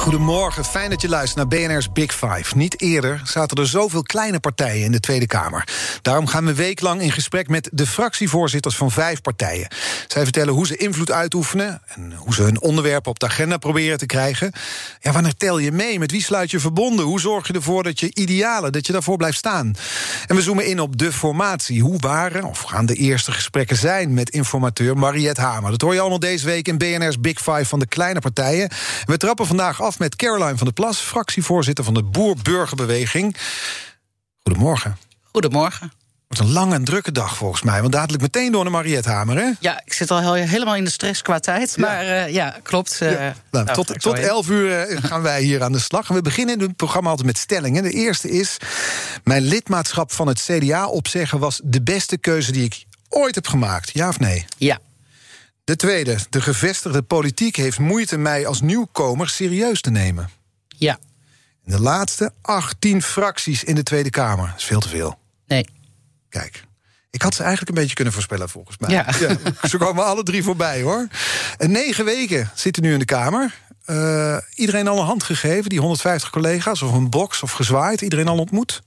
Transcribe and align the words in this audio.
Goedemorgen, 0.00 0.64
fijn 0.64 0.90
dat 0.90 1.00
je 1.00 1.08
luistert 1.08 1.36
naar 1.36 1.60
BNR's 1.60 1.92
Big 1.92 2.12
Five. 2.12 2.56
Niet 2.56 2.80
eerder 2.80 3.20
zaten 3.24 3.56
er 3.56 3.66
zoveel 3.66 4.02
kleine 4.02 4.40
partijen 4.40 4.84
in 4.84 4.92
de 4.92 5.00
Tweede 5.00 5.26
Kamer. 5.26 5.68
Daarom 6.02 6.26
gaan 6.26 6.44
we 6.44 6.54
weeklang 6.54 7.00
in 7.00 7.12
gesprek 7.12 7.48
met 7.48 7.68
de 7.72 7.86
fractievoorzitters 7.86 8.76
van 8.76 8.90
vijf 8.90 9.20
partijen. 9.20 9.68
Zij 10.06 10.22
vertellen 10.22 10.54
hoe 10.54 10.66
ze 10.66 10.76
invloed 10.76 11.10
uitoefenen 11.10 11.82
en 11.86 12.12
hoe 12.12 12.34
ze 12.34 12.42
hun 12.42 12.60
onderwerpen 12.60 13.10
op 13.10 13.18
de 13.18 13.26
agenda 13.26 13.56
proberen 13.56 13.98
te 13.98 14.06
krijgen. 14.06 14.52
Ja, 15.00 15.12
wanneer 15.12 15.36
tel 15.36 15.58
je 15.58 15.72
mee? 15.72 15.98
Met 15.98 16.10
wie 16.10 16.22
sluit 16.22 16.50
je 16.50 16.60
verbonden? 16.60 17.04
Hoe 17.04 17.20
zorg 17.20 17.46
je 17.46 17.52
ervoor 17.52 17.82
dat 17.82 18.00
je 18.00 18.14
idealen, 18.14 18.72
dat 18.72 18.86
je 18.86 18.92
daarvoor 18.92 19.16
blijft 19.16 19.38
staan? 19.38 19.74
En 20.26 20.36
we 20.36 20.42
zoomen 20.42 20.66
in 20.66 20.80
op 20.80 20.98
de 20.98 21.12
formatie. 21.12 21.82
Hoe 21.82 21.98
waren 21.98 22.44
of 22.44 22.60
gaan 22.60 22.86
de 22.86 22.94
eerste 22.94 23.32
gesprekken 23.32 23.76
zijn 23.76 24.14
met 24.14 24.30
informateur 24.30 24.96
Mariette 24.96 25.40
Hamer? 25.40 25.70
Dat 25.70 25.80
hoor 25.80 25.94
je 25.94 26.00
allemaal 26.00 26.18
deze 26.18 26.46
week 26.46 26.68
in 26.68 26.78
BNR's 26.78 27.20
Big 27.20 27.38
Five 27.38 27.64
van 27.64 27.78
de 27.78 27.86
kleine 27.86 28.20
partijen. 28.20 28.68
En 28.68 29.06
we 29.06 29.16
trappen 29.16 29.46
vandaag 29.46 29.82
af 29.82 29.89
met 29.98 30.16
Caroline 30.16 30.56
van 30.56 30.66
der 30.66 30.72
Plas, 30.74 30.98
fractievoorzitter 30.98 31.84
van 31.84 31.94
de 31.94 32.02
Boer-Burgerbeweging. 32.02 33.36
Goedemorgen. 34.42 34.96
Goedemorgen. 35.32 35.92
Het 36.30 36.38
wordt 36.38 36.54
een 36.54 36.60
lange 36.60 36.74
en 36.74 36.84
drukke 36.84 37.12
dag 37.12 37.36
volgens 37.36 37.62
mij. 37.62 37.80
Want 37.80 37.92
dadelijk 37.92 38.22
meteen 38.22 38.52
door 38.52 38.62
naar 38.62 38.72
Mariette 38.72 39.08
Hamer, 39.08 39.36
hè? 39.36 39.50
Ja, 39.60 39.82
ik 39.84 39.92
zit 39.92 40.10
al 40.10 40.32
helemaal 40.34 40.76
in 40.76 40.84
de 40.84 40.90
stress 40.90 41.22
qua 41.22 41.38
tijd. 41.38 41.76
Maar 41.76 42.04
ja, 42.04 42.26
uh, 42.26 42.32
ja 42.32 42.56
klopt. 42.62 42.98
Uh, 43.02 43.12
ja. 43.12 43.34
Nou, 43.50 43.64
nou, 43.64 43.84
tot 43.84 44.00
tot 44.00 44.18
11 44.18 44.48
uur 44.48 44.90
uh, 44.90 44.98
gaan 45.08 45.22
wij 45.22 45.42
hier 45.42 45.62
aan 45.62 45.72
de 45.72 45.78
slag. 45.78 46.08
En 46.08 46.14
we 46.14 46.22
beginnen 46.22 46.54
in 46.54 46.60
het 46.60 46.76
programma 46.76 47.08
altijd 47.08 47.26
met 47.26 47.38
stellingen. 47.38 47.82
De 47.82 47.90
eerste 47.90 48.30
is... 48.30 48.56
mijn 49.24 49.42
lidmaatschap 49.42 50.12
van 50.12 50.26
het 50.26 50.40
CDA 50.40 50.86
opzeggen... 50.86 51.38
was 51.38 51.60
de 51.64 51.82
beste 51.82 52.18
keuze 52.18 52.52
die 52.52 52.64
ik 52.64 52.84
ooit 53.08 53.34
heb 53.34 53.46
gemaakt. 53.46 53.90
Ja 53.92 54.08
of 54.08 54.18
nee? 54.18 54.46
Ja. 54.56 54.78
De 55.70 55.76
tweede, 55.76 56.18
de 56.30 56.40
gevestigde 56.40 57.02
politiek 57.02 57.56
heeft 57.56 57.78
moeite 57.78 58.18
mij 58.18 58.46
als 58.46 58.60
nieuwkomer 58.60 59.28
serieus 59.28 59.80
te 59.80 59.90
nemen. 59.90 60.30
Ja. 60.68 60.98
En 61.64 61.72
de 61.72 61.80
laatste, 61.80 62.32
18 62.42 63.02
fracties 63.02 63.64
in 63.64 63.74
de 63.74 63.82
Tweede 63.82 64.10
Kamer. 64.10 64.46
Dat 64.46 64.58
is 64.58 64.64
veel 64.64 64.80
te 64.80 64.88
veel. 64.88 65.18
Nee. 65.46 65.66
Kijk, 66.28 66.64
ik 67.10 67.22
had 67.22 67.34
ze 67.34 67.42
eigenlijk 67.42 67.70
een 67.70 67.80
beetje 67.80 67.94
kunnen 67.94 68.12
voorspellen, 68.12 68.48
volgens 68.48 68.78
mij. 68.78 68.90
Ja. 68.90 69.06
ja 69.20 69.36
ze 69.68 69.76
komen 69.78 70.04
alle 70.04 70.22
drie 70.22 70.42
voorbij, 70.42 70.82
hoor. 70.82 71.06
En 71.58 71.70
negen 71.70 72.04
weken 72.04 72.50
zitten 72.54 72.82
nu 72.82 72.92
in 72.92 72.98
de 72.98 73.04
Kamer. 73.04 73.54
Uh, 73.86 74.36
iedereen 74.54 74.88
al 74.88 74.98
een 74.98 75.06
hand 75.06 75.22
gegeven, 75.22 75.68
die 75.68 75.80
150 75.80 76.30
collega's, 76.30 76.82
of 76.82 76.92
een 76.92 77.10
box 77.10 77.42
of 77.42 77.52
gezwaaid. 77.52 78.00
Iedereen 78.00 78.28
al 78.28 78.38
ontmoet? 78.38 78.82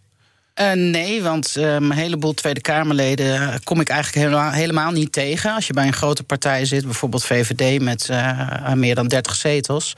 Uh, 0.61 0.71
nee, 0.71 1.21
want 1.21 1.55
uh, 1.57 1.73
een 1.73 1.91
heleboel 1.91 2.33
Tweede 2.33 2.61
Kamerleden 2.61 3.63
kom 3.63 3.79
ik 3.79 3.89
eigenlijk 3.89 4.25
helemaal, 4.25 4.51
helemaal, 4.51 4.91
niet 4.91 5.11
tegen. 5.11 5.53
Als 5.53 5.67
je 5.67 5.73
bij 5.73 5.87
een 5.87 5.93
grote 5.93 6.23
partij 6.23 6.65
zit, 6.65 6.85
bijvoorbeeld 6.85 7.25
VVD 7.25 7.81
met 7.81 8.07
uh, 8.11 8.73
meer 8.73 8.95
dan 8.95 9.07
30 9.07 9.35
zetels, 9.35 9.95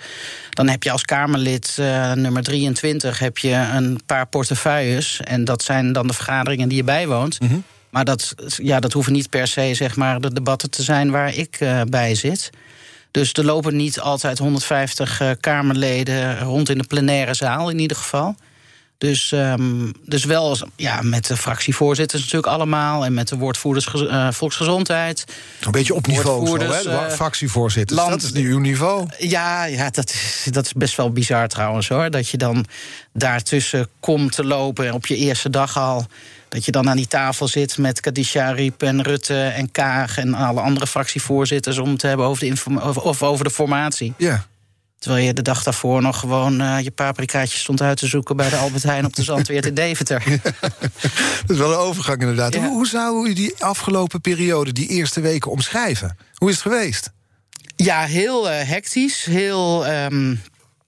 dan 0.50 0.68
heb 0.68 0.84
je 0.84 0.92
als 0.92 1.04
Kamerlid 1.04 1.74
nummer 2.16 2.44
23 2.44 3.20
heb 3.20 3.38
je 3.38 3.54
een 3.54 4.00
paar 4.06 4.28
portefeuilles. 4.28 5.20
En 5.24 5.46
dat 5.46 5.64
zijn 5.64 5.94
dan 5.94 6.08
de 6.08 6.14
vergaderingen 6.14 6.68
die 6.68 6.78
je 6.78 6.84
bijwoont. 6.84 7.40
Mm 7.40 7.48
-hmm. 7.48 7.64
Maar 7.90 8.06
dat, 8.06 8.34
ja, 8.46 8.80
dat 8.80 8.94
hoeven 8.94 9.14
niet 9.14 9.30
per 9.30 9.48
se 9.48 9.74
zeg 9.74 9.96
maar, 9.96 10.22
de 10.22 10.34
debatten 10.34 10.70
te 10.70 10.84
zijn 10.84 11.12
waar 11.12 11.36
ik 11.36 11.58
bij 11.90 12.16
zit. 12.16 12.50
Dus 13.12 13.34
er 13.34 13.46
lopen 13.46 13.76
niet 13.76 14.00
altijd 14.00 14.38
150 14.38 15.22
Kamerleden 15.40 16.40
rond 16.40 16.70
in 16.70 16.78
de 16.78 16.88
plenaire 16.88 17.34
zaal, 17.34 17.70
in 17.70 17.80
ieder 17.80 17.98
geval. 17.98 18.36
Dus, 18.98 19.32
um, 19.32 19.94
dus 20.06 20.24
wel 20.24 20.58
ja, 20.76 21.02
met 21.02 21.28
de 21.28 21.38
fractievoorzitters 21.38 22.22
natuurlijk 22.22 22.54
allemaal... 22.54 23.06
en 23.06 23.14
met 23.14 23.28
de 23.28 23.38
woordvoerders 23.38 23.94
uh, 23.94 24.32
volksgezondheid. 24.32 25.26
Een 25.62 25.72
beetje 25.72 25.94
op 25.94 26.08
niveau 26.08 26.48
zo, 26.48 26.58
hè? 26.58 26.86
Uh, 26.86 27.10
fractievoorzitters, 27.10 28.00
land, 28.00 28.12
dat 28.12 28.22
is 28.22 28.32
nu 28.32 28.52
uw 28.52 28.60
niveau. 28.60 29.08
Ja, 29.18 29.64
ja 29.64 29.90
dat, 29.90 30.10
is, 30.10 30.48
dat 30.52 30.66
is 30.66 30.74
best 30.74 30.96
wel 30.96 31.12
bizar 31.12 31.48
trouwens, 31.48 31.88
hoor. 31.88 32.10
Dat 32.10 32.30
je 32.30 32.38
dan 32.38 32.66
daartussen 33.14 33.88
komt 34.00 34.32
te 34.32 34.44
lopen 34.44 34.94
op 34.94 35.06
je 35.06 35.16
eerste 35.16 35.50
dag 35.50 35.78
al... 35.78 36.06
dat 36.50 36.66
je 36.66 36.72
dan 36.72 36.90
aan 36.90 36.98
die 36.98 37.08
tafel 37.08 37.48
zit 37.48 37.78
met 37.78 38.00
Kadisha 38.00 38.52
Riep 38.52 38.84
en 38.84 39.02
Rutte 39.02 39.44
en 39.44 39.72
Kaag... 39.72 40.18
en 40.18 40.34
alle 40.34 40.62
andere 40.62 40.88
fractievoorzitters 40.88 41.78
om 41.78 41.98
te 41.98 42.08
hebben 42.08 42.26
over 42.26 42.56
de, 42.56 42.82
of 43.02 43.24
over 43.24 43.46
de 43.46 43.52
formatie. 43.52 44.14
Ja. 44.18 44.46
Terwijl 45.06 45.26
je 45.26 45.34
de 45.34 45.42
dag 45.42 45.64
daarvoor 45.64 46.02
nog 46.02 46.20
gewoon 46.20 46.62
uh, 46.62 46.80
je 46.80 46.92
paprikaatjes 46.92 47.60
stond 47.60 47.82
uit 47.82 47.98
te 47.98 48.08
zoeken 48.08 48.36
bij 48.36 48.50
de 48.50 48.56
Albert 48.56 48.84
Heijn 48.84 49.06
op 49.06 49.16
de 49.16 49.24
Zandweert 49.24 49.66
in 49.66 49.74
Deventer. 49.84 50.24
dat 51.42 51.50
is 51.50 51.58
wel 51.58 51.72
een 51.72 51.78
overgang 51.78 52.20
inderdaad. 52.22 52.54
Ja. 52.54 52.60
Hoe, 52.60 52.70
hoe, 52.70 52.88
zou 52.88 53.30
u 53.30 53.34
die 53.34 53.64
afgelopen 53.64 54.22
periode, 54.22 54.72
die 54.72 54.88
eerste 54.88 55.22
weken 55.22 55.52
omschrijven? 55.52 56.18
Hoe 56.34 56.50
is 56.50 56.56
het 56.56 56.64
geweest? 56.64 57.12
Ja, 57.76 58.04
heel 58.04 58.52
uh, 58.52 58.62
hectisch. 58.62 59.26
Heel. 59.26 59.88
Um, 59.88 60.42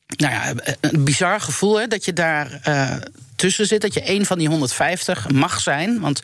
nou 0.07 0.33
ja, 0.33 0.53
een 0.81 1.03
bizar 1.03 1.41
gevoel 1.41 1.79
hè, 1.79 1.87
dat 1.87 2.05
je 2.05 2.13
daar 2.13 2.59
uh, 2.67 2.95
tussen 3.35 3.67
zit. 3.67 3.81
Dat 3.81 3.93
je 3.93 4.09
een 4.09 4.25
van 4.25 4.37
die 4.37 4.47
150 4.47 5.29
mag 5.29 5.59
zijn. 5.59 5.99
Want 5.99 6.21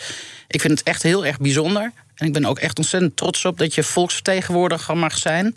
ik 0.48 0.62
vind 0.62 0.80
het 0.80 0.88
echt 0.88 1.04
heel 1.04 1.26
erg 1.26 1.40
bijzonder. 1.40 1.92
En 2.16 2.28
ik 2.28 2.34
ben 2.34 2.46
ook 2.46 2.60
echt 2.60 2.78
ontzettend 2.78 3.18
trots 3.18 3.46
op 3.46 3.58
dat 3.58 3.76
je 3.76 3.84
volksvertegenwoordiger 3.84 4.98
mag 4.98 5.18
zijn. 5.18 5.56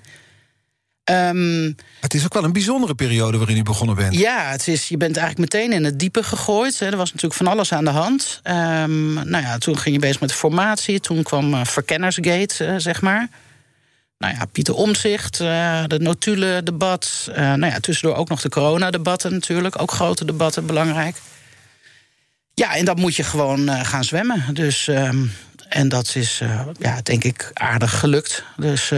Um, 1.11 1.77
het 2.01 2.15
is 2.15 2.25
ook 2.25 2.35
wel 2.35 2.45
een 2.45 2.53
bijzondere 2.53 2.95
periode 2.95 3.39
waarin 3.39 3.57
u 3.57 3.63
begonnen 3.63 3.97
bent. 3.97 4.15
Ja, 4.15 4.51
het 4.51 4.69
is, 4.69 4.89
je 4.89 4.97
bent 4.97 5.17
eigenlijk 5.17 5.53
meteen 5.53 5.73
in 5.73 5.85
het 5.85 5.99
diepe 5.99 6.23
gegooid. 6.23 6.79
Hè. 6.79 6.87
Er 6.87 6.97
was 6.97 7.13
natuurlijk 7.13 7.35
van 7.35 7.47
alles 7.47 7.73
aan 7.73 7.85
de 7.85 7.91
hand. 7.91 8.41
Um, 8.45 9.13
nou 9.15 9.45
ja, 9.45 9.59
toen 9.59 9.79
ging 9.79 9.95
je 9.95 10.01
bezig 10.01 10.21
met 10.21 10.29
de 10.29 10.35
formatie. 10.35 11.01
Toen 11.01 11.23
kwam 11.23 11.55
uh, 11.55 11.65
Verkennersgate, 11.65 12.67
uh, 12.67 12.75
zeg 12.77 13.01
maar. 13.01 13.29
Nou 14.19 14.35
ja, 14.35 14.45
Pieter 14.45 14.75
Omzicht, 14.75 15.41
uh, 15.41 15.85
de 15.87 15.99
notulen-debat. 15.99 17.31
nou 17.35 17.67
ja, 17.67 17.81
tussendoor 17.81 18.17
ook 18.17 18.29
nog 18.29 18.41
de 18.41 18.49
coronadebatten 18.49 19.33
natuurlijk. 19.33 19.81
Ook 19.81 19.91
grote 19.91 20.25
debatten, 20.25 20.67
belangrijk. 20.67 21.17
Ja, 22.55 22.75
en 22.75 22.85
dat 22.85 22.97
moet 22.97 23.17
je 23.17 23.23
gewoon 23.23 23.85
gaan 23.85 24.05
zwemmen. 24.05 24.55
Dus, 24.55 24.87
um, 24.87 25.33
en 25.69 25.89
dat 25.89 26.15
is, 26.15 26.43
ja, 26.79 27.01
denk 27.03 27.25
ik, 27.25 27.51
aardig 27.55 27.99
gelukt. 27.99 28.45
Dus... 28.57 28.93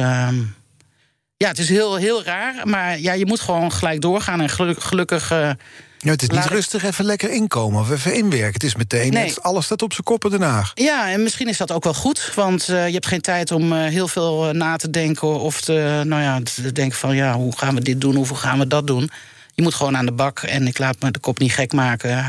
Ja, 1.39 1.49
het 1.49 1.59
is 1.59 1.69
heel, 1.69 1.97
heel 1.97 2.25
raar. 2.25 2.55
Maar 2.65 2.99
ja, 2.99 3.13
je 3.13 3.27
moet 3.27 3.41
gewoon 3.41 3.73
gelijk 3.73 4.01
doorgaan. 4.01 4.41
En 4.41 4.49
gelukkig. 4.49 4.85
gelukkig 4.85 5.33
uh, 5.33 5.51
ja, 5.99 6.11
het 6.11 6.23
is 6.23 6.29
niet 6.29 6.45
rustig 6.45 6.85
even 6.85 7.05
lekker 7.05 7.31
inkomen 7.31 7.81
of 7.81 7.91
even 7.91 8.15
inwerken. 8.15 8.53
Het 8.53 8.63
is 8.63 8.75
meteen, 8.75 9.13
nee. 9.13 9.35
alles 9.41 9.65
staat 9.65 9.83
op 9.83 9.93
zijn 9.93 10.05
kop 10.05 10.31
Den 10.31 10.43
Haag. 10.43 10.73
Ja, 10.75 11.11
en 11.11 11.23
misschien 11.23 11.49
is 11.49 11.57
dat 11.57 11.73
ook 11.73 11.85
wel 11.85 11.95
goed. 11.95 12.33
Want 12.35 12.69
uh, 12.69 12.87
je 12.87 12.93
hebt 12.93 13.07
geen 13.07 13.21
tijd 13.21 13.53
om 13.53 13.73
uh, 13.73 13.85
heel 13.85 14.09
veel 14.09 14.53
na 14.53 14.77
te 14.77 14.91
denken... 14.91 15.41
of 15.41 15.61
te, 15.61 16.03
nou 16.05 16.23
ja, 16.23 16.41
te 16.43 16.73
denken 16.73 16.99
van 16.99 17.17
ja, 17.17 17.35
hoe 17.35 17.59
gaan 17.59 17.75
we 17.75 17.81
dit 17.81 18.01
doen, 18.01 18.15
hoe 18.15 18.37
gaan 18.37 18.59
we 18.59 18.67
dat 18.67 18.87
doen. 18.87 19.11
Je 19.55 19.63
moet 19.63 19.75
gewoon 19.75 19.97
aan 19.97 20.07
de 20.07 20.13
bak 20.13 20.39
en 20.39 20.67
ik 20.67 20.79
laat 20.79 21.01
me 21.01 21.11
de 21.11 21.19
kop 21.19 21.39
niet 21.39 21.53
gek 21.53 21.73
maken. 21.73 22.27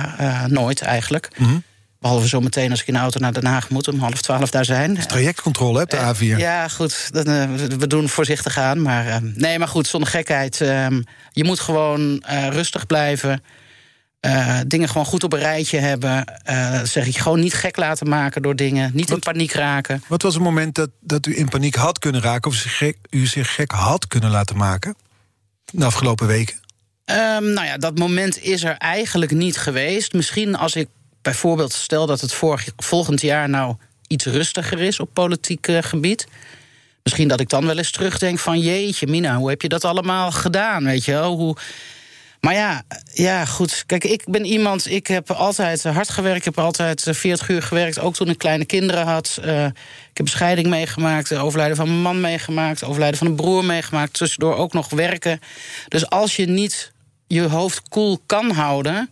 nooit 0.48 0.82
eigenlijk. 0.82 1.30
Mm 1.38 1.46
-hmm. 1.46 1.64
Behalve 2.00 2.28
zo 2.28 2.40
meteen 2.40 2.72
als 2.72 2.82
ik 2.82 2.88
in 2.88 2.94
de 2.94 3.00
auto 3.00 3.20
naar 3.20 3.34
Den 3.34 3.46
Haag 3.46 3.70
moet, 3.70 3.88
om 3.88 4.00
half 4.00 4.22
twaalf 4.22 4.50
daar 4.50 4.66
zijn. 4.66 5.08
Trajectcontrole, 5.08 5.82
op 5.82 5.90
de 5.90 6.16
A4. 6.16 6.38
Ja, 6.38 6.68
goed. 6.68 7.14
Dan, 7.14 7.30
uh, 7.30 7.56
we 7.56 7.88
doen 7.88 8.10
voorzichtig 8.10 8.58
aan. 8.58 8.82
Maar 8.82 9.08
uh, 9.08 9.16
nee, 9.34 9.60
maar 9.60 9.68
goed, 9.68 9.88
zonder 9.88 10.10
gekheid. 10.10 10.60
Uh, 10.60 10.88
je 11.32 11.44
moet 11.44 11.60
gewoon 11.60 12.24
rustig 12.50 12.86
blijven. 12.86 13.44
dingen 14.68 14.88
gewoon 14.88 15.06
goed 15.06 15.24
op 15.24 15.34
een 15.34 15.40
rijtje 15.40 15.80
hebben. 15.80 16.42
zeg 16.84 17.08
ik 17.08 17.18
gewoon 17.18 17.40
niet 17.40 17.54
gek 17.54 17.78
laten 17.78 18.10
maken 18.10 18.42
door 18.42 18.56
dingen. 18.56 18.92
Niet 18.94 19.10
wat, 19.10 19.18
in 19.18 19.34
paniek 19.34 19.52
raken. 19.52 20.04
Wat 20.08 20.22
was 20.22 20.34
het 20.34 20.44
moment 20.44 20.76
dat, 20.76 20.90
dat 21.00 21.26
u 21.26 21.38
in 21.38 21.50
paniek 21.50 21.76
had 21.76 22.00
kunnen 22.00 22.22
raken... 22.22 22.52
of 22.52 22.58
zich 22.58 22.78
gek, 22.78 22.98
u 23.10 23.26
zich 23.26 23.56
gek 23.56 23.72
had 23.72 24.08
kunnen 24.08 24.30
laten 24.30 24.58
maken? 24.58 24.96
De 25.72 25.86
afgelopen 25.86 26.28
weken? 26.28 26.56
Um, 27.06 27.54
nou 27.54 27.68
ja, 27.68 27.78
dat 27.78 27.98
moment 27.98 28.42
is 28.42 28.64
er 28.64 28.78
eigenlijk 28.78 29.32
niet 29.32 29.58
geweest. 29.58 30.14
Misschien 30.14 30.56
als 30.56 30.76
ik 30.76 30.88
bijvoorbeeld, 31.22 31.74
stel 31.74 32.06
dat 32.06 32.22
het 32.22 32.34
vorig, 32.34 32.68
volgend 32.78 33.22
jaar 33.22 33.50
nou 33.50 33.76
iets 34.08 34.26
rustiger 34.26 34.80
is 34.80 35.00
op 35.00 35.10
politiek 35.14 35.68
uh, 35.68 35.78
gebied. 35.82 36.28
Misschien 37.04 37.28
dat 37.28 37.40
ik 37.40 37.50
dan 37.50 37.66
wel 37.66 37.78
eens 37.78 37.92
terugdenk 37.92 38.40
van 38.40 38.60
jeetje, 38.60 39.08
Mina, 39.08 39.36
hoe 39.36 39.50
heb 39.50 39.62
je 39.62 39.70
dat 39.70 39.86
allemaal 39.86 40.32
gedaan? 40.32 40.84
Weet 40.84 41.06
je 41.06 41.12
wel? 41.12 41.36
Hoe... 41.36 41.56
Maar 42.40 42.54
ja, 42.54 42.84
ja, 43.14 43.46
goed. 43.46 43.84
Kijk, 43.86 44.04
ik 44.04 44.24
ben 44.26 44.46
iemand, 44.46 44.92
ik 44.92 45.08
heb 45.08 45.32
altijd 45.32 45.84
hard 45.84 46.10
gewerkt. 46.10 46.38
Ik 46.38 46.44
heb 46.44 46.60
altijd 46.60 47.08
40 47.10 47.50
uur 47.50 47.62
gewerkt, 47.62 48.00
ook 48.00 48.14
toen 48.16 48.30
ik 48.30 48.38
kleine 48.38 48.66
kinderen 48.66 49.06
had. 49.06 49.40
Uh, 49.46 49.66
ik 49.66 50.18
heb 50.18 50.28
scheiding 50.28 50.68
meegemaakt, 50.68 51.36
overlijden 51.36 51.76
van 51.78 51.88
mijn 51.88 52.02
man 52.02 52.22
meegemaakt... 52.22 52.84
overlijden 52.84 53.18
van 53.18 53.28
een 53.28 53.36
broer 53.36 53.66
meegemaakt, 53.66 54.14
tussendoor 54.14 54.56
ook 54.56 54.74
nog 54.74 54.90
werken. 54.90 55.40
Dus 55.88 56.10
als 56.10 56.36
je 56.36 56.46
niet 56.46 56.92
je 57.28 57.42
hoofd 57.42 57.90
koel 57.90 58.22
kan 58.26 58.52
houden. 58.52 59.10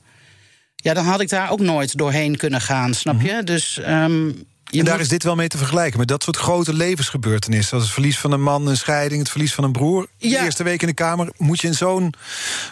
Ja, 0.81 0.94
dan 0.94 1.06
had 1.06 1.21
ik 1.21 1.29
daar 1.29 1.51
ook 1.51 1.59
nooit 1.59 1.97
doorheen 1.97 2.38
kunnen 2.38 2.62
gaan, 2.62 2.94
snap 2.94 3.21
je? 3.21 3.44
Dus. 3.44 3.79
ehm, 3.79 4.25
je 4.69 4.79
En 4.79 4.85
daar 4.85 4.94
moet- 4.94 5.03
is 5.03 5.09
dit 5.09 5.24
wel 5.24 5.35
mee 5.35 5.47
te 5.47 5.57
vergelijken. 5.57 6.00
Met 6.00 6.07
dat 6.07 6.24
soort 6.24 6.38
grote 6.38 6.74
levensgebeurtenissen. 6.74 7.74
Als 7.74 7.83
het 7.83 7.94
verlies 7.94 8.18
van 8.19 8.31
een 8.31 8.41
man, 8.41 8.68
een 8.68 8.77
scheiding, 8.77 9.19
het 9.21 9.29
verlies 9.31 9.53
van 9.53 9.63
een 9.63 9.71
broer. 9.71 10.07
De 10.18 10.27
eerste 10.27 10.63
week 10.63 10.81
in 10.81 10.88
de 10.88 10.94
Kamer. 10.94 11.29
Moet 11.38 11.59
je 11.62 11.68
in 11.68 11.74
zo'n 11.74 12.13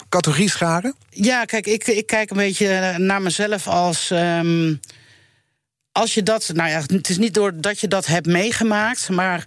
categorie 0.08 0.50
scharen? 0.50 0.94
Ja, 1.10 1.44
kijk, 1.44 1.66
ik, 1.66 1.86
ik 1.86 2.06
kijk 2.06 2.30
een 2.30 2.36
beetje 2.36 2.94
naar 2.98 3.22
mezelf 3.22 3.66
als. 3.68 4.10
ehm, 4.10 4.74
als 5.92 6.14
je 6.14 6.22
dat. 6.22 6.50
Nou 6.54 6.68
ja, 6.70 6.80
het 6.86 7.08
is 7.08 7.18
niet 7.18 7.34
doordat 7.34 7.80
je 7.80 7.88
dat 7.88 8.06
hebt 8.06 8.26
meegemaakt, 8.26 9.08
maar. 9.08 9.44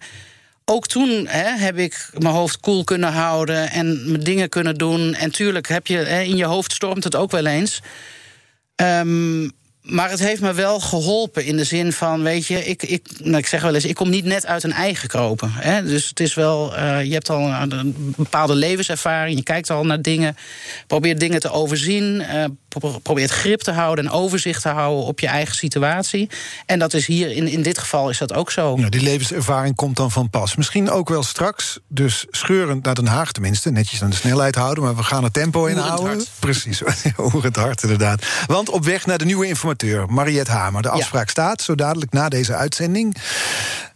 Ook 0.72 0.88
toen 0.88 1.28
hè, 1.28 1.58
heb 1.58 1.78
ik 1.78 2.10
mijn 2.18 2.34
hoofd 2.34 2.60
koel 2.60 2.84
kunnen 2.84 3.12
houden 3.14 3.72
en 3.72 4.12
mijn 4.12 4.24
dingen 4.24 4.50
kunnen 4.50 4.76
doen. 4.76 5.14
En 5.14 5.32
tuurlijk 5.32 5.68
heb 5.68 5.88
je 5.88 5.98
hè, 5.98 6.22
in 6.22 6.36
je 6.36 6.46
hoofd 6.46 6.72
stormt 6.74 7.04
het 7.04 7.16
ook 7.16 7.32
wel 7.32 7.46
eens. 7.46 7.82
Ehm, 8.80 9.42
maar 9.82 10.10
het 10.10 10.20
heeft 10.20 10.42
me 10.42 10.54
wel 10.54 10.80
geholpen 10.80 11.46
in 11.46 11.58
de 11.58 11.64
zin 11.64 11.94
van, 11.94 12.24
weet 12.24 12.46
je, 12.46 12.66
ik, 12.66 12.84
ik, 12.84 13.08
nou, 13.24 13.38
ik 13.38 13.46
zeg 13.46 13.62
wel 13.62 13.74
eens, 13.74 13.86
ik 13.86 13.96
kom 13.96 14.10
niet 14.10 14.26
net 14.26 14.46
uit 14.46 14.64
een 14.64 14.74
ei 14.74 14.96
gekropen. 14.96 15.52
Hè? 15.52 15.84
Dus 15.84 16.10
het 16.10 16.20
is 16.20 16.34
wel, 16.34 16.76
eh, 16.76 17.04
je 17.04 17.14
hebt 17.14 17.30
al 17.30 17.48
een, 17.48 18.14
bepaalde 18.18 18.56
levenservaring, 18.56 19.38
je 19.38 19.44
kijkt 19.44 19.70
al 19.70 19.86
naar 19.86 20.02
dingen, 20.02 20.38
probeert 20.88 21.20
dingen 21.20 21.40
te 21.40 21.52
overzien, 21.52 22.22
eh, 22.22 22.46
probeert 23.04 23.32
grip 23.32 23.62
te 23.62 23.72
houden 23.72 24.06
en 24.06 24.12
overzicht 24.12 24.62
te 24.62 24.70
houden 24.70 25.06
op 25.06 25.20
je 25.20 25.28
eigen 25.28 25.56
situatie. 25.56 26.30
En 26.66 26.80
dat 26.80 26.94
is 26.94 27.06
hier, 27.06 27.32
in, 27.32 27.48
in 27.48 27.62
dit 27.62 27.78
geval 27.78 28.10
is 28.10 28.18
dat 28.18 28.34
ook 28.34 28.52
zo. 28.52 28.76
Nou, 28.76 28.90
die 28.90 29.02
levenservaring 29.02 29.76
komt 29.76 29.96
dan 29.96 30.12
van 30.12 30.30
pas. 30.30 30.56
Misschien 30.56 30.90
ook 30.90 31.10
wel 31.10 31.24
straks, 31.24 31.80
dus 31.88 32.26
scheurend 32.30 32.84
naar 32.84 32.96
Den 32.96 33.08
Haag 33.08 33.32
tenminste. 33.32 33.72
Netjes 33.72 34.04
aan 34.04 34.10
de 34.10 34.16
snelheid 34.16 34.56
houden, 34.56 34.84
maar 34.84 34.96
we 34.96 35.04
gaan 35.04 35.24
het 35.24 35.34
tempo 35.34 35.66
inhouden. 35.66 36.26
Precies, 36.40 36.82
oerend 37.34 37.56
hard 37.56 37.84
inderdaad. 37.84 38.26
Want 38.48 38.70
op 38.70 38.86
weg 38.86 39.06
naar 39.06 39.18
de 39.18 39.26
nieuwe 39.26 39.48
informateur, 39.48 40.10
Mariette 40.10 40.52
Hamer. 40.52 40.82
De 40.82 40.90
afspraak 40.90 41.30
staat, 41.30 41.62
zo 41.62 41.76
dadelijk 41.76 42.12
na 42.12 42.30
deze 42.30 42.56
uitzending. 42.56 43.16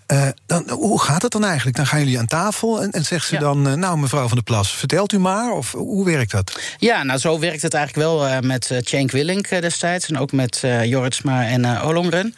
Eh, 0.07 0.27
dan, 0.45 0.69
hoe 0.69 1.01
gaat 1.01 1.21
het 1.21 1.31
dan 1.31 1.45
eigenlijk? 1.45 1.77
Dan 1.77 1.87
gaan 1.87 1.99
jullie 1.99 2.19
aan 2.19 2.25
tafel 2.27 2.81
en, 2.81 2.91
en 2.91 3.03
zegt 3.05 3.27
ze 3.27 3.33
Ja. 3.33 3.39
dan... 3.39 3.67
eh, 3.67 3.73
nou, 3.73 3.97
mevrouw 3.97 4.27
van 4.27 4.35
der 4.35 4.43
Plas, 4.43 4.75
vertelt 4.75 5.11
u 5.13 5.19
maar? 5.19 5.51
Of 5.51 5.71
hoe 5.71 6.05
werkt 6.05 6.31
dat? 6.31 6.59
Ja, 6.77 7.03
nou 7.03 7.19
zo 7.19 7.39
werkt 7.39 7.61
het 7.61 7.73
eigenlijk 7.73 8.07
wel 8.07 8.27
eh, 8.27 8.39
met 8.39 8.71
Cenk 8.79 9.11
Willink 9.11 9.49
destijds. 9.49 10.09
En 10.09 10.17
ook 10.17 10.31
met 10.31 10.61
Jorritsma 10.83 11.45
en 11.45 11.79
Olongren. 11.81 12.35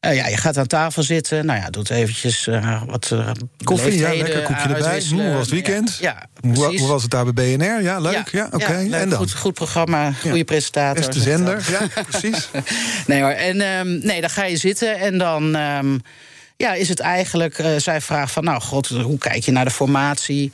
Ja, 0.00 0.26
je 0.26 0.36
gaat 0.36 0.56
aan 0.56 0.66
tafel 0.66 1.02
zitten. 1.02 1.46
Nou 1.46 1.60
ja, 1.60 1.70
doet 1.70 1.90
eventjes 1.90 2.48
wat 2.86 3.14
Koffie, 3.64 3.98
ja, 3.98 4.14
lekker 4.14 4.42
koekje 4.42 4.62
erbij. 4.62 4.82
uitwisselen. 4.82 5.24
Hoe 5.24 5.32
was 5.34 5.40
het 5.40 5.50
weekend? 5.50 5.96
Ja, 6.00 6.26
Hoe, 6.54 6.86
was 6.86 7.02
het 7.02 7.10
daar 7.10 7.32
bij 7.32 7.56
BNR? 7.56 7.82
Ja, 7.82 7.98
leuk. 7.98 8.28
Ja, 8.32 8.48
oké. 8.50 8.64
en 8.90 9.08
dan? 9.08 9.18
Goed, 9.18 9.34
goed 9.34 9.54
programma, 9.54 10.12
goede 10.12 10.44
presentator. 10.44 11.06
Beste 11.06 11.20
zender, 11.20 11.64
ja, 11.94 12.02
precies. 12.02 12.48
Nee 13.06 13.20
hoor, 13.22 13.30
en 13.30 13.60
ehm, 13.60 13.98
nee, 14.06 14.20
dan 14.20 14.30
ga 14.30 14.44
je 14.44 14.56
zitten 14.56 14.98
en 14.98 15.18
dan 15.18 15.54
ehm, 15.56 15.98
ja, 16.56 16.72
is 16.74 16.88
het 16.88 17.00
eigenlijk... 17.00 17.58
eh, 17.58 17.76
zij 17.76 18.00
vraagt 18.00 18.32
van, 18.32 18.44
nou 18.44 18.60
god, 18.60 18.88
hoe 18.88 19.18
kijk 19.18 19.44
je 19.44 19.52
naar 19.52 19.64
de 19.64 19.70
formatie? 19.70 20.52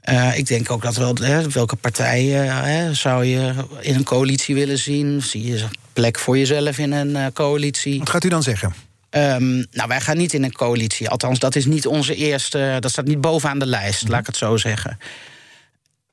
Eh, 0.00 0.38
ik 0.38 0.46
denk 0.46 0.70
ook 0.70 0.82
dat 0.82 0.96
wel, 0.96 1.14
hè, 1.14 1.48
welke 1.48 1.76
partij 1.76 2.42
eh, 2.48 2.62
hè, 2.62 2.94
zou 2.94 3.24
je 3.24 3.54
in 3.80 3.94
een 3.94 4.04
coalitie 4.04 4.54
willen 4.54 4.78
zien? 4.78 5.22
Zie 5.22 5.44
je 5.46 5.58
een 5.62 5.70
plek 5.92 6.18
voor 6.18 6.38
jezelf 6.38 6.78
in 6.78 6.92
een 6.92 7.32
coalitie? 7.32 7.98
Wat 7.98 8.10
gaat 8.10 8.24
u 8.24 8.28
dan 8.28 8.42
zeggen? 8.42 8.74
Ehm, 9.10 9.54
nou, 9.54 9.88
wij 9.88 10.00
gaan 10.00 10.16
niet 10.16 10.32
in 10.32 10.42
een 10.44 10.52
coalitie. 10.52 11.08
Althans, 11.08 11.38
dat 11.38 11.56
is 11.56 11.64
niet 11.66 11.86
onze 11.86 12.14
eerste. 12.14 12.76
Dat 12.80 12.90
staat 12.90 13.04
niet 13.06 13.20
bovenaan 13.20 13.58
de 13.58 13.66
lijst, 13.66 14.08
laat 14.08 14.20
ik 14.20 14.26
het 14.26 14.36
zo 14.36 14.56
zeggen. 14.56 14.98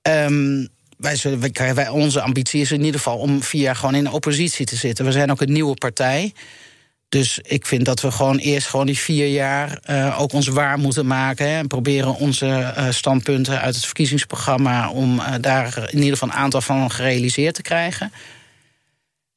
Ehm, 0.02 0.66
wij 0.98 1.16
zullen, 1.16 1.40
wij, 1.40 1.74
wij- 1.76 1.90
onze 1.90 2.22
ambitie 2.22 2.62
is 2.62 2.72
in 2.72 2.84
ieder 2.84 3.00
geval 3.02 3.18
om 3.18 3.44
vier 3.44 3.62
jaar 3.62 3.76
gewoon 3.76 3.96
in 3.96 4.04
de 4.04 4.12
oppositie 4.12 4.66
te 4.66 4.76
zitten. 4.76 5.06
We 5.06 5.12
zijn 5.12 5.32
ook 5.32 5.42
een 5.42 5.52
nieuwe 5.52 5.74
partij. 5.74 6.34
Dus 7.10 7.40
ik 7.42 7.66
vind 7.66 7.86
dat 7.86 8.02
we 8.02 8.12
gewoon 8.12 8.38
eerst 8.38 8.68
gewoon 8.68 8.86
die 8.86 8.98
vier 8.98 9.28
jaar 9.28 9.80
eh, 9.84 10.22
ook 10.22 10.34
ons 10.34 10.48
waar 10.48 10.80
moeten 10.80 11.06
maken. 11.08 11.50
Hè, 11.50 11.58
en 11.58 11.68
proberen 11.68 12.16
onze 12.16 12.48
eh, 12.48 12.88
standpunten 12.90 13.62
uit 13.62 13.76
het 13.76 13.86
verkiezingsprogramma... 13.86 14.90
om 14.90 15.20
eh, 15.20 15.34
daar 15.42 15.78
in 15.78 15.98
ieder 15.98 16.18
geval 16.18 16.28
een 16.28 16.44
aantal 16.44 16.62
van 16.62 16.92
gerealiseerd 16.92 17.56
te 17.56 17.62
krijgen. 17.62 18.12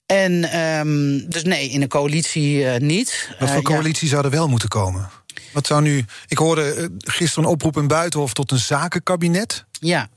En 0.06 0.44
ehm, 0.44 1.30
dus 1.30 1.42
nee, 1.42 1.68
in 1.68 1.82
een 1.82 1.88
coalitie 1.88 2.64
niet. 2.64 3.30
Wat 3.38 3.48
voor 3.48 3.62
ja. 3.62 3.74
coalitie 3.74 4.08
zou 4.08 4.24
er 4.24 4.30
wel 4.30 4.48
moeten 4.48 4.68
komen? 4.68 5.10
Wat 5.52 5.66
zou 5.66 5.82
nu. 5.82 6.04
Ik 6.28 6.38
hoorde 6.38 6.90
gisteren 6.98 7.44
een 7.44 7.50
oproep 7.50 7.76
in 7.76 7.86
Buitenhof 7.86 8.32
tot 8.32 8.50
een 8.50 8.58
zakenkabinet. 8.58 9.64
Ja. 9.80 10.08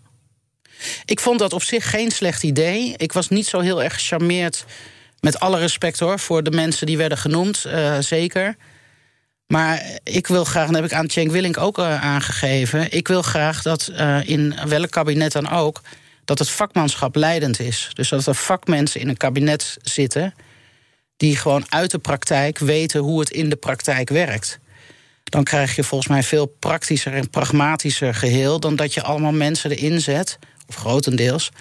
Ik 1.05 1.19
vond 1.19 1.39
dat 1.39 1.53
op 1.53 1.63
zich 1.63 1.89
geen 1.89 2.11
slecht 2.11 2.43
idee. 2.43 2.93
Ik 2.97 3.13
was 3.13 3.29
niet 3.29 3.47
zo 3.47 3.59
heel 3.59 3.83
erg 3.83 3.93
gecharmeerd, 3.93 4.65
met 5.25 5.39
alle 5.39 5.59
respect 5.59 5.99
hoor, 5.99 6.19
voor 6.19 6.43
de 6.43 6.51
mensen 6.51 6.85
die 6.85 6.97
werden 6.97 7.17
genoemd, 7.17 7.65
eh, 7.65 7.97
zeker. 7.99 8.55
Maar 9.47 9.83
ik 10.03 10.27
wil 10.27 10.43
graag, 10.43 10.67
en 10.67 10.73
dat 10.73 10.81
heb 10.81 10.91
ik 10.91 10.97
aan 10.97 11.09
Cenk 11.09 11.31
Willink 11.31 11.57
ook 11.57 11.77
eh, 11.77 12.03
aangegeven... 12.03 12.91
ik 12.91 13.07
wil 13.07 13.21
graag 13.21 13.61
dat 13.61 13.87
eh, 13.87 14.29
in 14.29 14.55
welk 14.67 14.91
kabinet 14.91 15.31
dan 15.31 15.49
ook... 15.49 15.81
dat 16.25 16.39
het 16.39 16.49
vakmanschap 16.49 17.15
leidend 17.15 17.59
is. 17.59 17.89
Dus 17.93 18.09
dat 18.09 18.25
er 18.25 18.35
vakmensen 18.35 19.01
in 19.01 19.09
een 19.09 19.17
kabinet 19.17 19.77
zitten... 19.81 20.33
die 21.17 21.37
gewoon 21.37 21.65
uit 21.69 21.91
de 21.91 21.99
praktijk 21.99 22.59
weten 22.59 22.99
hoe 23.01 23.19
het 23.19 23.29
in 23.29 23.49
de 23.49 23.55
praktijk 23.55 24.09
werkt 24.09 24.59
dan 25.23 25.43
krijg 25.43 25.75
je 25.75 25.83
volgens 25.83 26.09
mij 26.09 26.23
veel 26.23 26.45
praktischer 26.45 27.13
en 27.13 27.29
pragmatischer 27.29 28.15
geheel 28.15 28.59
dan 28.59 28.75
dat 28.75 28.93
je 28.93 29.01
allemaal 29.01 29.31
mensen 29.31 29.71
erin 29.71 30.01
zet, 30.01 30.39
of 30.67 30.75
grotendeels, 30.75 31.51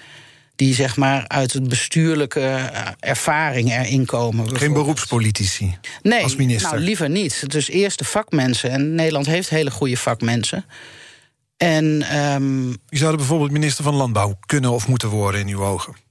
die 0.55 0.73
zeg 0.73 0.95
maar 0.95 1.27
uit 1.27 1.53
het 1.53 1.69
bestuurlijke 1.69 2.39
eh, 2.39 2.87
ervaring 2.99 3.71
erin 3.71 4.05
komen. 4.05 4.57
Geen 4.57 4.73
beroepspolitici. 4.73 5.77
nee, 6.01 6.23
als 6.23 6.35
minister. 6.35 6.71
Nou, 6.71 6.83
liever 6.83 7.09
niet. 7.09 7.51
Dus 7.51 7.69
eerst 7.69 7.97
de 7.97 8.05
vakmensen. 8.05 8.69
En 8.69 8.95
Nederland 8.95 9.25
heeft 9.25 9.49
hele 9.49 9.71
goede 9.71 9.97
vakmensen. 9.97 10.65
En 11.57 12.01
ehm, 12.09 12.65
Wie 12.65 12.99
zou 12.99 13.11
er 13.11 13.17
bijvoorbeeld 13.17 13.51
minister 13.51 13.83
van 13.83 13.93
Landbouw 13.95 14.37
kunnen 14.45 14.71
of 14.71 14.87
moeten 14.87 15.09
worden 15.09 15.41
in 15.41 15.47
uw 15.47 15.63
ogen? 15.63 16.03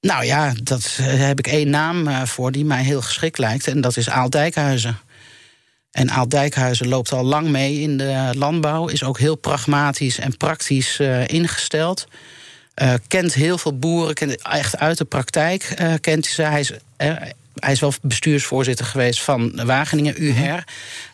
nou 0.00 0.24
ja, 0.24 0.52
dat 0.62 0.96
eh, 1.00 1.06
heb 1.06 1.38
ik 1.38 1.46
één 1.46 1.70
naam 1.70 2.08
eh, 2.08 2.22
voor 2.22 2.52
die 2.52 2.64
mij 2.64 2.82
heel 2.82 3.02
geschikt 3.02 3.38
lijkt. 3.38 3.66
En 3.66 3.80
dat 3.80 3.96
is 3.96 4.10
Aal 4.10 4.30
Dijkhuizen. 4.30 4.98
En 5.90 6.10
Aal 6.10 6.28
Dijkhuizen 6.28 6.88
loopt 6.88 7.12
al 7.12 7.24
lang 7.24 7.48
mee 7.48 7.80
in 7.80 7.96
de 7.96 8.30
landbouw. 8.36 8.88
Is 8.88 9.04
ook 9.04 9.18
heel 9.18 9.36
pragmatisch 9.36 10.18
en 10.18 10.36
praktisch 10.36 11.00
ingesteld. 11.26 12.06
Eh, 12.74 12.94
kent 13.08 13.34
heel 13.34 13.58
veel 13.58 13.78
boeren, 13.78 14.14
kent 14.14 14.42
echt 14.42 14.76
uit 14.78 14.98
de 14.98 15.04
praktijk. 15.04 15.62
eh, 15.62 15.94
kent 16.00 16.24
hij 16.26 16.34
ze. 16.34 16.42
Hij 16.42 16.60
is, 16.60 16.70
eh, 16.96 17.14
hij 17.54 17.72
is 17.72 17.80
wel 17.80 17.92
bestuursvoorzitter 18.02 18.86
geweest 18.86 19.22
van 19.22 19.64
Wageningen 19.66 20.22
UR. 20.22 20.64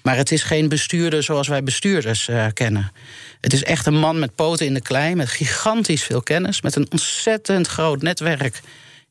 Maar 0.02 0.16
het 0.16 0.32
is 0.32 0.42
geen 0.42 0.68
bestuurder 0.68 1.22
zoals 1.22 1.48
wij 1.48 1.62
bestuurders 1.62 2.28
kennen. 2.52 2.92
Het 3.40 3.52
is 3.52 3.62
echt 3.64 3.86
een 3.86 3.98
man 3.98 4.18
met 4.18 4.34
poten 4.34 4.66
in 4.66 4.74
de 4.74 4.80
klei, 4.80 5.14
met 5.14 5.28
gigantisch 5.28 6.02
veel 6.02 6.22
kennis, 6.22 6.60
met 6.62 6.76
een 6.76 6.86
ontzettend 6.90 7.66
groot 7.66 8.02
netwerk 8.02 8.60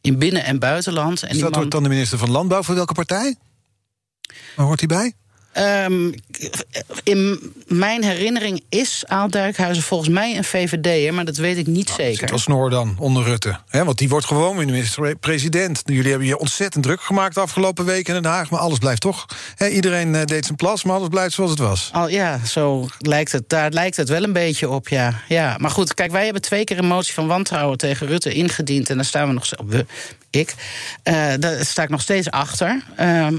in 0.02 0.18
binnen- 0.20 0.44
en 0.44 0.60
buitenland. 0.60 1.22
En 1.24 1.30
Dus 1.30 1.38
dat 1.38 1.50
man- 1.50 1.60
wordt 1.60 1.72
dan 1.72 1.84
de 1.84 1.90
minister 1.90 2.18
van 2.18 2.32
Landbouw 2.32 2.64
voor 2.64 2.76
welke 2.76 2.94
partij? 2.94 3.36
Waar 4.56 4.66
hoort 4.66 4.80
hij 4.80 4.88
bij? 4.88 5.14
Ehm, 5.52 6.12
in 7.04 7.54
mijn 7.68 8.04
herinnering 8.04 8.64
is 8.70 9.04
Aal 9.08 9.30
Dijkhuizen 9.30 9.84
volgens 9.84 10.10
mij 10.10 10.38
een 10.38 10.44
VVD'er, 10.44 11.14
maar 11.14 11.26
dat 11.26 11.38
weet 11.38 11.58
ik 11.58 11.68
niet 11.68 11.88
Zit 11.90 11.96
zeker. 11.98 12.30
wel 12.30 12.38
snor 12.38 12.70
dan 12.70 12.96
onder 13.00 13.24
Rutte. 13.24 13.60
Hè, 13.68 13.84
want 13.86 13.98
die 13.98 14.10
wordt 14.10 14.26
gewoon 14.26 14.56
minister-president. 14.56 15.82
Jullie 15.86 16.10
hebben 16.10 16.28
je 16.28 16.38
ontzettend 16.40 16.84
druk 16.84 17.02
gemaakt 17.02 17.34
de 17.36 17.40
afgelopen 17.42 17.86
weken 17.86 18.16
in 18.16 18.22
Den 18.22 18.32
Haag. 18.32 18.50
Maar 18.50 18.60
alles 18.60 18.78
blijft 18.78 19.02
toch. 19.02 19.26
Iedereen 19.72 20.16
eh, 20.16 20.26
deed 20.26 20.46
zijn 20.46 20.58
plas, 20.58 20.84
maar 20.84 20.96
alles 20.96 21.08
blijft 21.08 21.34
zoals 21.34 21.50
het 21.52 21.60
was. 21.60 21.90
Al, 21.94 22.10
ja, 22.10 22.46
zo 22.46 22.88
lijkt 23.00 23.32
het. 23.32 23.50
Daar 23.50 23.72
lijkt 23.72 23.98
het 23.98 24.10
wel 24.10 24.24
een 24.24 24.34
beetje 24.34 24.70
op, 24.70 24.88
ja. 24.88 25.22
ja. 25.28 25.56
Maar 25.60 25.72
goed, 25.72 25.94
kijk, 25.94 26.12
wij 26.12 26.24
hebben 26.24 26.42
twee 26.42 26.64
keer 26.64 26.78
een 26.78 26.86
motie 26.88 27.14
van 27.14 27.28
wantrouwen 27.28 27.78
tegen 27.78 28.08
Rutte 28.08 28.34
ingediend. 28.34 28.90
En 28.90 28.96
daar 28.96 29.06
staan 29.06 29.28
we 29.28 29.34
nog. 29.34 29.50
We, 29.66 29.86
ik. 30.30 30.56
eh, 31.04 31.34
daar 31.40 31.66
sta 31.66 31.84
ik 31.84 31.90
nog 31.90 32.02
steeds 32.02 32.30
achter. 32.32 32.84
Ehm, 32.96 33.36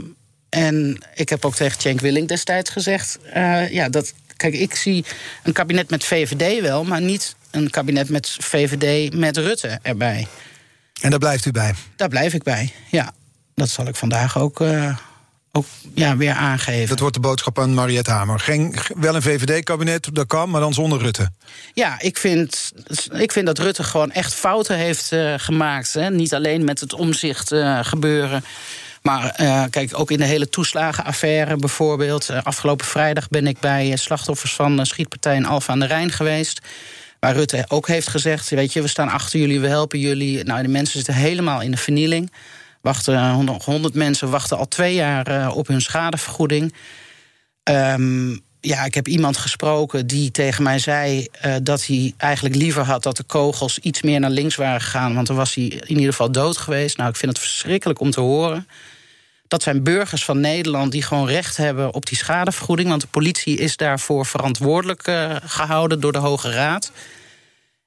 en 0.50 0.98
ik 1.14 1.28
heb 1.28 1.44
ook 1.44 1.54
tegen 1.54 1.80
Cenk 1.80 2.00
Willing 2.00 2.28
destijds 2.28 2.70
gezegd. 2.70 3.18
eh, 3.32 3.72
ja, 3.72 3.88
dat. 3.88 4.12
Kijk, 4.36 4.54
ik 4.54 4.74
zie 4.74 5.04
een 5.42 5.52
kabinet 5.52 5.90
met 5.90 6.04
VVD 6.04 6.60
wel, 6.60 6.84
maar 6.84 7.00
niet 7.00 7.34
een 7.50 7.70
kabinet 7.70 8.08
met 8.08 8.36
VVD 8.40 9.14
met 9.14 9.36
Rutte 9.36 9.78
erbij. 9.82 10.26
En 11.00 11.10
daar 11.10 11.18
blijft 11.18 11.46
u 11.46 11.50
bij. 11.50 11.74
Daar 11.96 12.08
blijf 12.08 12.34
ik 12.34 12.42
bij. 12.42 12.72
Ja, 12.90 13.12
dat 13.54 13.68
zal 13.68 13.86
ik 13.86 13.96
vandaag 13.96 14.38
ook, 14.38 14.60
eh, 14.60 14.96
ook 15.52 15.66
ja, 15.94 16.16
weer 16.16 16.32
aangeven. 16.32 16.88
Dat 16.88 16.98
wordt 16.98 17.14
de 17.14 17.20
boodschap 17.20 17.58
aan 17.58 17.74
Mariette 17.74 18.10
Hamer. 18.10 18.38
Geen, 18.38 18.74
wel 18.96 19.14
een 19.14 19.22
VVD-kabinet, 19.22 20.08
dat 20.12 20.26
kan, 20.26 20.50
maar 20.50 20.60
dan 20.60 20.74
zonder 20.74 20.98
Rutte. 20.98 21.30
Ja, 21.74 22.00
ik 22.00 22.18
vind, 22.18 22.72
ik 23.12 23.32
vind 23.32 23.46
dat 23.46 23.58
Rutte 23.58 23.84
gewoon 23.84 24.10
echt 24.10 24.34
fouten 24.34 24.76
heeft 24.76 25.12
eh, 25.12 25.34
gemaakt. 25.36 25.92
Hè. 25.92 26.10
Niet 26.10 26.34
alleen 26.34 26.64
met 26.64 26.80
het 26.80 26.92
omzicht 26.92 27.54
gebeuren. 27.82 28.44
Maar 29.02 29.30
eh, 29.30 29.64
kijk, 29.70 29.98
ook 29.98 30.10
in 30.10 30.18
de 30.18 30.24
hele 30.24 30.48
toeslagenaffaire 30.48 31.56
bijvoorbeeld. 31.56 32.28
Eh, 32.28 32.42
afgelopen 32.42 32.86
vrijdag 32.86 33.28
ben 33.28 33.46
ik 33.46 33.60
bij 33.60 33.90
eh, 33.90 33.96
slachtoffers 33.96 34.54
van 34.54 34.86
schietpartij 34.86 35.36
in 35.36 35.46
Alphen 35.46 35.72
aan 35.72 35.80
de 35.80 35.86
Rijn 35.86 36.10
geweest. 36.10 36.60
Waar 37.20 37.34
Rutte 37.34 37.64
ook 37.68 37.88
heeft 37.88 38.08
gezegd: 38.08 38.48
Weet 38.50 38.72
je, 38.72 38.82
we 38.82 38.88
staan 38.88 39.08
achter 39.08 39.40
jullie, 39.40 39.60
we 39.60 39.68
helpen 39.68 39.98
jullie. 39.98 40.44
Nou, 40.44 40.62
de 40.62 40.68
mensen 40.68 40.96
zitten 40.96 41.14
helemaal 41.14 41.60
in 41.60 41.70
de 41.70 41.76
vernieling. 41.76 42.32
Wachten, 42.80 43.30
100 43.64 43.94
mensen 43.94 44.30
wachten 44.30 44.58
al 44.58 44.68
twee 44.68 44.94
jaar 44.94 45.52
op 45.52 45.66
hun 45.66 45.80
schadevergoeding. 45.80 46.74
Um, 47.64 48.40
ja, 48.60 48.84
ik 48.84 48.94
heb 48.94 49.08
iemand 49.08 49.36
gesproken 49.36 50.06
die 50.06 50.30
tegen 50.30 50.62
mij 50.62 50.78
zei 50.78 51.28
uh, 51.46 51.54
dat 51.62 51.86
hij 51.86 52.14
eigenlijk 52.16 52.54
liever 52.54 52.82
had 52.82 53.02
dat 53.02 53.16
de 53.16 53.22
kogels 53.22 53.78
iets 53.78 54.02
meer 54.02 54.20
naar 54.20 54.30
links 54.30 54.56
waren 54.56 54.80
gegaan. 54.80 55.14
Want 55.14 55.26
dan 55.26 55.36
was 55.36 55.54
hij 55.54 55.64
in 55.64 55.96
ieder 55.96 56.10
geval 56.10 56.32
dood 56.32 56.56
geweest. 56.56 56.96
Nou, 56.96 57.08
ik 57.08 57.16
vind 57.16 57.32
het 57.32 57.40
verschrikkelijk 57.40 58.00
om 58.00 58.10
te 58.10 58.20
horen. 58.20 58.68
Dat 59.48 59.62
zijn 59.62 59.82
burgers 59.82 60.24
van 60.24 60.40
Nederland 60.40 60.92
die 60.92 61.02
gewoon 61.02 61.26
recht 61.26 61.56
hebben 61.56 61.94
op 61.94 62.06
die 62.06 62.18
schadevergoeding. 62.18 62.88
Want 62.88 63.00
de 63.00 63.06
politie 63.06 63.56
is 63.56 63.76
daarvoor 63.76 64.26
verantwoordelijk 64.26 65.08
uh, 65.08 65.36
gehouden 65.44 66.00
door 66.00 66.12
de 66.12 66.18
Hoge 66.18 66.50
Raad. 66.50 66.92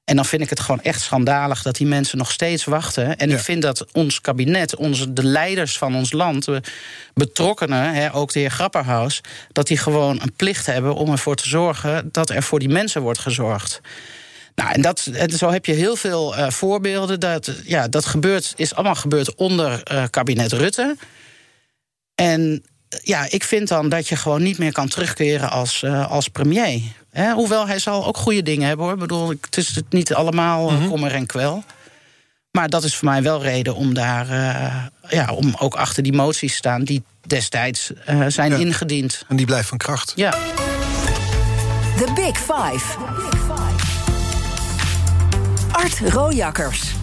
En 0.04 0.16
dan 0.16 0.24
vind 0.24 0.42
ik 0.42 0.50
het 0.50 0.60
gewoon 0.60 0.82
echt 0.82 1.00
schandalig 1.00 1.62
dat 1.62 1.76
die 1.76 1.86
mensen 1.86 2.18
nog 2.18 2.32
steeds 2.32 2.64
wachten. 2.64 3.16
En 3.16 3.30
ik 3.30 3.38
vind 3.38 3.62
dat 3.62 3.92
ons 3.92 4.20
kabinet, 4.20 4.76
onze, 4.76 5.12
de 5.12 5.24
leiders 5.24 5.78
van 5.78 5.94
ons 5.94 6.12
land, 6.12 6.48
betrokkenen, 7.14 7.94
hè, 7.94 8.14
ook 8.14 8.32
de 8.32 8.38
heer 8.38 8.50
Grapperhaus, 8.50 9.20
dat 9.52 9.66
die 9.66 9.78
gewoon 9.78 10.20
een 10.22 10.32
plicht 10.32 10.66
hebben 10.66 10.94
om 10.94 11.10
ervoor 11.10 11.36
te 11.36 11.48
zorgen 11.48 12.08
dat 12.12 12.30
er 12.30 12.42
voor 12.42 12.58
die 12.58 12.68
mensen 12.68 13.02
wordt 13.02 13.18
gezorgd. 13.18 13.80
Nou, 14.54 14.72
en, 14.72 14.80
dat, 14.80 15.10
en 15.12 15.30
zo 15.30 15.50
heb 15.50 15.66
je 15.66 15.72
heel 15.72 15.96
veel 15.96 16.38
uh, 16.38 16.50
voorbeelden. 16.50 17.20
Dat, 17.20 17.52
ja, 17.64 17.88
dat 17.88 18.06
gebeurt, 18.06 18.52
is 18.56 18.74
allemaal 18.74 18.94
gebeurd 18.94 19.34
onder 19.34 19.82
uh, 19.92 20.04
kabinet 20.10 20.52
Rutte. 20.52 20.96
En 22.14 22.64
ja, 23.02 23.26
ik 23.30 23.44
vind 23.44 23.68
dan 23.68 23.88
dat 23.88 24.08
je 24.08 24.16
gewoon 24.16 24.42
niet 24.42 24.58
meer 24.58 24.72
kan 24.72 24.88
terugkeren 24.88 25.50
als, 25.50 25.82
uh, 25.82 26.10
als 26.10 26.28
premier 26.28 26.80
hoewel 27.14 27.66
hij 27.66 27.78
zal 27.78 28.06
ook 28.06 28.16
goede 28.16 28.42
dingen 28.42 28.66
hebben 28.66 28.84
hoor. 28.84 28.94
Ik 28.94 29.00
bedoel, 29.00 29.28
het 29.28 29.56
is 29.56 29.74
het 29.74 29.92
niet 29.92 30.14
allemaal 30.14 30.70
mm 30.70 30.88
kommer 30.88 31.14
en 31.14 31.26
kwel. 31.26 31.64
Maar 32.50 32.68
dat 32.68 32.84
is 32.84 32.96
voor 32.96 33.08
mij 33.08 33.22
wel 33.22 33.42
reden 33.42 33.74
om 33.74 33.94
daar 33.94 34.30
uh, 34.30 34.84
ja, 35.08 35.32
om 35.32 35.54
ook 35.58 35.74
achter 35.74 36.02
die 36.02 36.12
moties 36.12 36.50
te 36.50 36.56
staan 36.56 36.84
die 36.84 37.02
destijds 37.26 37.90
uh, 38.10 38.24
zijn 38.28 38.50
ja. 38.50 38.56
ingediend. 38.56 39.24
En 39.28 39.36
die 39.36 39.46
blijft 39.46 39.68
van 39.68 39.78
kracht. 39.78 40.12
Ja. 40.16 40.30
The 41.96 42.12
Big 42.14 42.36
Five. 42.36 42.98
Art 45.72 45.98
Rojakkers. 45.98 46.94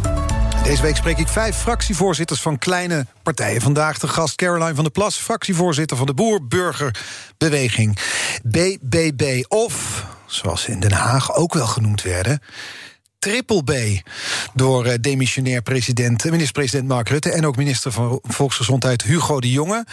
Deze 0.63 0.81
week 0.81 0.95
spreek 0.95 1.17
ik 1.17 1.27
vijf 1.27 1.55
fractievoorzitters 1.55 2.41
van 2.41 2.57
kleine 2.57 3.05
partijen. 3.23 3.61
Vandaag 3.61 3.99
de 3.99 4.07
gast 4.07 4.35
Caroline 4.35 4.75
van 4.75 4.83
der 4.83 4.91
Plas, 4.91 5.17
fractievoorzitter 5.17 5.97
van 5.97 6.05
de 6.05 6.13
Boer-Burgerbeweging. 6.13 7.97
BBB 8.43 9.43
of, 9.47 10.05
zoals 10.25 10.61
ze 10.61 10.71
in 10.71 10.79
Den 10.79 10.91
Haag 10.91 11.35
ook 11.35 11.53
wel 11.53 11.67
genoemd 11.67 12.01
werden... 12.01 12.41
Triple 13.19 13.63
B. 13.63 13.71
Door 14.53 14.87
uh, 14.87 14.93
demissionair 15.01 15.61
president, 15.61 16.23
minister-president 16.23 16.87
Mark 16.87 17.09
Rutte 17.09 17.31
en 17.31 17.45
ook 17.45 17.55
minister 17.55 17.91
van 17.91 18.19
Volksgezondheid 18.23 19.01
Hugo 19.03 19.39
de 19.39 19.51
Jonge. 19.51 19.85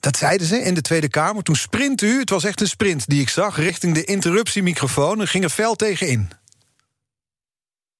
Dat 0.00 0.16
zeiden 0.16 0.46
ze 0.46 0.62
in 0.62 0.74
de 0.74 0.80
Tweede 0.80 1.08
Kamer. 1.08 1.42
Toen 1.42 1.56
sprint 1.56 2.02
u, 2.02 2.18
het 2.18 2.30
was 2.30 2.44
echt 2.44 2.60
een 2.60 2.68
sprint 2.68 3.08
die 3.08 3.20
ik 3.20 3.28
zag, 3.28 3.56
richting 3.56 3.94
de 3.94 4.04
interruptiemicrofoon 4.04 5.20
en 5.20 5.28
ging 5.28 5.44
er 5.44 5.50
fel 5.50 5.74
tegenin. 5.74 6.30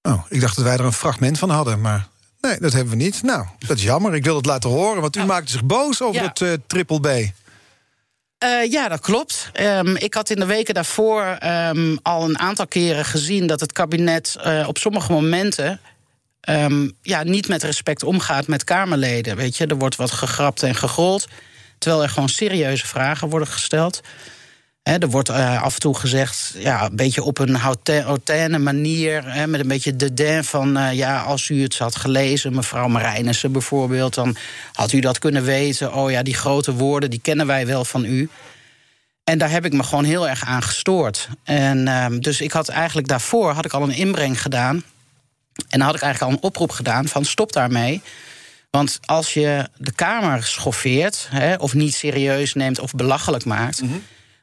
Oh, 0.03 0.25
ik 0.29 0.41
dacht 0.41 0.57
dat 0.57 0.65
wij 0.65 0.75
er 0.75 0.85
een 0.85 0.93
fragment 0.93 1.39
van 1.39 1.51
hadden, 1.51 1.81
maar 1.81 2.09
nee, 2.41 2.57
dat 2.61 2.73
hebben 2.73 2.91
we 2.91 3.03
niet. 3.03 3.23
Nou, 3.23 3.47
dat 3.59 3.77
is 3.77 3.83
jammer. 3.83 4.15
Ik 4.15 4.25
wil 4.25 4.37
het 4.37 4.47
laten 4.47 4.71
horen, 4.71 5.01
want 5.01 5.17
u 5.17 5.25
maakte 5.25 5.53
zich 5.53 5.65
boos 5.65 6.03
over 6.03 6.23
het 6.23 6.41
uh, 6.41 6.53
triple 6.67 7.01
B. 7.01 7.07
Uh, 7.07 8.71
ja, 8.71 8.89
dat 8.89 9.01
klopt. 9.01 9.51
Um, 9.61 9.97
ik 9.97 10.15
had 10.15 10.31
in 10.31 10.39
de 10.39 10.47
weken 10.47 10.75
daarvoor 10.75 11.39
um, 11.45 11.99
al 12.03 12.25
een 12.25 12.39
aantal 12.39 12.67
keren 12.67 13.05
gezien 13.05 13.47
dat 13.47 13.61
het 13.61 13.73
kabinet 13.73 14.37
uh, 14.47 14.69
op 14.69 14.79
sommige 14.79 15.13
momenten 15.13 15.81
um, 16.49 16.93
ja, 17.03 17.23
niet 17.23 17.49
met 17.49 17.63
respect 17.63 18.03
omgaat 18.03 18.47
met 18.47 18.65
Kamerleden. 18.65 19.37
Weet 19.37 19.57
je, 19.57 19.67
er 19.67 19.77
wordt 19.77 19.97
wat 19.97 20.11
gegrapt 20.11 20.63
en 20.63 20.75
gegrold. 20.75 21.29
Terwijl 21.79 22.03
er 22.03 22.09
gewoon 22.09 22.29
serieuze 22.29 22.87
vragen 22.87 23.29
worden 23.29 23.49
gesteld 23.49 24.01
er 24.83 25.11
wordt 25.11 25.31
uh, 25.31 25.63
af 25.63 25.75
en 25.75 25.81
toe 25.81 25.97
gezegd, 25.97 26.55
ja, 26.59 26.85
een 26.85 26.97
beetje 26.97 27.23
op 27.23 27.39
een 27.39 27.55
hautaine 27.55 28.59
manier, 28.59 29.25
met 29.47 29.61
een 29.61 29.69
beetje 29.69 29.97
de 29.97 30.15
den 30.15 30.45
van, 30.45 30.79
uh, 30.79 30.93
ja, 30.93 31.23
als 31.23 31.49
u 31.49 31.63
het 31.63 31.79
had 31.79 31.97
gelezen, 31.97 32.55
mevrouw 32.55 32.89
Marijnissen 32.89 33.53
bijvoorbeeld, 33.53 34.15
dan 34.15 34.37
had 34.73 34.93
u 34.93 35.01
dat 35.01 35.19
kunnen 35.19 35.45
weten. 35.45 35.95
Oh 35.95 36.11
ja, 36.11 36.23
die 36.23 36.35
grote 36.35 36.75
woorden, 36.75 37.11
die 37.11 37.21
kennen 37.21 37.47
wij 37.47 37.67
wel 37.67 37.85
van 37.85 38.05
u. 38.05 38.29
En 39.25 39.39
daar 39.39 39.51
heb 39.51 39.65
ik 39.65 39.73
me 39.73 39.83
gewoon 39.83 40.05
heel 40.05 40.29
erg 40.29 40.45
aan 40.45 40.63
gestoord. 40.63 41.29
En 41.45 41.87
uh, 41.87 42.07
dus 42.19 42.41
ik 42.41 42.53
had 42.53 42.69
eigenlijk 42.69 43.09
daarvoor 43.09 43.53
had 43.53 43.65
ik 43.65 43.73
al 43.73 43.83
een 43.83 43.95
inbreng 43.95 44.43
gedaan. 44.43 44.83
En 45.69 45.81
had 45.81 45.95
ik 45.95 46.03
eigenlijk 46.03 46.33
al 46.33 46.39
een 46.39 46.49
oproep 46.49 46.71
gedaan 46.71 47.09
van 47.09 47.25
stop 47.25 47.53
daarmee. 47.53 48.03
Want 48.71 48.99
als 49.05 49.35
je 49.35 49.69
de 49.77 49.93
Kamer 49.93 50.43
schoffeert, 50.45 51.29
of 51.59 51.75
niet 51.75 51.95
serieus 51.95 52.55
neemt 52.55 52.79
of 52.81 52.93
belachelijk 52.93 53.45
maakt. 53.45 53.79
-hmm 53.79 54.03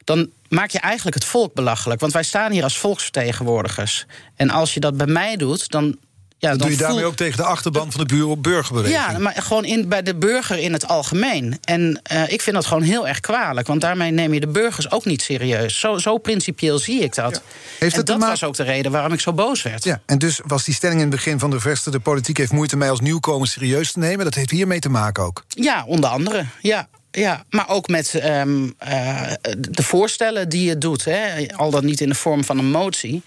dan 0.10 0.30
maak 0.48 0.70
je 0.70 0.80
eigenlijk 0.80 1.16
het 1.16 1.26
volk 1.26 1.54
belachelijk. 1.54 2.00
Want 2.00 2.14
wij 2.14 2.24
staan 2.24 2.52
hier 2.52 2.64
als 2.64 2.78
volksvertegenwoordigers. 2.78 4.06
En 4.36 4.50
als 4.50 4.74
je 4.74 4.80
dat 4.80 4.98
bij 4.98 5.08
mij 5.08 5.36
doet, 5.36 5.70
dan 5.72 5.98
ja, 6.38 6.50
dan, 6.50 6.58
doe 6.58 6.70
je 6.70 6.78
daarmee 6.78 7.06
ook 7.06 7.16
tegen 7.16 7.38
de 7.38 7.44
achterban 7.44 7.92
van 7.92 8.08
de 8.08 8.38
burgerbeweging. 8.38 9.00
Ja, 9.00 9.18
maar 9.18 9.34
gewoon 9.38 9.66
in, 9.66 9.88
bij 9.88 10.02
de 10.02 10.16
burger 10.16 10.58
in 10.58 10.74
het 10.74 10.88
algemeen. 10.88 11.58
En 11.64 12.02
uh, 12.12 12.32
ik 12.32 12.42
vind 12.42 12.56
dat 12.56 12.66
gewoon 12.66 12.84
heel 12.84 13.08
erg 13.08 13.20
kwalijk. 13.20 13.68
Want 13.68 13.82
daarmee 13.82 14.12
neem 14.12 14.34
je 14.34 14.40
de 14.40 14.48
burgers 14.48 14.92
ook 14.92 15.06
niet 15.06 15.22
serieus. 15.22 15.80
Zo, 15.80 15.98
zo 15.98 16.18
principieel 16.18 16.80
zie 16.80 17.04
ik 17.04 17.16
dat. 17.16 17.42
Heeft 17.80 17.98
en 17.98 18.06
dat 18.06 18.20
was 18.20 18.44
ook 18.44 18.56
de 18.56 18.64
reden 18.64 18.92
waarom 18.92 19.14
ik 19.14 19.20
zo 19.20 19.34
boos 19.34 19.62
werd. 19.62 19.84
Ja, 19.84 20.02
en 20.06 20.18
dus 20.18 20.40
was 20.46 20.64
die 20.64 20.74
stelling 20.74 21.00
in 21.00 21.08
het 21.08 21.16
begin 21.16 21.40
van 21.40 21.50
de 21.50 21.60
verste... 21.60 21.92
de 21.92 22.00
politiek 22.00 22.38
heeft 22.38 22.52
moeite 22.52 22.78
mij 22.78 22.90
als 22.90 23.00
nieuwkomer 23.00 23.48
serieus 23.48 23.92
te 23.92 24.00
nemen. 24.00 24.26
Dat 24.26 24.36
heeft 24.36 24.52
hiermee 24.52 24.80
te 24.80 24.90
maken 24.90 25.24
ook. 25.24 25.44
Ja, 25.48 25.84
onder 25.88 26.10
andere. 26.10 26.46
Ja, 26.62 26.88
ja, 27.12 27.46
maar 27.50 27.70
ook 27.70 27.88
met 27.88 28.24
um, 28.24 28.74
uh, 28.88 29.32
de 29.58 29.84
voorstellen 29.84 30.50
die 30.50 30.66
je 30.66 30.78
doet. 30.78 31.06
Hè, 31.06 31.48
al 31.56 31.72
dat 31.72 31.84
niet 31.84 32.02
in 32.02 32.10
de 32.10 32.16
vorm 32.16 32.44
van 32.44 32.58
een 32.58 32.72
motie. 32.72 33.24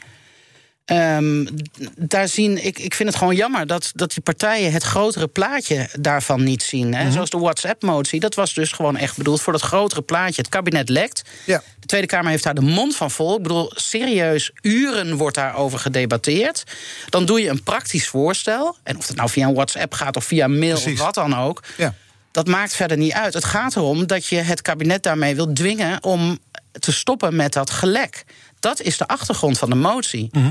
Um, 0.87 1.49
daar 1.97 2.29
zien, 2.29 2.65
ik, 2.65 2.79
ik 2.79 2.95
vind 2.95 3.09
het 3.09 3.19
gewoon 3.19 3.37
jammer 3.37 3.67
dat, 3.67 3.91
dat 3.95 4.13
die 4.13 4.23
partijen 4.23 4.73
het 4.73 4.83
grotere 4.83 5.29
plaatje 5.29 5.89
daarvan 6.01 6.43
niet 6.43 6.63
zien. 6.63 6.95
Hè. 6.95 7.05
Mm 7.05 7.13
Zoals 7.13 7.31
de 7.31 7.39
WhatsApp-motie, 7.39 8.21
dat 8.21 8.35
was 8.35 8.55
dus 8.55 8.73
gewoon 8.73 8.97
echt 8.97 9.17
bedoeld 9.17 9.41
voor 9.41 9.53
dat 9.53 9.63
grotere 9.63 10.03
plaatje. 10.03 10.41
Het 10.43 10.51
kabinet 10.51 10.89
lekt. 10.89 11.23
Ja. 11.47 11.63
De 11.81 11.87
Tweede 11.87 12.07
Kamer 12.07 12.31
heeft 12.31 12.45
daar 12.45 12.55
de 12.55 12.61
mond 12.61 12.97
van 12.97 13.11
vol. 13.11 13.37
Ik 13.37 13.43
bedoel, 13.43 13.73
serieus, 13.75 14.51
uren 14.61 15.17
wordt 15.17 15.37
daarover 15.37 15.79
gedebatteerd. 15.79 16.65
Dan 17.09 17.25
doe 17.25 17.41
je 17.41 17.49
een 17.49 17.63
praktisch 17.63 18.09
voorstel. 18.09 18.77
En 18.83 18.97
of 18.97 19.07
het 19.07 19.17
nou 19.17 19.31
via 19.31 19.47
een 19.47 19.55
WhatsApp 19.55 19.95
gaat 19.95 20.17
of 20.17 20.25
via 20.25 20.47
mail 20.47 20.77
of 20.77 20.99
wat 20.99 21.15
dan 21.15 21.37
ook. 21.37 21.63
Ja 21.77 21.95
dat 22.33 22.47
maakt 22.47 22.75
verder 22.75 22.97
niet 22.97 23.13
uit. 23.13 23.35
Het 23.35 23.45
gaat 23.45 23.77
erom 23.77 24.07
dat 24.07 24.27
je 24.27 24.37
het 24.37 24.63
kabinet 24.63 25.03
daarmee 25.03 25.35
wil 25.35 25.53
dwingen 25.53 26.05
om 26.05 26.39
te 26.81 26.93
stoppen 26.93 27.37
met 27.37 27.53
dat 27.53 27.71
gelek. 27.71 28.25
Dat 28.61 28.81
is 28.81 28.97
de 28.97 29.07
achtergrond 29.07 29.59
van 29.59 29.71
de 29.71 29.77
motie. 29.77 30.29
Mhm. 30.33 30.51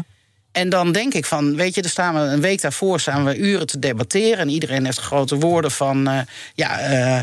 En 0.52 0.70
dan 0.70 0.92
denk 0.92 1.14
ik 1.14 1.26
van, 1.26 1.56
weet 1.56 1.76
je, 1.76 1.82
er 1.82 1.90
staan 1.90 2.14
we 2.14 2.20
een 2.20 2.42
week 2.42 2.62
daarvoor 2.62 3.00
staan 3.00 3.26
we 3.26 3.38
uren 3.38 3.68
te 3.68 3.80
debatteren. 3.80 4.38
En 4.38 4.50
iedereen 4.50 4.86
heeft 4.86 5.00
grote 5.00 5.36
woorden 5.36 5.72
van, 5.72 6.10
uh, 6.10 6.20
ja. 6.56 6.92
Uh, 6.92 7.20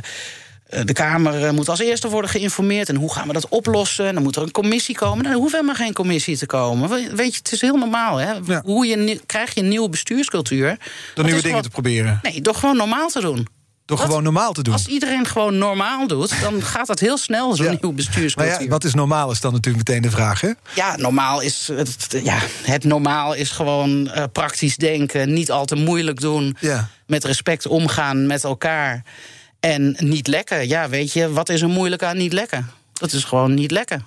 de 0.85 0.93
Kamer 0.93 1.55
moet 1.55 1.69
als 1.69 1.79
eerste 1.79 2.09
worden 2.09 2.31
geïnformeerd. 2.31 2.89
En 2.89 2.97
hoe 2.97 3.13
gaan 3.13 3.27
we 3.27 3.33
dat 3.33 3.49
oplossen? 3.49 4.07
En 4.07 4.15
dan 4.15 4.23
moet 4.23 4.37
er 4.37 4.43
een 4.43 4.51
commissie 4.51 4.95
komen. 4.95 5.23
Nou, 5.23 5.35
er 5.35 5.41
hoeft 5.41 5.53
helemaal 5.53 5.75
geen 5.75 5.93
commissie 5.93 6.37
te 6.37 6.47
komen. 6.47 6.89
Weet 7.17 7.33
je, 7.33 7.39
het 7.39 7.53
is 7.53 7.61
heel 7.61 7.77
normaal. 7.77 8.17
Hè? 8.17 8.61
Hoe 8.63 8.87
je, 8.87 9.21
krijg 9.27 9.55
je 9.55 9.61
een 9.61 9.69
nieuwe 9.69 9.89
bestuurscultuur? 9.89 10.77
Door 11.15 11.25
nieuwe 11.25 11.43
dingen 11.43 11.63
te 11.63 11.69
proberen. 11.69 12.19
Nee, 12.23 12.41
door 12.41 12.55
gewoon 12.55 12.77
normaal 12.77 13.09
te 13.09 13.21
doen. 13.21 13.49
Door 13.89 13.99
gewoon 13.99 14.23
normaal 14.23 14.53
te 14.53 14.63
doen. 14.63 14.73
Als 14.73 14.87
iedereen 14.87 15.27
gewoon 15.27 15.59
normaal 15.59 16.07
doet, 16.07 16.41
dan 16.41 16.63
gaat 16.73 16.87
dat 16.87 16.99
heel 17.01 17.19
snel, 17.19 17.57
zo'n 17.57 17.67
ja. 17.67 17.77
nieuw 17.81 17.93
bestuurscultuur. 17.93 18.63
Ja, 18.63 18.69
wat 18.69 18.85
is 18.85 18.95
normaal 18.95 19.31
is 19.31 19.41
dan 19.41 19.53
natuurlijk 19.53 19.89
meteen 19.89 20.03
de 20.03 20.11
vraag, 20.11 20.41
hè? 20.41 20.51
Ja, 20.75 20.97
normaal 20.97 21.41
is... 21.41 21.69
Het, 21.73 22.21
ja, 22.23 22.39
het 22.63 22.85
normaal 22.85 23.35
is 23.35 23.51
gewoon 23.51 24.11
uh, 24.15 24.25
praktisch 24.33 24.77
denken, 24.77 25.33
niet 25.33 25.51
al 25.51 25.65
te 25.65 25.75
moeilijk 25.75 26.21
doen... 26.21 26.57
Ja. 26.61 26.89
met 27.07 27.25
respect 27.25 27.67
omgaan 27.67 28.27
met 28.27 28.45
elkaar 28.45 29.03
en 29.61 29.97
niet 29.99 30.27
lekken. 30.27 30.69
Ja, 30.69 30.89
weet 30.89 31.13
je, 31.13 31.33
wat 31.33 31.49
is 31.49 31.63
er 31.63 31.69
moeilijk 31.69 32.03
aan 32.03 32.17
niet 32.17 32.33
lekken? 32.33 32.71
Dat 32.93 33.13
is 33.13 33.25
gewoon 33.25 33.55
niet 33.55 33.71
lekken. 33.71 34.07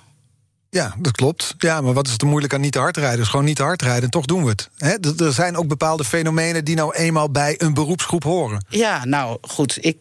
Ja, 0.74 0.94
dat 0.98 1.12
klopt. 1.12 1.54
Ja, 1.58 1.80
maar 1.80 1.92
wat 1.92 2.06
is 2.06 2.14
er 2.16 2.26
moeilijk 2.26 2.54
aan 2.54 2.60
niet 2.60 2.72
te 2.72 2.78
hard 2.78 2.96
rijden? 2.96 3.18
Dus 3.18 3.28
gewoon 3.28 3.44
niet 3.44 3.56
te 3.56 3.62
hard 3.62 3.82
rijden 3.82 4.02
en 4.02 4.10
toch 4.10 4.24
doen 4.24 4.44
we 4.44 4.50
het. 4.50 4.70
He, 4.76 5.24
er 5.24 5.32
zijn 5.32 5.56
ook 5.56 5.68
bepaalde 5.68 6.04
fenomenen 6.04 6.64
die 6.64 6.76
nou 6.76 6.94
eenmaal 6.94 7.30
bij 7.30 7.54
een 7.58 7.74
beroepsgroep 7.74 8.22
horen. 8.22 8.64
Ja, 8.68 9.04
nou 9.04 9.38
goed, 9.40 9.78
ik, 9.80 9.96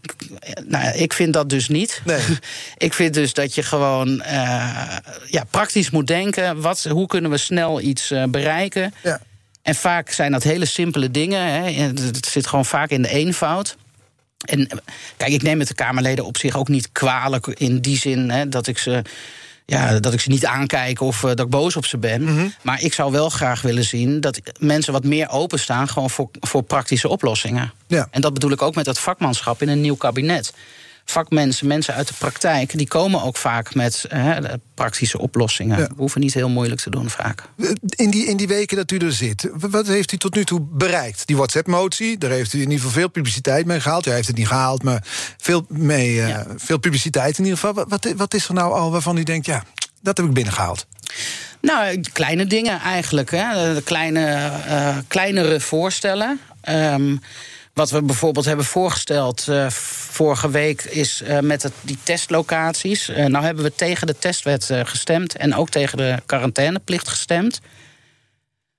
nou, 0.65 0.97
ik 0.97 1.13
vind 1.13 1.33
dat 1.33 1.49
dus 1.49 1.67
niet. 1.67 2.01
Nee. 2.05 2.21
ik 2.77 2.93
vind 2.93 3.13
dus 3.13 3.33
dat 3.33 3.55
je 3.55 3.63
gewoon 3.63 4.09
uh, 4.09 4.25
ja, 5.25 5.43
praktisch 5.49 5.89
moet 5.89 6.07
denken. 6.07 6.61
Wat, 6.61 6.83
hoe 6.83 7.07
kunnen 7.07 7.31
we 7.31 7.37
snel 7.37 7.81
iets 7.81 8.11
uh, 8.11 8.23
bereiken? 8.23 8.93
Ja. 9.03 9.19
En 9.61 9.75
vaak 9.75 10.09
zijn 10.09 10.31
dat 10.31 10.43
hele 10.43 10.65
simpele 10.65 11.11
dingen. 11.11 11.45
Hè. 11.45 11.71
Het 11.71 12.25
zit 12.25 12.47
gewoon 12.47 12.65
vaak 12.65 12.89
in 12.89 13.01
de 13.01 13.09
eenvoud. 13.09 13.77
En 14.45 14.69
kijk, 15.17 15.31
ik 15.31 15.41
neem 15.41 15.59
het 15.59 15.67
de 15.67 15.73
Kamerleden 15.73 16.25
op 16.25 16.37
zich 16.37 16.57
ook 16.57 16.67
niet 16.67 16.91
kwalijk 16.91 17.47
in 17.47 17.81
die 17.81 17.97
zin 17.97 18.29
hè, 18.29 18.49
dat 18.49 18.67
ik 18.67 18.77
ze 18.77 19.01
ja, 19.71 19.99
dat 19.99 20.13
ik 20.13 20.19
ze 20.19 20.29
niet 20.29 20.45
aankijk 20.45 21.01
of 21.01 21.19
dat 21.19 21.39
ik 21.39 21.49
boos 21.49 21.75
op 21.75 21.85
ze 21.85 21.97
ben. 21.97 22.23
Mhm. 22.23 22.47
Maar 22.61 22.81
ik 22.81 22.93
zou 22.93 23.11
wel 23.11 23.29
graag 23.29 23.61
willen 23.61 23.83
zien 23.83 24.19
dat 24.19 24.41
mensen 24.59 24.93
wat 24.93 25.03
meer 25.03 25.29
openstaan... 25.29 25.87
gewoon 25.87 26.09
voor, 26.09 26.29
voor 26.39 26.63
praktische 26.63 27.07
oplossingen. 27.07 27.73
Ja. 27.87 28.07
En 28.11 28.21
dat 28.21 28.33
bedoel 28.33 28.51
ik 28.51 28.61
ook 28.61 28.75
met 28.75 28.85
dat 28.85 28.99
vakmanschap 28.99 29.61
in 29.61 29.69
een 29.69 29.81
nieuw 29.81 29.95
kabinet 29.95 30.53
vakmensen, 31.11 31.67
mensen 31.67 31.93
uit 31.93 32.07
de 32.07 32.13
praktijk, 32.17 32.77
die 32.77 32.87
komen 32.87 33.23
ook 33.23 33.37
vaak 33.37 33.75
met 33.75 34.05
hè, 34.07 34.39
praktische 34.73 35.19
oplossingen. 35.19 35.79
Ja. 35.79 35.87
We 35.87 35.93
hoeven 35.97 36.21
niet 36.21 36.33
heel 36.33 36.49
moeilijk 36.49 36.81
te 36.81 36.89
doen 36.89 37.09
vaak. 37.09 37.43
In 37.89 38.09
die, 38.09 38.25
in 38.25 38.37
die 38.37 38.47
weken 38.47 38.77
dat 38.77 38.91
u 38.91 38.97
er 38.97 39.13
zit, 39.13 39.49
wat 39.53 39.87
heeft 39.87 40.11
u 40.11 40.17
tot 40.17 40.35
nu 40.35 40.45
toe 40.45 40.61
bereikt? 40.61 41.27
Die 41.27 41.35
WhatsApp-motie, 41.35 42.17
daar 42.17 42.31
heeft 42.31 42.53
u 42.53 42.57
in 42.57 42.63
ieder 42.63 42.77
geval 42.77 42.91
veel 42.91 43.09
publiciteit 43.09 43.65
mee 43.65 43.79
gehaald. 43.79 44.07
U 44.07 44.11
heeft 44.11 44.27
het 44.27 44.37
niet 44.37 44.47
gehaald, 44.47 44.83
maar 44.83 45.03
veel, 45.37 45.65
mee, 45.67 46.21
eh, 46.21 46.39
veel 46.55 46.77
publiciteit 46.77 47.37
in 47.37 47.43
ieder 47.43 47.59
geval. 47.59 47.85
Wat, 47.87 48.13
wat, 48.15 48.33
is 48.33 48.47
er 48.47 48.53
nou 48.53 48.73
al 48.73 48.91
waarvan 48.91 49.17
u 49.17 49.23
denkt, 49.23 49.45
ja, 49.45 49.63
dat 50.01 50.17
heb 50.17 50.25
ik 50.25 50.33
binnengehaald? 50.33 50.85
Nou, 51.61 52.01
kleine 52.13 52.45
dingen 52.45 52.79
eigenlijk. 52.79 53.31
Hè. 53.31 53.73
De 53.73 53.81
kleine, 53.81 54.25
eh, 54.67 54.97
kleinere 55.07 55.59
voorstellen. 55.59 56.39
Ehm, 56.61 57.15
wat 57.73 57.89
we 57.89 58.01
bijvoorbeeld 58.01 58.45
hebben 58.45 58.65
voorgesteld 58.65 59.47
eh, 59.47 59.69
vorige 59.69 60.49
week 60.49 60.83
is 60.83 61.21
eh, 61.21 61.39
met 61.39 61.63
het, 61.63 61.73
die 61.81 61.97
testlocaties. 62.03 63.09
Eh, 63.09 63.25
nou 63.25 63.45
hebben 63.45 63.63
we 63.63 63.75
tegen 63.75 64.07
de 64.07 64.17
testwet 64.17 64.69
gestemd 64.83 65.35
en 65.35 65.55
ook 65.55 65.69
tegen 65.69 65.97
de 65.97 66.17
quarantaineplicht 66.25 67.07
gestemd. 67.07 67.59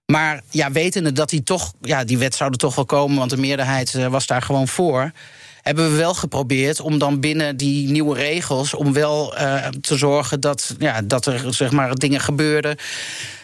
Maar 0.07 0.43
ja, 0.51 0.73
wetende 0.73 1.13
dat 1.13 1.31
die 1.31 1.43
toch, 1.43 1.73
ja, 1.81 2.05
die 2.05 2.19
wet 2.19 2.35
zou 2.35 2.51
er 2.51 2.59
toch 2.59 2.75
wel 2.75 2.85
komen, 2.85 3.19
want 3.19 3.31
de 3.31 3.37
meerderheid 3.37 3.93
was 3.93 4.27
daar 4.27 4.43
gewoon 4.43 4.69
voor. 4.69 5.13
Hebben 5.63 5.91
we 5.91 5.97
wel 5.97 6.15
geprobeerd 6.15 6.81
om 6.81 6.99
dan 6.99 7.21
binnen 7.21 7.57
die 7.57 7.91
nieuwe 7.91 8.15
regels, 8.15 8.75
om 8.75 8.93
wel 8.93 9.37
eh, 9.37 9.67
te 9.67 9.97
zorgen 9.97 10.41
dat, 10.41 10.75
ja, 10.79 11.01
dat 11.05 11.27
er 11.27 11.55
zeg 11.55 11.71
maar 11.71 11.95
dingen 11.95 12.21
gebeurden. 12.21 12.77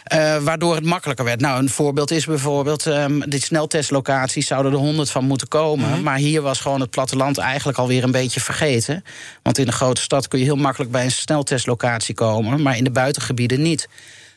eh, 0.03 0.37
waardoor 0.37 0.75
het 0.75 0.85
makkelijker 0.85 1.25
werd. 1.25 1.39
Nou, 1.41 1.59
een 1.59 1.69
voorbeeld 1.69 2.11
is 2.11 2.25
bijvoorbeeld. 2.25 2.85
ehm 2.85 3.19
die 3.29 3.43
sneltestlocaties 3.43 4.47
zouden 4.47 4.71
er 4.71 4.77
honderd 4.77 5.09
van 5.09 5.25
moeten 5.25 5.47
komen. 5.47 6.03
Maar 6.03 6.17
hier 6.17 6.41
was 6.41 6.59
gewoon 6.59 6.79
het 6.81 6.89
platteland 6.89 7.37
eigenlijk 7.37 7.77
alweer 7.77 8.03
een 8.03 8.11
beetje 8.11 8.39
vergeten. 8.39 9.03
Want 9.43 9.57
in 9.57 9.67
een 9.67 9.73
grote 9.73 10.01
stad 10.01 10.27
kun 10.27 10.39
je 10.39 10.45
heel 10.45 10.55
makkelijk 10.55 10.91
bij 10.91 11.03
een 11.03 11.11
sneltestlocatie 11.11 12.15
komen. 12.15 12.61
Maar 12.61 12.77
in 12.77 12.83
de 12.83 12.91
buitengebieden 12.91 13.61
niet. 13.61 13.87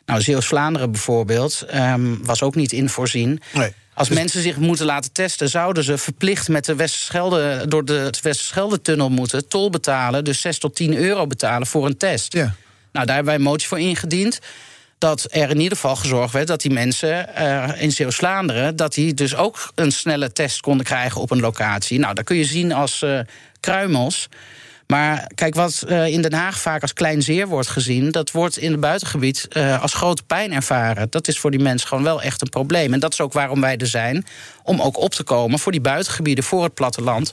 Nou, 0.07 0.21
Zeeuws-Vlaanderen 0.21 0.91
bijvoorbeeld 0.91 1.65
ehm, 1.69 2.15
was 2.23 2.43
ook 2.43 2.55
niet 2.55 2.73
in 2.73 2.89
voorzien. 2.89 3.41
Nee. 3.53 3.73
Als 3.95 4.09
mensen 4.09 4.43
zich 4.43 4.57
moeten 4.57 4.87
laten 4.87 5.13
testen, 5.13 5.49
zouden 5.49 5.85
ze 5.85 5.99
verplicht 5.99 6.49
met 6.49 6.65
de 6.65 6.75
Westerschelde, 6.75 7.65
door 7.69 7.85
de 7.85 8.11
Westerschelde-tunnel 8.23 9.11
moeten 9.11 9.49
tol 9.49 9.71
betalen. 9.71 10.25
Dus 10.25 10.41
6 10.41 10.59
tot 10.59 10.75
10 10.75 10.97
euro 10.97 11.27
betalen 11.27 11.67
voor 11.67 11.87
een 11.87 11.97
test. 11.97 12.33
Ja. 12.33 12.55
Nou, 12.93 13.07
daar 13.07 13.15
hebben 13.15 13.25
wij 13.25 13.35
een 13.35 13.51
motie 13.51 13.69
voor 13.69 13.81
ingediend. 13.81 14.39
Dat 14.99 15.27
er 15.31 15.51
in 15.51 15.61
ieder 15.61 15.77
geval 15.77 15.97
gezorgd 15.97 16.33
werd 16.33 16.47
dat 16.47 16.61
die 16.61 16.71
mensen 16.71 17.35
eh, 17.35 17.83
in 17.83 17.93
Zeeuws-Vlaanderen... 17.93 18.77
dat 18.77 18.95
die 18.95 19.15
dus 19.15 19.35
ook 19.35 19.73
een 19.75 19.93
snelle 19.93 20.33
test 20.33 20.61
konden 20.61 20.87
krijgen 20.87 21.21
op 21.21 21.31
een 21.31 21.41
locatie. 21.41 21.99
Nou, 21.99 22.15
dat 22.15 22.25
kun 22.25 22.37
je 22.37 22.45
zien 22.45 22.73
als 22.73 23.03
eh, 23.03 23.19
kruimels. 23.61 24.29
Maar 24.93 25.31
kijk, 25.35 25.55
wat 25.55 25.83
eh, 25.89 26.07
in 26.07 26.23
Den 26.23 26.33
Haag 26.33 26.59
vaak 26.59 26.83
als 26.83 26.93
klein 26.93 27.23
zeer 27.23 27.49
wordt 27.49 27.69
gezien... 27.69 28.11
dat 28.11 28.31
wordt 28.31 28.59
in 28.59 28.71
het 28.71 28.81
buitengebied 28.81 29.49
eh, 29.49 29.83
als 29.83 29.95
grote 29.95 30.23
pijn 30.23 30.53
ervaren. 30.53 31.07
Dat 31.11 31.29
is 31.29 31.39
voor 31.39 31.51
die 31.51 31.61
mensen 31.61 31.89
gewoon 31.89 32.05
wel 32.05 32.23
echt 32.23 32.43
een 32.43 32.49
probleem. 32.49 32.93
En 32.93 33.01
dat 33.01 33.13
is 33.13 33.21
ook 33.21 33.33
waarom 33.33 33.61
wij 33.61 33.77
er 33.77 33.87
zijn, 33.87 34.27
om 34.63 34.81
ook 34.81 34.99
op 34.99 35.15
te 35.15 35.23
komen... 35.23 35.59
voor 35.59 35.73
die 35.73 35.81
buitengebieden, 35.81 36.45
voor 36.45 36.63
het 36.63 36.75
platteland 36.75 37.33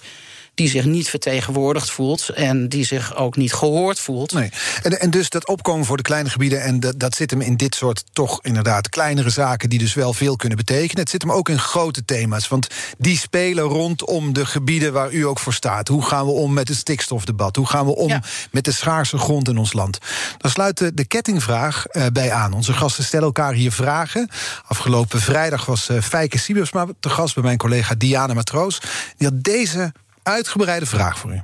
die 0.59 0.69
zich 0.69 0.85
niet 0.85 1.09
vertegenwoordigd 1.09 1.91
voelt... 1.91 2.29
en 2.29 2.69
die 2.69 2.85
zich 2.85 3.15
ook 3.15 3.35
niet 3.35 3.53
gehoord 3.53 3.99
voelt. 3.99 4.33
Nee. 4.33 4.49
En, 4.83 4.99
en 4.99 5.09
dus 5.09 5.29
dat 5.29 5.47
opkomen 5.47 5.85
voor 5.85 5.97
de 5.97 6.03
kleine 6.03 6.29
gebieden... 6.29 6.61
en 6.61 6.79
dat, 6.79 6.99
dat 6.99 7.15
zit 7.15 7.31
hem 7.31 7.41
in 7.41 7.57
dit 7.57 7.75
soort 7.75 8.03
toch 8.13 8.39
inderdaad 8.41 8.89
kleinere 8.89 9.29
zaken... 9.29 9.69
die 9.69 9.79
dus 9.79 9.93
wel 9.93 10.13
veel 10.13 10.35
kunnen 10.35 10.57
betekenen. 10.57 10.99
Het 11.01 11.09
zit 11.09 11.21
hem 11.21 11.31
ook 11.31 11.49
in 11.49 11.59
grote 11.59 12.05
thema's. 12.05 12.47
Want 12.47 12.67
die 12.97 13.17
spelen 13.17 13.63
rondom 13.63 14.33
de 14.33 14.45
gebieden 14.45 14.93
waar 14.93 15.11
u 15.11 15.25
ook 15.25 15.39
voor 15.39 15.53
staat. 15.53 15.87
Hoe 15.87 16.05
gaan 16.05 16.25
we 16.25 16.31
om 16.31 16.53
met 16.53 16.67
het 16.67 16.77
stikstofdebat? 16.77 17.55
Hoe 17.55 17.67
gaan 17.67 17.85
we 17.85 17.95
om 17.95 18.07
Ja. 18.09 18.21
met 18.51 18.65
de 18.65 18.71
schaarse 18.71 19.17
grond 19.17 19.47
in 19.47 19.57
ons 19.57 19.73
land? 19.73 19.97
Dan 20.37 20.51
sluit 20.51 20.77
de, 20.77 20.93
de 20.93 21.05
kettingvraag 21.05 21.85
eh, 21.85 22.05
bij 22.13 22.31
aan. 22.31 22.53
Onze 22.53 22.73
gasten 22.73 23.03
stellen 23.03 23.25
elkaar 23.25 23.53
hier 23.53 23.71
vragen. 23.71 24.29
Afgelopen 24.67 25.21
vrijdag 25.21 25.65
was 25.65 25.89
eh 25.89 26.01
Fijke 26.01 26.37
Siebersma 26.37 26.87
te 26.99 27.09
gast... 27.09 27.33
bij 27.33 27.43
mijn 27.43 27.57
collega 27.57 27.95
Diana 27.95 28.33
Matroos. 28.33 28.81
Die 29.17 29.27
had 29.27 29.43
deze 29.43 29.91
uitgebreide 30.23 30.85
vraag 30.85 31.19
voor 31.19 31.33
u. 31.33 31.43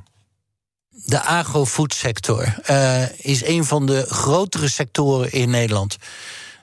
De 1.04 1.22
agrofoodsector 1.22 2.54
uh, 2.70 3.18
is 3.18 3.44
een 3.44 3.64
van 3.64 3.86
de 3.86 4.06
grotere 4.08 4.68
sectoren 4.68 5.32
in 5.32 5.50
Nederland. 5.50 5.96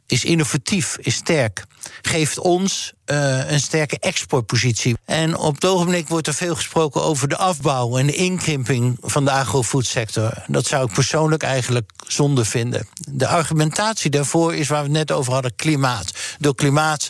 Is 0.08 0.26
innovatief, 0.26 0.98
is 1.00 1.16
sterk. 1.16 1.66
Geeft 2.02 2.40
ons 2.40 2.94
uh, 3.06 3.52
een 3.52 3.60
sterke 3.60 4.00
exportpositie. 4.00 4.98
En 5.06 5.38
op 5.38 5.56
het 5.56 5.66
ogenblik 5.66 6.08
wordt 6.08 6.28
er 6.28 6.34
veel 6.34 6.56
gesproken 6.56 7.04
over 7.04 7.28
de 7.28 7.38
afbouw 7.38 7.98
en 7.98 8.06
de 8.06 8.16
inkrimping 8.16 8.98
van 9.02 9.26
de 9.26 9.32
agrofoodsector. 9.32 10.44
Dat 10.48 10.66
zou 10.66 10.86
ik 10.88 10.94
persoonlijk 10.94 11.44
eigenlijk 11.44 11.92
zonde 12.08 12.46
vinden. 12.46 12.88
De 13.12 13.28
argumentatie 13.28 14.10
daarvoor 14.10 14.56
is 14.56 14.68
waar 14.68 14.84
we 14.84 14.90
het 14.90 14.98
net 14.98 15.12
over 15.12 15.34
hadden: 15.34 15.56
klimaat. 15.56 16.12
Door 16.40 16.56
klimaat 16.56 17.10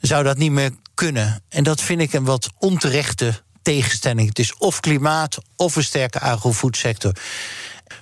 zou 0.00 0.24
dat 0.24 0.36
niet 0.36 0.52
meer 0.52 0.70
kunnen. 0.94 1.42
En 1.48 1.64
dat 1.64 1.80
vind 1.80 2.00
ik 2.00 2.12
een 2.12 2.24
wat 2.24 2.50
onterechte 2.58 3.44
tegenstelling. 3.66 4.28
Het 4.28 4.38
is 4.38 4.56
of 4.56 4.80
klimaat 4.80 5.38
of 5.56 5.76
een 5.76 5.84
sterke 5.84 6.20
agrofoodsector. 6.20 7.12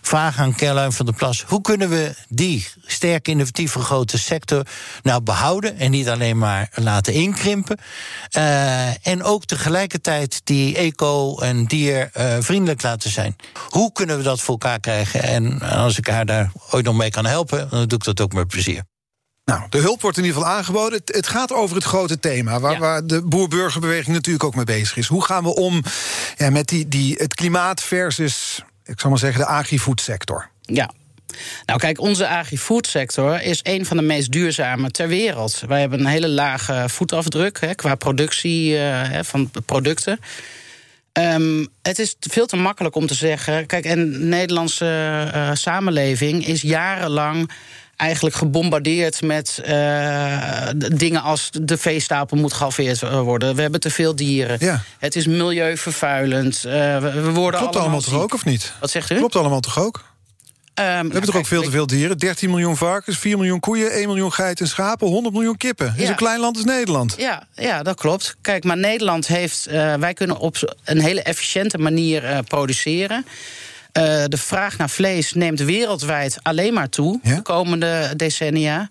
Vraag 0.00 0.38
aan 0.38 0.54
Caroline 0.54 0.92
van 0.92 1.06
der 1.06 1.14
Plas: 1.14 1.42
hoe 1.42 1.60
kunnen 1.60 1.88
we 1.88 2.14
die 2.28 2.68
sterk 2.86 3.28
innovatieve 3.28 3.78
grote 3.78 4.18
sector 4.18 4.66
nou 5.02 5.22
behouden 5.22 5.78
en 5.78 5.90
niet 5.90 6.08
alleen 6.08 6.38
maar 6.38 6.68
laten 6.74 7.12
inkrimpen? 7.12 7.78
Uh, 8.36 9.06
en 9.06 9.22
ook 9.22 9.44
tegelijkertijd 9.44 10.40
die 10.44 10.76
eco- 10.76 11.38
en 11.38 11.64
diervriendelijk 11.64 12.82
uh, 12.82 12.90
laten 12.90 13.10
zijn. 13.10 13.36
Hoe 13.68 13.92
kunnen 13.92 14.16
we 14.16 14.22
dat 14.22 14.40
voor 14.40 14.54
elkaar 14.58 14.80
krijgen? 14.80 15.22
En 15.22 15.60
als 15.60 15.98
ik 15.98 16.06
haar 16.06 16.26
daar 16.26 16.52
ooit 16.70 16.84
nog 16.84 16.96
mee 16.96 17.10
kan 17.10 17.26
helpen, 17.26 17.68
dan 17.70 17.88
doe 17.88 17.98
ik 17.98 18.04
dat 18.04 18.20
ook 18.20 18.32
met 18.32 18.48
plezier. 18.48 18.82
Nou, 19.44 19.62
de 19.68 19.78
hulp 19.78 20.00
wordt 20.00 20.16
in 20.16 20.24
ieder 20.24 20.38
geval 20.38 20.56
aangeboden. 20.56 20.98
Het, 20.98 21.14
het 21.16 21.26
gaat 21.26 21.52
over 21.52 21.76
het 21.76 21.84
grote 21.84 22.20
thema, 22.20 22.60
waar, 22.60 22.72
ja. 22.72 22.78
waar 22.78 23.06
de 23.06 23.22
boer-burgerbeweging 23.22 24.14
natuurlijk 24.14 24.44
ook 24.44 24.54
mee 24.54 24.64
bezig 24.64 24.96
is. 24.96 25.06
Hoe 25.06 25.24
gaan 25.24 25.42
we 25.42 25.54
om 25.54 25.82
ja, 26.36 26.50
met 26.50 26.68
die, 26.68 26.88
die, 26.88 27.14
het 27.18 27.34
klimaat 27.34 27.82
versus, 27.82 28.62
ik 28.84 29.00
zal 29.00 29.10
maar 29.10 29.18
zeggen, 29.18 29.40
de 29.40 29.46
agri-foodsector? 29.46 30.48
Ja, 30.60 30.90
nou, 31.66 31.78
kijk, 31.78 32.00
onze 32.00 32.28
agri-foodsector 32.28 33.42
is 33.42 33.60
een 33.62 33.86
van 33.86 33.96
de 33.96 34.02
meest 34.02 34.32
duurzame 34.32 34.90
ter 34.90 35.08
wereld. 35.08 35.62
Wij 35.66 35.80
hebben 35.80 36.00
een 36.00 36.06
hele 36.06 36.28
lage 36.28 36.84
voetafdruk 36.86 37.60
hè, 37.60 37.74
qua 37.74 37.94
productie 37.94 38.72
uh, 38.72 38.78
hè, 39.08 39.24
van 39.24 39.50
producten. 39.66 40.18
Um, 41.18 41.66
het 41.82 41.98
is 41.98 42.16
veel 42.20 42.46
te 42.46 42.56
makkelijk 42.56 42.94
om 42.94 43.06
te 43.06 43.14
zeggen. 43.14 43.66
Kijk, 43.66 43.84
en 43.84 44.10
de 44.12 44.18
Nederlandse 44.18 45.30
uh, 45.34 45.50
samenleving 45.52 46.46
is 46.46 46.62
jarenlang 46.62 47.50
eigenlijk 47.96 48.36
gebombardeerd 48.36 49.22
met 49.22 49.62
uh, 49.68 50.68
dingen 50.92 51.22
als 51.22 51.50
de 51.62 51.78
veestapel 51.78 52.36
moet 52.36 52.52
gehalveerd 52.52 53.00
worden. 53.00 53.54
We 53.54 53.62
hebben 53.62 53.80
te 53.80 53.90
veel 53.90 54.16
dieren. 54.16 54.56
Ja. 54.60 54.82
Het 54.98 55.16
is 55.16 55.26
milieuvervuilend. 55.26 56.62
Uh, 56.66 56.72
we, 56.72 57.30
worden 57.30 57.60
Klopt 57.60 57.76
allemaal 57.76 58.00
toch 58.00 58.20
ook, 58.20 58.34
of 58.34 58.44
niet? 58.44 58.72
Wat 58.80 58.90
zegt 58.90 59.10
u? 59.10 59.16
Klopt 59.16 59.36
allemaal 59.36 59.60
toch 59.60 59.78
ook? 59.78 60.04
Um, 60.74 60.84
we 60.84 60.90
hebben 60.92 61.22
toch 61.22 61.36
ook 61.36 61.46
veel 61.46 61.62
te 61.62 61.70
veel 61.70 61.86
dieren? 61.86 62.18
13 62.18 62.50
miljoen 62.50 62.76
varkens, 62.76 63.18
4 63.18 63.36
miljoen 63.36 63.60
koeien, 63.60 63.90
1 63.90 64.06
miljoen 64.06 64.32
geiten 64.32 64.64
en 64.64 64.70
schapen, 64.70 65.08
100 65.08 65.34
miljoen 65.34 65.56
kippen. 65.56 65.94
Ja. 65.96 66.02
is 66.02 66.08
een 66.08 66.14
klein 66.14 66.40
land 66.40 66.56
als 66.56 66.64
Nederland. 66.64 67.14
Ja, 67.18 67.46
ja, 67.54 67.82
dat 67.82 67.96
klopt. 67.96 68.36
Kijk, 68.40 68.64
maar 68.64 68.76
Nederland 68.76 69.26
heeft. 69.26 69.66
Uh, 69.68 69.94
wij 69.94 70.14
kunnen 70.14 70.38
op 70.38 70.74
een 70.84 71.00
hele 71.00 71.22
efficiënte 71.22 71.78
manier 71.78 72.24
uh, 72.24 72.38
produceren. 72.48 73.26
Uh, 73.98 74.24
de 74.24 74.36
vraag 74.36 74.76
naar 74.76 74.90
vlees 74.90 75.32
neemt 75.32 75.60
wereldwijd 75.60 76.38
alleen 76.42 76.74
maar 76.74 76.88
toe 76.88 77.20
ja? 77.22 77.34
de 77.34 77.42
komende 77.42 78.12
decennia. 78.16 78.88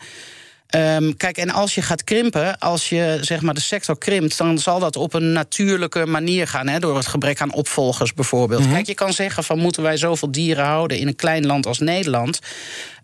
Um, 0.75 1.17
kijk, 1.17 1.37
en 1.37 1.49
als 1.49 1.75
je 1.75 1.81
gaat 1.81 2.03
krimpen, 2.03 2.59
als 2.59 2.89
je 2.89 3.17
zeg 3.21 3.41
maar 3.41 3.53
de 3.53 3.61
sector 3.61 3.97
krimpt, 3.97 4.37
dan 4.37 4.59
zal 4.59 4.79
dat 4.79 4.95
op 4.95 5.13
een 5.13 5.31
natuurlijke 5.31 6.05
manier 6.05 6.47
gaan, 6.47 6.67
hè, 6.67 6.79
door 6.79 6.95
het 6.95 7.07
gebrek 7.07 7.41
aan 7.41 7.53
opvolgers 7.53 8.13
bijvoorbeeld. 8.13 8.59
Mhm. 8.59 8.69
Mm 8.69 8.75
-hmm. 8.75 8.83
Kijk, 8.83 8.97
je 8.99 9.05
kan 9.05 9.13
zeggen 9.13 9.43
van 9.43 9.59
moeten 9.59 9.83
wij 9.83 9.97
zoveel 9.97 10.31
dieren 10.31 10.65
houden 10.65 10.97
in 10.97 11.07
een 11.07 11.15
klein 11.15 11.45
land 11.45 11.65
als 11.65 11.79
Nederland? 11.79 12.39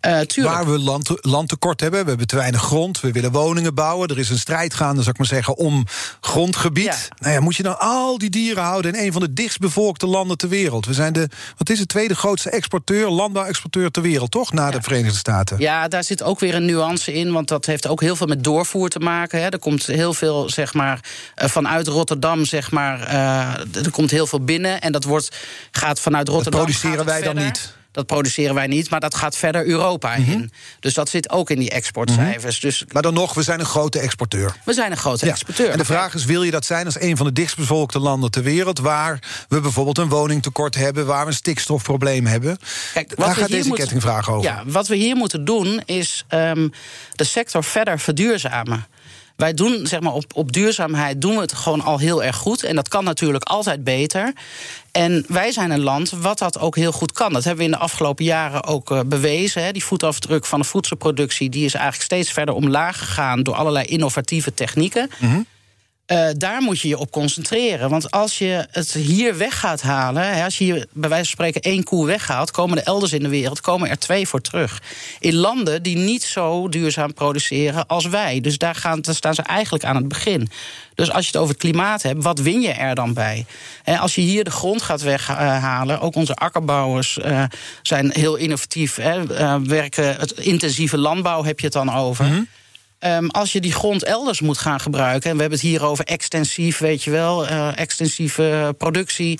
Uh, 0.06 0.44
Waar 0.44 0.70
we 0.70 0.78
land, 0.78 1.10
landtekort 1.20 1.80
hebben, 1.80 2.02
we 2.02 2.08
hebben 2.08 2.26
te 2.26 2.36
weinig 2.36 2.62
grond, 2.62 3.00
we 3.00 3.12
willen 3.12 3.32
woningen 3.32 3.74
bouwen, 3.74 4.08
er 4.08 4.18
is 4.18 4.30
een 4.30 4.38
strijd 4.38 4.74
gaande, 4.74 4.98
zou 4.98 5.10
ik 5.10 5.18
maar 5.18 5.26
zeggen, 5.26 5.56
om 5.56 5.86
grondgebied. 6.20 6.84
Ja. 6.84 6.96
Nou 7.18 7.34
ja, 7.34 7.40
moet 7.40 7.56
je 7.56 7.62
dan 7.62 7.78
al 7.78 8.18
die 8.18 8.30
dieren 8.30 8.62
houden 8.62 8.94
in 8.94 9.04
een 9.06 9.12
van 9.12 9.20
de 9.20 9.32
dichtstbevolkte 9.32 10.06
landen 10.06 10.36
ter 10.36 10.48
wereld? 10.48 10.86
We 10.86 10.94
zijn 10.94 11.12
de, 11.12 11.28
wat 11.56 11.70
is 11.70 11.78
het, 11.78 11.88
tweede 11.88 12.14
grootste 12.14 12.50
exporteur, 12.50 13.10
landbouwexporteur 13.10 13.90
ter 13.90 14.02
wereld, 14.02 14.30
toch? 14.30 14.52
Na 14.52 14.64
ja. 14.64 14.70
de 14.70 14.82
Verenigde 14.82 15.18
Staten. 15.18 15.58
Ja, 15.58 15.88
daar 15.88 16.04
zit 16.04 16.22
ook 16.22 16.40
weer 16.40 16.54
een 16.54 16.64
nuance 16.64 17.12
in, 17.12 17.32
want 17.32 17.48
dat 17.48 17.66
heeft 17.66 17.86
ook 17.86 18.00
heel 18.00 18.16
veel 18.16 18.26
met 18.26 18.44
doorvoer 18.44 18.88
te 18.88 18.98
maken. 18.98 19.40
Hè. 19.40 19.48
Er 19.48 19.58
komt 19.58 19.86
heel 19.86 20.14
veel, 20.14 20.48
zeg 20.48 20.74
maar, 20.74 21.00
uh, 21.36 21.48
vanuit 21.48 21.86
Rotterdam, 21.86 22.44
zeg 22.44 22.70
maar, 22.70 23.00
uh, 23.00 23.84
er 23.84 23.90
komt 23.90 24.10
heel 24.10 24.26
veel 24.26 24.44
binnen 24.44 24.80
en 24.80 24.92
dat 24.92 25.04
wordt, 25.04 25.36
gaat 25.70 26.00
vanuit 26.00 26.28
Rotterdam. 26.28 26.60
Dat 26.60 26.70
produceren 26.70 27.04
wij 27.04 27.22
verder. 27.22 27.34
dan 27.34 27.44
niet. 27.44 27.78
Dat 27.92 28.06
produceren 28.06 28.54
wij 28.54 28.66
niet, 28.66 28.90
maar 28.90 29.00
dat 29.00 29.14
gaat 29.14 29.36
verder 29.36 29.66
Europa 29.66 30.16
Mhm. 30.18 30.30
in. 30.30 30.52
Dus 30.80 30.94
dat 30.94 31.08
zit 31.08 31.30
ook 31.30 31.50
in 31.50 31.58
die 31.58 31.70
exportcijfers. 31.70 32.60
Dus 32.60 32.84
Maar 32.92 33.02
dan 33.02 33.14
nog, 33.14 33.34
we 33.34 33.42
zijn 33.42 33.60
een 33.60 33.66
grote 33.66 33.98
exporteur. 33.98 34.56
we 34.64 34.72
zijn 34.72 34.90
een 34.90 34.96
grote 34.96 35.24
Ja. 35.26 35.30
exporteur. 35.30 35.70
En 35.70 35.78
de 35.78 35.84
vraag 35.84 36.14
is, 36.14 36.24
wil 36.24 36.42
je 36.42 36.50
dat 36.50 36.64
zijn 36.64 36.84
als 36.86 37.00
een 37.00 37.16
van 37.16 37.26
de 37.26 37.32
dichtstbevolkte 37.32 37.98
landen 37.98 38.30
ter 38.30 38.42
wereld... 38.42 38.78
waar 38.78 39.18
we 39.48 39.60
bijvoorbeeld 39.60 39.98
een 39.98 40.08
woningtekort 40.08 40.74
hebben... 40.74 41.06
waar 41.06 41.22
we 41.24 41.30
een 41.30 41.36
stikstofprobleem 41.36 42.26
hebben? 42.26 42.58
Kijk, 42.94 43.16
Daar 43.16 43.34
gaat 43.36 43.48
deze 43.48 43.68
moeten- 43.68 43.76
kettingvraag 43.76 44.30
over. 44.30 44.50
Ja, 44.50 44.62
wat 44.66 44.86
we 44.88 44.96
hier 44.96 45.16
moeten 45.16 45.44
doen 45.44 45.82
is 45.84 46.24
ehm, 46.28 46.68
de 47.14 47.24
sector 47.24 47.64
verder 47.64 47.98
verduurzamen. 48.00 48.86
Wij 49.40 49.54
doen 49.54 49.86
zeg 49.86 50.00
maar, 50.00 50.12
op, 50.12 50.24
op 50.34 50.52
duurzaamheid 50.52 51.20
doen 51.20 51.34
we 51.34 51.40
het 51.40 51.52
gewoon 51.52 51.80
al 51.80 51.98
heel 51.98 52.24
erg 52.24 52.36
goed. 52.36 52.62
En 52.62 52.76
dat 52.76 52.88
kan 52.88 53.04
natuurlijk 53.04 53.44
altijd 53.44 53.84
beter. 53.84 54.32
En 54.92 55.24
wij 55.28 55.52
zijn 55.52 55.70
een 55.70 55.82
land 55.82 56.10
wat 56.10 56.38
dat 56.38 56.58
ook 56.58 56.76
heel 56.76 56.92
goed 56.92 57.12
kan. 57.12 57.32
Dat 57.32 57.44
hebben 57.44 57.64
we 57.64 57.70
in 57.70 57.76
de 57.76 57.82
afgelopen 57.82 58.24
jaren 58.24 58.64
ook 58.64 58.90
eh, 58.90 59.00
bewezen. 59.06 59.64
Hè. 59.64 59.72
Die 59.72 59.84
voetafdruk 59.84 60.46
van 60.46 60.60
de 60.60 60.66
voedselproductie 60.66 61.48
die 61.48 61.64
is 61.64 61.74
eigenlijk 61.74 62.04
steeds 62.04 62.32
verder 62.32 62.54
omlaag 62.54 62.98
gegaan 62.98 63.42
door 63.42 63.54
allerlei 63.54 63.86
innovatieve 63.86 64.54
technieken. 64.54 65.10
Eh, 66.10 66.28
daar 66.36 66.62
moet 66.62 66.80
je 66.80 66.88
je 66.88 66.98
op 66.98 67.10
concentreren. 67.10 67.90
Want 67.90 68.10
als 68.10 68.38
je 68.38 68.66
het 68.70 68.92
hier 68.92 69.36
weg 69.36 69.58
gaat 69.58 69.82
halen, 69.82 70.34
hè, 70.34 70.44
als 70.44 70.58
je 70.58 70.64
hier 70.64 70.86
bij 70.92 71.08
wijze 71.08 71.24
van 71.24 71.32
spreken 71.32 71.60
één 71.60 71.84
koe 71.84 72.06
weghaalt, 72.06 72.50
komen 72.50 72.78
er 72.78 72.84
elders 72.84 73.12
in 73.12 73.22
de 73.22 73.28
wereld 73.28 73.60
komen 73.60 73.88
er 73.88 73.98
twee 73.98 74.28
voor 74.28 74.40
terug. 74.40 74.82
In 75.18 75.34
landen 75.34 75.82
die 75.82 75.96
niet 75.96 76.22
zo 76.22 76.68
duurzaam 76.68 77.14
produceren 77.14 77.86
als 77.86 78.06
wij. 78.06 78.40
Dus 78.40 78.58
daar, 78.58 78.74
gaan, 78.74 79.00
daar 79.00 79.14
staan 79.14 79.34
ze 79.34 79.42
eigenlijk 79.42 79.84
aan 79.84 79.96
het 79.96 80.08
begin. 80.08 80.48
Dus 80.94 81.10
als 81.10 81.24
je 81.24 81.30
het 81.30 81.40
over 81.40 81.54
het 81.54 81.62
klimaat 81.62 82.02
hebt, 82.02 82.22
wat 82.22 82.38
win 82.38 82.60
je 82.60 82.72
er 82.72 82.94
dan 82.94 83.14
bij? 83.14 83.44
Hè, 83.82 83.98
als 83.98 84.14
je 84.14 84.20
hier 84.20 84.44
de 84.44 84.50
grond 84.50 84.82
gaat 84.82 85.02
weghalen, 85.02 86.00
ook 86.00 86.14
onze 86.14 86.34
akkerbouwers 86.34 87.18
eh, 87.18 87.44
zijn 87.82 88.10
heel 88.12 88.36
innovatief. 88.36 88.96
Hè, 88.96 89.34
eh, 89.34 89.56
werken, 89.62 90.16
het 90.16 90.32
intensieve 90.32 90.98
landbouw 90.98 91.44
heb 91.44 91.58
je 91.58 91.64
het 91.64 91.74
dan 91.74 91.94
over. 91.94 92.46
Ehm, 93.00 93.26
als 93.26 93.52
je 93.52 93.60
die 93.60 93.72
grond 93.72 94.04
elders 94.04 94.40
moet 94.40 94.58
gaan 94.58 94.80
gebruiken, 94.80 95.30
en 95.30 95.36
we 95.36 95.40
hebben 95.40 95.58
het 95.58 95.68
hier 95.68 95.84
over 95.84 96.04
extensief, 96.04 96.78
weet 96.78 97.02
je 97.02 97.10
wel, 97.10 97.46
eh, 97.46 97.78
extensieve 97.78 98.74
productie. 98.78 99.38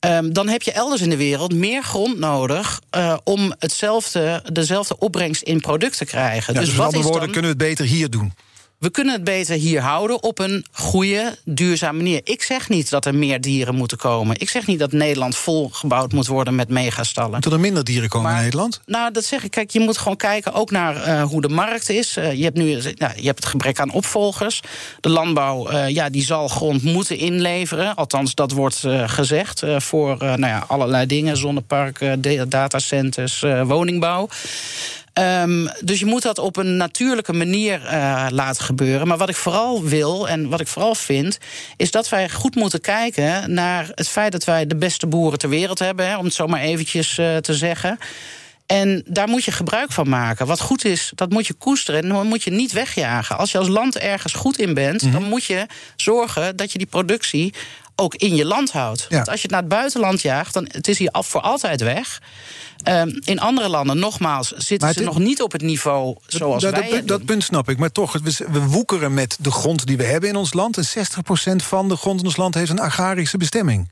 ehm, 0.00 0.32
dan 0.32 0.48
heb 0.48 0.62
je 0.62 0.72
elders 0.72 1.00
in 1.00 1.10
de 1.10 1.16
wereld 1.16 1.54
meer 1.54 1.82
grond 1.82 2.18
nodig 2.18 2.80
eh, 2.90 3.16
om 3.24 3.54
hetzelfde, 3.58 4.42
dezelfde 4.52 4.98
opbrengst 4.98 5.42
in 5.42 5.60
product 5.60 5.96
te 5.96 6.04
krijgen. 6.04 6.54
Ja, 6.54 6.60
dus 6.60 6.68
dus 6.68 6.78
met 6.78 6.84
wat 6.84 6.86
andere 6.86 6.98
is 6.98 7.04
woorden, 7.04 7.22
dan, 7.22 7.32
kunnen 7.32 7.56
we 7.56 7.64
het 7.64 7.76
beter 7.76 7.84
hier 7.94 8.10
doen. 8.10 8.32
We 8.82 8.90
kunnen 8.90 9.12
het 9.14 9.24
beter 9.24 9.54
hier 9.56 9.80
houden 9.80 10.22
op 10.22 10.38
een 10.38 10.64
goede, 10.72 11.36
duurzame 11.44 11.96
manier. 11.96 12.20
Ik 12.24 12.42
zeg 12.42 12.68
niet 12.68 12.90
dat 12.90 13.04
er 13.06 13.14
meer 13.14 13.40
dieren 13.40 13.74
moeten 13.74 13.96
komen. 13.98 14.36
Ik 14.40 14.48
zeg 14.50 14.66
niet 14.66 14.78
dat 14.78 14.92
Nederland 14.92 15.36
volgebouwd 15.36 16.12
moet 16.12 16.26
worden 16.26 16.54
met 16.54 16.68
megastallen. 16.68 17.30
Moeten 17.30 17.52
er 17.52 17.60
minder 17.60 17.84
dieren 17.84 18.08
komen 18.08 18.30
in 18.30 18.42
Nederland? 18.42 18.80
Nou, 18.86 19.12
dat 19.12 19.24
zeg 19.24 19.44
ik. 19.44 19.50
Kijk, 19.50 19.70
je 19.70 19.80
moet 19.80 19.98
gewoon 19.98 20.16
kijken 20.16 20.52
ook 20.52 20.70
naar 20.70 20.96
eh, 21.02 21.22
hoe 21.22 21.40
de 21.40 21.48
markt 21.48 21.88
is. 21.88 22.16
Eh, 22.16 22.32
je 22.32 22.44
hebt 22.44 22.56
nu 22.56 22.72
nou, 22.74 23.12
je 23.16 23.26
hebt 23.26 23.38
het 23.38 23.46
gebrek 23.46 23.80
aan 23.80 23.90
opvolgers. 23.92 24.60
De 25.00 25.08
landbouw 25.08 25.68
eh, 25.68 25.88
ja, 25.88 26.08
die 26.08 26.24
zal 26.24 26.48
grond 26.48 26.82
moeten 26.82 27.16
inleveren. 27.18 27.94
Althans, 27.94 28.34
dat 28.34 28.52
wordt 28.52 28.84
eh, 28.84 29.08
gezegd. 29.08 29.62
eh, 29.62 29.80
voor 29.80 30.12
eh, 30.12 30.18
nou 30.28 30.46
ja, 30.52 30.64
allerlei 30.68 31.06
dingen: 31.06 31.36
zonneparken, 31.36 32.20
datacenters, 32.48 33.42
eh, 33.42 33.62
woningbouw. 33.62 34.28
Ehm, 35.12 35.66
dus 35.80 35.98
je 35.98 36.06
moet 36.06 36.22
dat 36.22 36.38
op 36.38 36.56
een 36.56 36.76
natuurlijke 36.76 37.32
manier 37.32 37.84
eh, 37.86 38.26
laten 38.30 38.64
gebeuren. 38.64 39.06
Maar 39.08 39.16
wat 39.18 39.28
ik 39.28 39.36
vooral 39.36 39.82
wil 39.84 40.28
en 40.28 40.48
wat 40.48 40.60
ik 40.60 40.66
vooral 40.68 40.94
vind, 40.94 41.38
is 41.76 41.90
dat 41.90 42.08
wij 42.08 42.30
goed 42.30 42.54
moeten 42.54 42.80
kijken 42.80 43.52
naar 43.54 43.90
het 43.94 44.08
feit 44.08 44.32
dat 44.32 44.44
wij 44.44 44.66
de 44.66 44.76
beste 44.76 45.06
boeren 45.06 45.38
ter 45.38 45.48
wereld 45.48 45.78
hebben, 45.78 46.06
hè, 46.08 46.16
om 46.16 46.24
het 46.24 46.34
zo 46.34 46.46
maar 46.46 46.60
eventjes 46.60 47.18
eh, 47.18 47.36
te 47.36 47.54
zeggen. 47.54 47.98
En 48.66 49.02
daar 49.06 49.28
moet 49.28 49.44
je 49.44 49.52
gebruik 49.52 49.92
van 49.92 50.08
maken. 50.08 50.46
Wat 50.46 50.60
goed 50.60 50.84
is, 50.84 51.12
dat 51.14 51.30
moet 51.30 51.46
je 51.46 51.54
koesteren 51.54 52.02
en 52.02 52.08
dat 52.08 52.24
moet 52.24 52.42
je 52.42 52.50
niet 52.50 52.72
wegjagen. 52.72 53.38
Als 53.38 53.52
je 53.52 53.58
als 53.58 53.68
land 53.68 53.98
ergens 53.98 54.32
goed 54.32 54.58
in 54.58 54.74
bent, 54.74 55.02
Mhm. 55.02 55.12
dan 55.12 55.22
moet 55.22 55.44
je 55.44 55.66
zorgen 55.96 56.56
dat 56.56 56.72
je 56.72 56.78
die 56.78 56.86
productie 56.86 57.54
ook 57.96 58.14
in 58.14 58.34
je 58.34 58.44
land 58.44 58.72
houdt. 58.72 59.06
Ja. 59.08 59.16
Want 59.16 59.28
als 59.28 59.36
je 59.36 59.42
het 59.42 59.50
naar 59.50 59.60
het 59.60 59.68
buitenland 59.68 60.22
jaagt, 60.22 60.54
dan 60.54 60.68
het 60.70 60.88
is 60.88 60.98
hier 60.98 61.10
af 61.10 61.26
voor 61.26 61.40
altijd 61.40 61.80
weg. 61.80 62.20
Ehm, 62.82 63.08
in 63.24 63.40
andere 63.40 63.68
landen, 63.68 63.98
nogmaals, 63.98 64.52
zitten 64.52 64.92
ze 64.92 65.02
nog 65.02 65.18
niet 65.18 65.42
op 65.42 65.52
het 65.52 65.62
niveau 65.62 66.16
zoals 66.26 66.62
dat, 66.62 66.74
wij 66.74 67.04
dat, 67.04 67.24
punt 67.24 67.44
snap 67.44 67.68
ik, 67.68 67.78
maar 67.78 67.92
toch, 67.92 68.12
we, 68.12 68.46
we 68.50 68.60
woekeren 68.60 69.14
met 69.14 69.36
de 69.40 69.50
grond 69.50 69.86
die 69.86 69.96
we 69.96 70.04
hebben 70.04 70.28
in 70.28 70.36
ons 70.36 70.52
land. 70.52 70.76
En 70.76 70.84
60% 70.84 71.56
van 71.56 71.88
de 71.88 71.96
grond 71.96 72.20
in 72.20 72.26
ons 72.26 72.36
land 72.36 72.54
heeft 72.54 72.70
een 72.70 72.80
agrarische 72.80 73.36
bestemming. 73.36 73.90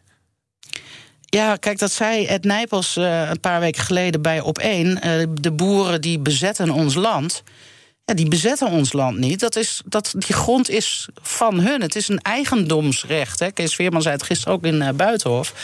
Ja, 1.21 1.57
kijk, 1.57 1.79
dat 1.79 1.93
zei 1.93 2.27
Ed 2.27 2.45
Nijpels 2.45 2.97
eh, 2.97 3.29
een 3.29 3.41
paar 3.41 3.61
weken 3.61 3.83
geleden 3.83 4.23
bij 4.23 4.41
Op1. 4.41 4.63
Eh, 4.63 5.13
de 5.33 5.53
boeren 5.53 6.01
die 6.01 6.19
bezetten 6.19 6.71
ons 6.71 6.95
land. 6.95 7.43
Die 8.15 8.29
bezetten 8.29 8.69
ons 8.69 8.93
land 8.93 9.19
niet. 9.19 9.41
Dat 9.41 9.57
is, 9.57 9.81
dat, 9.85 10.15
die 10.17 10.35
grond 10.35 10.71
is 10.71 11.09
van 11.23 11.61
hun. 11.61 11.81
Het 11.81 11.97
is 11.97 12.09
een 12.09 12.21
eigendomsrecht. 12.21 13.39
Hè. 13.39 13.51
Kees 13.51 13.75
Veerman 13.75 14.03
zei 14.03 14.15
het 14.15 14.25
gisteren 14.25 14.55
ook 14.55 14.65
in 14.65 14.83
eh, 14.83 14.93
Buitenhof. 14.93 15.55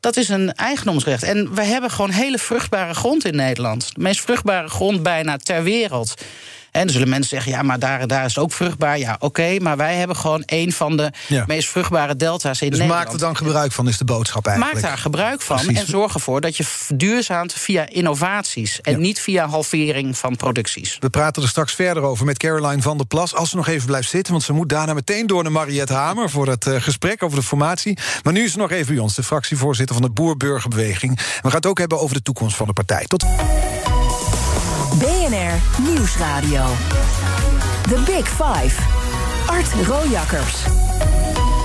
Dat 0.00 0.16
is 0.16 0.28
een 0.28 0.52
eigendomsrecht. 0.54 1.22
En 1.22 1.54
we 1.54 1.62
hebben 1.62 1.90
gewoon 1.90 2.10
hele 2.10 2.38
vruchtbare 2.38 2.94
grond 2.94 3.24
in 3.24 3.36
Nederland. 3.36 3.94
De 3.94 4.00
meest 4.00 4.20
vruchtbare 4.20 4.68
grond 4.68 5.02
bijna 5.02 5.36
ter 5.36 5.62
wereld. 5.62 6.14
En 6.70 6.80
dan 6.82 6.90
zullen 6.90 7.08
mensen 7.08 7.28
zeggen, 7.28 7.52
ja, 7.52 7.62
maar 7.62 7.78
daar, 7.78 8.06
daar 8.06 8.24
is 8.24 8.34
het 8.34 8.44
ook 8.44 8.52
vruchtbaar. 8.52 8.98
Ja, 8.98 9.16
oké, 9.18 9.58
maar 9.60 9.76
wij 9.76 9.94
hebben 9.94 10.16
gewoon 10.16 10.42
een 10.46 10.72
van 10.72 10.96
de 10.96 11.12
Ja. 11.26 11.44
meest 11.46 11.68
vruchtbare 11.68 12.16
delta's 12.16 12.60
in 12.60 12.70
Dus 12.70 12.78
Nederland. 12.78 13.04
maak 13.04 13.12
er 13.14 13.20
dan 13.20 13.36
gebruik 13.36 13.72
van, 13.72 13.88
is 13.88 13.98
de 13.98 14.04
boodschap 14.04 14.46
eigenlijk. 14.46 14.74
Maak 14.80 14.88
daar 14.90 14.98
gebruik 14.98 15.42
van 15.42 15.56
Precies. 15.56 15.80
en 15.80 15.86
zorg 15.86 16.14
ervoor 16.14 16.40
dat 16.40 16.56
je 16.56 16.64
verduurzaamt 16.64 17.52
via 17.52 17.88
innovaties 17.88 18.80
en 18.80 18.92
Ja. 18.92 18.98
niet 18.98 19.20
via 19.20 19.46
halvering 19.48 20.18
van 20.18 20.36
producties. 20.36 20.96
We 21.00 21.10
praten 21.10 21.42
er 21.42 21.48
straks 21.48 21.74
verder 21.74 22.02
over 22.02 22.24
met 22.26 22.38
Caroline 22.38 22.82
van 22.82 22.96
der 22.96 23.06
Plas. 23.06 23.34
Als 23.34 23.50
ze 23.50 23.56
nog 23.56 23.68
even 23.68 23.86
blijft 23.86 24.08
zitten, 24.10 24.32
want 24.32 24.44
ze 24.44 24.52
moet 24.52 24.68
daarna 24.68 24.94
meteen 24.94 25.26
door 25.26 25.42
naar 25.42 25.52
Mariette 25.52 25.92
Hamer... 25.92 26.30
voor 26.30 26.46
het 26.48 26.66
eh, 26.66 26.80
gesprek 26.80 27.22
over 27.22 27.38
de 27.38 27.44
formatie. 27.44 27.98
Maar 28.22 28.32
nu 28.32 28.44
is 28.44 28.52
ze 28.52 28.58
nog 28.58 28.70
even 28.70 28.94
bij 28.94 29.02
ons, 29.02 29.14
de 29.14 29.22
fractievoorzitter 29.22 29.94
van 29.96 30.04
de 30.04 30.10
Boer-Burgerbeweging. 30.10 31.16
We 31.16 31.24
gaan 31.42 31.50
het 31.52 31.66
ook 31.66 31.78
hebben 31.78 32.00
over 32.00 32.14
de 32.16 32.22
toekomst 32.22 32.56
van 32.56 32.66
de 32.66 32.72
partij. 32.72 33.04
Tot 33.06 33.24
BNR 35.28 35.82
Nieuwsradio. 35.82 36.64
The 37.82 38.02
Big 38.06 38.28
Five. 38.28 38.80
Art 39.46 39.86
Rojakkers. 39.86 40.54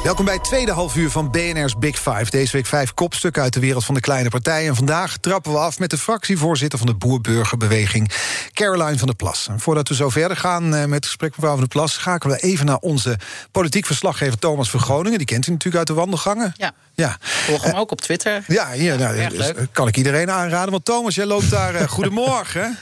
Welkom 0.03 0.25
bij 0.25 0.33
het 0.33 0.43
tweede 0.43 0.71
halfuur 0.71 1.09
van 1.09 1.31
BNR's 1.31 1.77
Big 1.77 1.95
Five. 1.95 2.25
Deze 2.29 2.51
week 2.51 2.65
vijf 2.65 2.93
kopstukken 2.93 3.41
uit 3.41 3.53
de 3.53 3.59
wereld 3.59 3.85
van 3.85 3.95
de 3.95 4.01
kleine 4.01 4.29
partijen. 4.29 4.69
En 4.69 4.75
vandaag 4.75 5.17
trappen 5.17 5.51
we 5.51 5.57
af 5.57 5.79
met 5.79 5.89
de 5.89 5.97
fractievoorzitter 5.97 6.77
van 6.79 6.87
de 6.87 6.93
Boer-Burgerbeweging, 6.93 8.11
Caroline 8.53 8.97
van 8.97 9.07
der 9.07 9.15
Plas. 9.15 9.47
En 9.47 9.59
voordat 9.59 9.87
we 9.87 9.95
zo 9.95 10.09
verder 10.09 10.37
gaan 10.37 10.75
eh, 10.75 10.81
met 10.85 10.93
het 10.93 11.05
gesprek 11.05 11.29
met 11.29 11.37
mevrouw 11.39 11.51
van 11.57 11.59
der 11.67 11.77
Plas, 11.77 11.93
schakelen 11.93 12.35
we 12.37 12.43
even 12.43 12.65
naar 12.65 12.77
onze 12.79 13.19
politiek 13.51 13.85
verslaggever 13.85 14.39
Thomas 14.39 14.69
van 14.69 14.79
Groningen. 14.79 15.17
Die 15.17 15.27
kent 15.27 15.47
u 15.47 15.51
natuurlijk 15.51 15.77
uit 15.77 15.87
de 15.87 15.93
wandelgangen. 15.93 16.53
Ja, 16.57 16.71
Ja. 16.93 17.17
volg 17.21 17.63
hem 17.63 17.75
ook 17.75 17.91
op 17.91 18.01
Twitter. 18.01 18.43
Ja, 18.47 18.71
hier, 18.71 18.97
nou, 18.97 19.15
Erg 19.17 19.29
dus, 19.29 19.39
leuk. 19.39 19.57
eh, 19.57 19.63
kan 19.71 19.87
ik 19.87 19.97
iedereen 19.97 20.31
aanraden. 20.31 20.71
Want 20.71 20.85
Thomas, 20.85 21.15
jij 21.15 21.25
loopt 21.25 21.49
daar. 21.49 21.75
eh, 21.75 21.87
goedemorgen. 21.97 22.77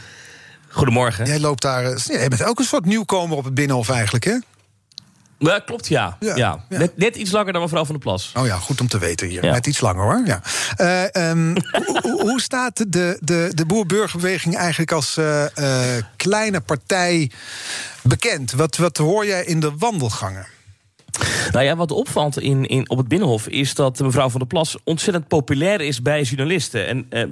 Goedemorgen. 0.72 1.26
Jij 1.26 1.40
loopt 1.40 1.62
daar. 1.62 1.84
eh, 1.86 1.98
jij 2.06 2.28
bent 2.28 2.44
ook 2.44 2.60
een 2.60 2.66
soort 2.66 2.86
nieuwkomer 2.86 3.38
op 3.38 3.44
het 3.44 3.54
Binnenhof 3.54 3.90
eigenlijk, 3.90 4.24
hè? 4.24 4.38
Ja, 5.38 5.60
klopt, 5.60 5.88
ja. 5.88 6.18
Ja, 6.20 6.36
ja. 6.36 6.64
ja. 6.70 6.78
Net, 6.78 6.98
net 6.98 7.16
iets 7.16 7.32
langer 7.32 7.54
dan 7.54 7.62
mevrouw 7.62 7.86
van 7.86 7.96
der 7.96 8.04
Plas. 8.04 8.32
Oh 8.38 8.46
ja, 8.46 8.56
goed 8.56 8.82
om 8.82 8.88
te 8.88 8.98
weten 8.98 9.28
hier. 9.28 9.42
Net 9.42 9.68
iets 9.68 9.82
langer 9.82 10.04
hoor. 10.04 10.22
Ja. 10.26 10.42
Eh, 10.76 11.30
ehm, 11.30 11.56
hoe, 12.28 12.42
staat 12.42 12.78
de, 12.88 13.18
de, 13.22 13.52
de 13.54 13.66
boer-burgerbeweging 13.66 14.56
eigenlijk 14.56 14.92
als 14.92 15.18
eh, 15.18 15.46
kleine 16.16 16.62
partij 16.62 17.32
bekend? 18.02 18.52
Wat, 18.52 18.78
wat 18.78 18.98
hoor 18.98 19.26
jij 19.26 19.44
in 19.44 19.60
de 19.60 19.72
wandelgangen? 19.78 20.46
Nou 21.52 21.66
ja, 21.66 21.76
wat 21.76 21.92
opvalt 21.92 22.40
in, 22.40 22.66
in, 22.66 22.90
op 22.90 22.98
het 22.98 23.08
Binnenhof 23.08 23.48
is 23.48 23.74
dat 23.76 24.00
mevrouw 24.00 24.30
van 24.30 24.40
der 24.40 24.48
Plas 24.50 24.76
ontzettend 24.84 25.28
populair 25.28 25.82
is 25.82 26.02
bij 26.02 26.22
journalisten. 26.22 26.88
En 26.88 27.06
eh, 27.10 27.24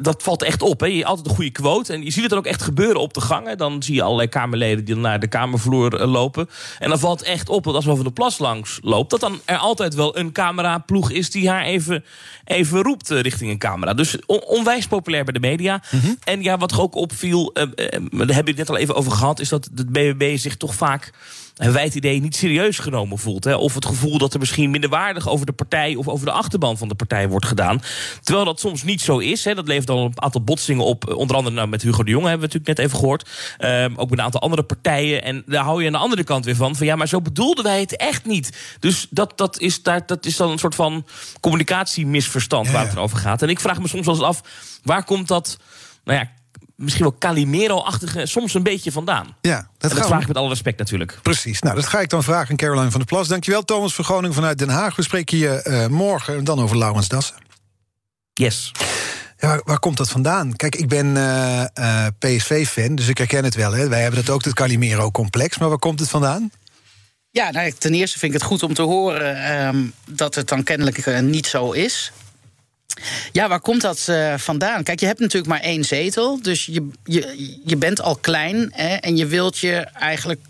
dat 0.00 0.22
valt 0.22 0.42
echt 0.42 0.62
op. 0.62 0.80
Hè. 0.80 0.86
Je 0.86 0.94
hebt 0.94 1.06
altijd 1.06 1.26
een 1.28 1.34
goede 1.34 1.50
quote. 1.50 1.92
En 1.92 2.02
je 2.04 2.10
ziet 2.10 2.20
het 2.20 2.30
dan 2.30 2.38
ook 2.38 2.46
echt 2.46 2.62
gebeuren 2.62 3.00
op 3.00 3.14
de 3.14 3.20
gangen. 3.20 3.58
Dan 3.58 3.82
zie 3.82 3.94
je 3.94 4.02
allerlei 4.02 4.28
Kamerleden 4.28 4.84
die 4.84 4.96
naar 4.96 5.20
de 5.20 5.28
Kamervloer 5.28 6.00
eh, 6.00 6.10
lopen. 6.10 6.48
En 6.78 6.88
dan 6.88 6.98
valt 6.98 7.22
echt 7.22 7.48
op 7.48 7.64
dat 7.64 7.74
als 7.74 7.84
mevrouw 7.84 7.94
van 8.04 8.04
der 8.04 8.12
Plas 8.22 8.38
langs 8.38 8.78
loopt, 8.82 9.10
dat 9.10 9.20
dan 9.20 9.40
er 9.44 9.56
altijd 9.56 9.94
wel 9.94 10.18
een 10.18 10.32
cameraploeg 10.32 11.10
is 11.10 11.30
die 11.30 11.48
haar 11.48 11.64
even, 11.64 12.04
even 12.44 12.82
roept 12.82 13.10
eh, 13.10 13.20
richting 13.20 13.50
een 13.50 13.58
camera. 13.58 13.94
Dus 13.94 14.16
on- 14.26 14.44
onwijs 14.44 14.86
populair 14.86 15.24
bij 15.24 15.32
de 15.32 15.40
media. 15.40 15.82
En 16.24 16.42
ja, 16.42 16.58
wat 16.58 16.78
ook 16.78 16.94
opviel, 16.94 17.50
eh, 17.52 17.62
daar 17.74 17.76
hebben 18.10 18.26
we 18.26 18.34
het 18.34 18.56
net 18.56 18.70
al 18.70 18.76
even 18.76 18.94
over 18.94 19.12
gehad, 19.12 19.40
is 19.40 19.48
dat 19.48 19.68
het 19.74 19.88
BBB 19.92 20.36
zich 20.38 20.56
toch 20.56 20.74
vaak 20.74 21.12
hebben 21.56 21.74
wij 21.74 21.84
het 21.84 21.94
idee 21.94 22.20
niet 22.20 22.36
serieus 22.36 22.78
genomen 22.78 23.18
voelt. 23.18 23.44
Hè, 23.44 23.54
of 23.54 23.74
het 23.74 23.86
gevoel 23.86 24.18
dat 24.18 24.32
er 24.32 24.38
misschien 24.38 24.70
minderwaardig 24.70 25.28
over 25.28 25.46
de 25.46 25.52
partij 25.52 25.94
of 25.94 26.08
over 26.08 26.26
de 26.26 26.32
achterban 26.32 26.78
van 26.78 26.88
de 26.88 26.94
partij 26.94 27.28
wordt 27.28 27.46
gedaan. 27.46 27.82
Terwijl 28.22 28.44
dat 28.46 28.60
soms 28.60 28.82
niet 28.82 29.00
zo 29.00 29.18
is. 29.18 29.44
Hè. 29.44 29.54
Dat 29.54 29.66
levert 29.66 29.86
dan 29.86 29.98
een 29.98 30.22
aantal 30.22 30.40
botsingen 30.40 30.84
op. 30.84 31.14
Onder 31.14 31.36
andere 31.36 31.54
nou, 31.54 31.68
met 31.68 31.82
Hugo 31.82 32.02
de 32.02 32.10
Jonge 32.10 32.28
hebben 32.28 32.48
we 32.48 32.54
natuurlijk 32.54 32.78
net 32.78 32.86
even 32.86 32.98
gehoord. 32.98 33.28
Ehm, 33.58 33.92
ook 33.96 34.10
met 34.10 34.18
een 34.18 34.24
aantal 34.24 34.40
andere 34.40 34.62
partijen. 34.62 35.22
En 35.22 35.42
daar 35.46 35.64
hou 35.64 35.80
je 35.80 35.86
aan 35.86 35.92
de 35.92 35.98
andere 35.98 36.24
kant 36.24 36.44
weer 36.44 36.56
van. 36.56 36.76
Van 36.76 36.86
ja, 36.86 36.96
maar 36.96 37.08
zo 37.08 37.20
bedoelden 37.20 37.64
wij 37.64 37.80
het 37.80 37.96
echt 37.96 38.24
niet. 38.24 38.76
Dus 38.80 39.06
dat, 39.10 39.32
dat, 39.38 39.58
is, 39.58 39.82
daar, 39.82 40.06
dat 40.06 40.26
is 40.26 40.36
dan 40.36 40.50
een 40.50 40.58
soort 40.58 40.74
van 40.74 41.06
communicatiemisverstand 41.40 42.70
waar 42.70 42.88
het 42.88 42.96
over 42.96 43.18
gaat. 43.18 43.42
En 43.42 43.48
ik 43.48 43.60
vraag 43.60 43.80
me 43.80 43.88
soms 43.88 44.06
wel 44.06 44.14
eens 44.14 44.24
af, 44.24 44.40
waar 44.82 45.04
komt 45.04 45.28
dat, 45.28 45.58
nou 46.04 46.18
ja, 46.18 46.30
misschien 46.76 47.04
wel 47.04 47.16
Calimero-achtige, 47.18 48.26
soms 48.26 48.54
een 48.54 48.62
beetje 48.62 48.92
vandaan? 48.92 49.36
Ja, 49.40 49.68
dat, 49.78 49.90
dat 49.90 50.06
vraag 50.06 50.20
ik 50.20 50.28
met 50.28 50.36
alle 50.36 50.48
respect 50.48 50.78
natuurlijk. 50.78 51.18
Precies, 51.22 51.60
nou 51.60 51.74
dat 51.74 51.86
ga 51.86 52.00
ik 52.00 52.08
dan 52.08 52.22
vragen 52.22 52.50
aan 52.50 52.56
Caroline 52.56 52.90
van 52.90 53.00
der 53.00 53.08
Plas. 53.08 53.28
Dankjewel 53.28 53.64
Thomas 53.64 53.94
van 53.94 54.04
Groningen 54.04 54.34
vanuit 54.34 54.58
Den 54.58 54.68
Haag. 54.68 54.96
We 54.96 55.02
spreken 55.02 55.38
je 55.38 55.64
uh, 55.64 55.86
morgen 55.86 56.44
dan 56.44 56.60
over 56.60 56.78
Laurens 56.78 57.08
Dassen. 57.08 57.36
Yes. 58.32 58.72
Ja, 59.38 59.48
waar, 59.48 59.60
waar, 59.64 59.78
komt 59.78 59.96
dat 59.96 60.10
vandaan? 60.10 60.56
Kijk, 60.56 60.76
ik 60.76 60.88
ben 60.88 61.06
uh, 61.06 61.64
uh, 61.74 62.06
PSV-fan, 62.18 62.94
dus 62.94 63.08
ik 63.08 63.18
herken 63.18 63.44
het 63.44 63.54
wel. 63.54 63.72
Hè. 63.72 63.88
Wij 63.88 64.02
hebben 64.02 64.24
dat 64.24 64.34
ook, 64.34 64.44
het 64.44 64.54
Calimero-complex. 64.54 65.58
Maar 65.58 65.68
waar 65.68 65.78
komt 65.78 66.00
het 66.00 66.08
vandaan? 66.08 66.50
Ja, 67.30 67.50
nou, 67.50 67.72
ten 67.72 67.94
eerste 67.94 68.18
vind 68.18 68.34
ik 68.34 68.40
het 68.40 68.48
goed 68.48 68.62
om 68.62 68.74
te 68.74 68.82
horen 68.82 69.66
um, 69.66 69.92
dat 70.08 70.34
het 70.34 70.48
dan 70.48 70.62
kennelijk 70.62 71.06
uh, 71.06 71.20
niet 71.20 71.46
zo 71.46 71.70
is. 71.70 72.12
Ja, 73.32 73.48
waar 73.48 73.60
komt 73.60 73.80
dat 73.80 74.06
uh, 74.10 74.34
vandaan? 74.36 74.82
Kijk, 74.82 75.00
je 75.00 75.06
hebt 75.06 75.20
natuurlijk 75.20 75.52
maar 75.52 75.60
één 75.60 75.84
zetel. 75.84 76.42
Dus 76.42 76.66
je, 76.66 76.88
je, 77.04 77.56
je 77.64 77.76
bent 77.76 78.00
al 78.00 78.16
klein 78.16 78.68
hè, 78.72 78.94
en 78.94 79.16
je 79.16 79.26
wilt 79.26 79.58
je 79.58 79.74
eigenlijk 79.92 80.40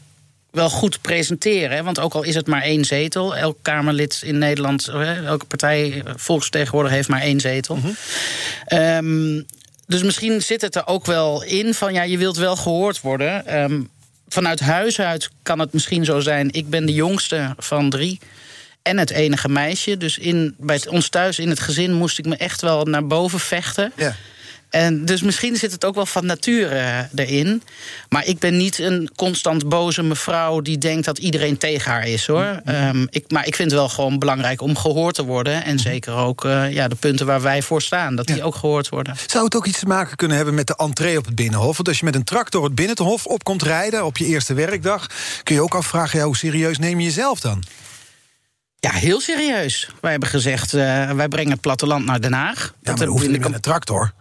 wel 0.50 0.70
goed 0.70 1.00
presenteren. 1.00 1.76
Hè? 1.76 1.82
Want 1.82 2.00
ook 2.00 2.14
al 2.14 2.22
is 2.22 2.34
het 2.34 2.46
maar 2.46 2.62
één 2.62 2.84
zetel, 2.84 3.36
elk 3.36 3.58
Kamerlid 3.62 4.20
in 4.24 4.38
Nederland, 4.38 4.88
elke 5.24 5.44
partij, 5.44 6.02
volksvertegenwoordiger 6.16 6.96
heeft 6.96 7.08
maar 7.08 7.20
één 7.20 7.40
zetel. 7.40 7.76
Mm 7.76 7.82
-hmm. 7.82 8.78
um, 8.78 9.46
dus 9.86 10.02
misschien 10.02 10.42
zit 10.42 10.60
het 10.60 10.74
er 10.74 10.86
ook 10.86 11.06
wel 11.06 11.42
in 11.42 11.74
van 11.74 11.92
ja, 11.92 12.02
je 12.02 12.18
wilt 12.18 12.36
wel 12.36 12.56
gehoord 12.56 13.00
worden. 13.00 13.60
Um, 13.60 13.88
vanuit 14.28 14.60
huis 14.60 15.00
uit 15.00 15.30
kan 15.42 15.58
het 15.58 15.72
misschien 15.72 16.04
zo 16.04 16.20
zijn. 16.20 16.52
Ik 16.52 16.70
ben 16.70 16.86
de 16.86 16.92
jongste 16.92 17.54
van 17.58 17.90
drie 17.90 18.20
en 18.86 18.98
het 18.98 19.10
enige 19.10 19.48
meisje. 19.48 19.96
Dus 19.96 20.18
in, 20.18 20.54
bij 20.58 20.80
ons 20.88 21.08
thuis 21.08 21.38
in 21.38 21.48
het 21.48 21.60
gezin 21.60 21.92
moest 21.92 22.18
ik 22.18 22.26
me 22.26 22.36
echt 22.36 22.60
wel 22.60 22.84
naar 22.84 23.06
boven 23.06 23.40
vechten. 23.40 23.92
Ja. 23.96 24.14
En 24.70 25.04
dus 25.04 25.22
misschien 25.22 25.56
zit 25.56 25.72
het 25.72 25.84
ook 25.84 25.94
wel 25.94 26.06
van 26.06 26.26
nature 26.26 27.08
erin. 27.14 27.62
Maar 28.08 28.26
ik 28.26 28.38
ben 28.38 28.56
niet 28.56 28.78
een 28.78 29.10
constant 29.16 29.68
boze 29.68 30.02
mevrouw 30.02 30.60
die 30.60 30.78
denkt 30.78 31.04
dat 31.04 31.18
iedereen 31.18 31.58
tegen 31.58 31.90
haar 31.90 32.06
is 32.06 32.26
hoor. 32.26 32.60
Mm 32.64 32.74
-hmm. 32.74 32.96
um, 32.96 33.06
ik, 33.10 33.30
maar 33.30 33.46
ik 33.46 33.54
vind 33.54 33.70
het 33.70 33.80
wel 33.80 33.88
gewoon 33.88 34.18
belangrijk 34.18 34.60
om 34.60 34.76
gehoord 34.76 35.14
te 35.14 35.24
worden. 35.24 35.64
En 35.64 35.78
zeker 35.78 36.14
ook 36.14 36.44
uh, 36.44 36.72
ja, 36.72 36.88
de 36.88 36.94
punten 36.94 37.26
waar 37.26 37.42
wij 37.42 37.62
voor 37.62 37.82
staan, 37.82 38.16
dat 38.16 38.26
die 38.26 38.42
ook 38.42 38.54
gehoord 38.54 38.88
worden. 38.88 39.16
Zou 39.26 39.44
het 39.44 39.54
ook 39.54 39.66
iets 39.66 39.78
te 39.78 39.86
maken 39.86 40.16
kunnen 40.16 40.36
hebben 40.36 40.54
met 40.54 40.66
de 40.66 40.76
entree 40.76 41.18
op 41.18 41.24
het 41.24 41.34
Binnenhof? 41.34 41.76
Want 41.76 41.88
als 41.88 41.98
je 41.98 42.04
met 42.04 42.14
een 42.14 42.24
tractor 42.24 42.64
het 42.64 42.74
Binnenhof 42.74 43.26
op 43.26 43.44
komt 43.44 43.62
rijden 43.62 44.04
op 44.04 44.16
je 44.16 44.24
eerste 44.26 44.54
werkdag, 44.54 45.06
kun 45.42 45.54
je 45.54 45.62
ook 45.62 45.74
afvragen: 45.74 46.18
ja, 46.18 46.24
hoe 46.24 46.36
serieus 46.36 46.78
neem 46.78 46.98
je 46.98 47.06
jezelf 47.06 47.40
dan? 47.40 47.62
Ja, 48.78 48.90
heel 48.90 49.20
serieus. 49.20 49.90
Wij 50.00 50.10
hebben 50.10 50.28
gezegd, 50.28 50.74
uh, 50.74 51.10
wij 51.10 51.28
brengen 51.28 51.52
het 51.52 51.60
platteland 51.60 52.04
naar 52.04 52.20
Den 52.20 52.32
Haag. 52.32 52.74
Ja, 52.80 52.94
dat 52.94 53.08
hoeft 53.08 53.28
niet 53.28 53.40
met 53.40 53.54
een 53.54 53.60
tractor. 53.60 54.12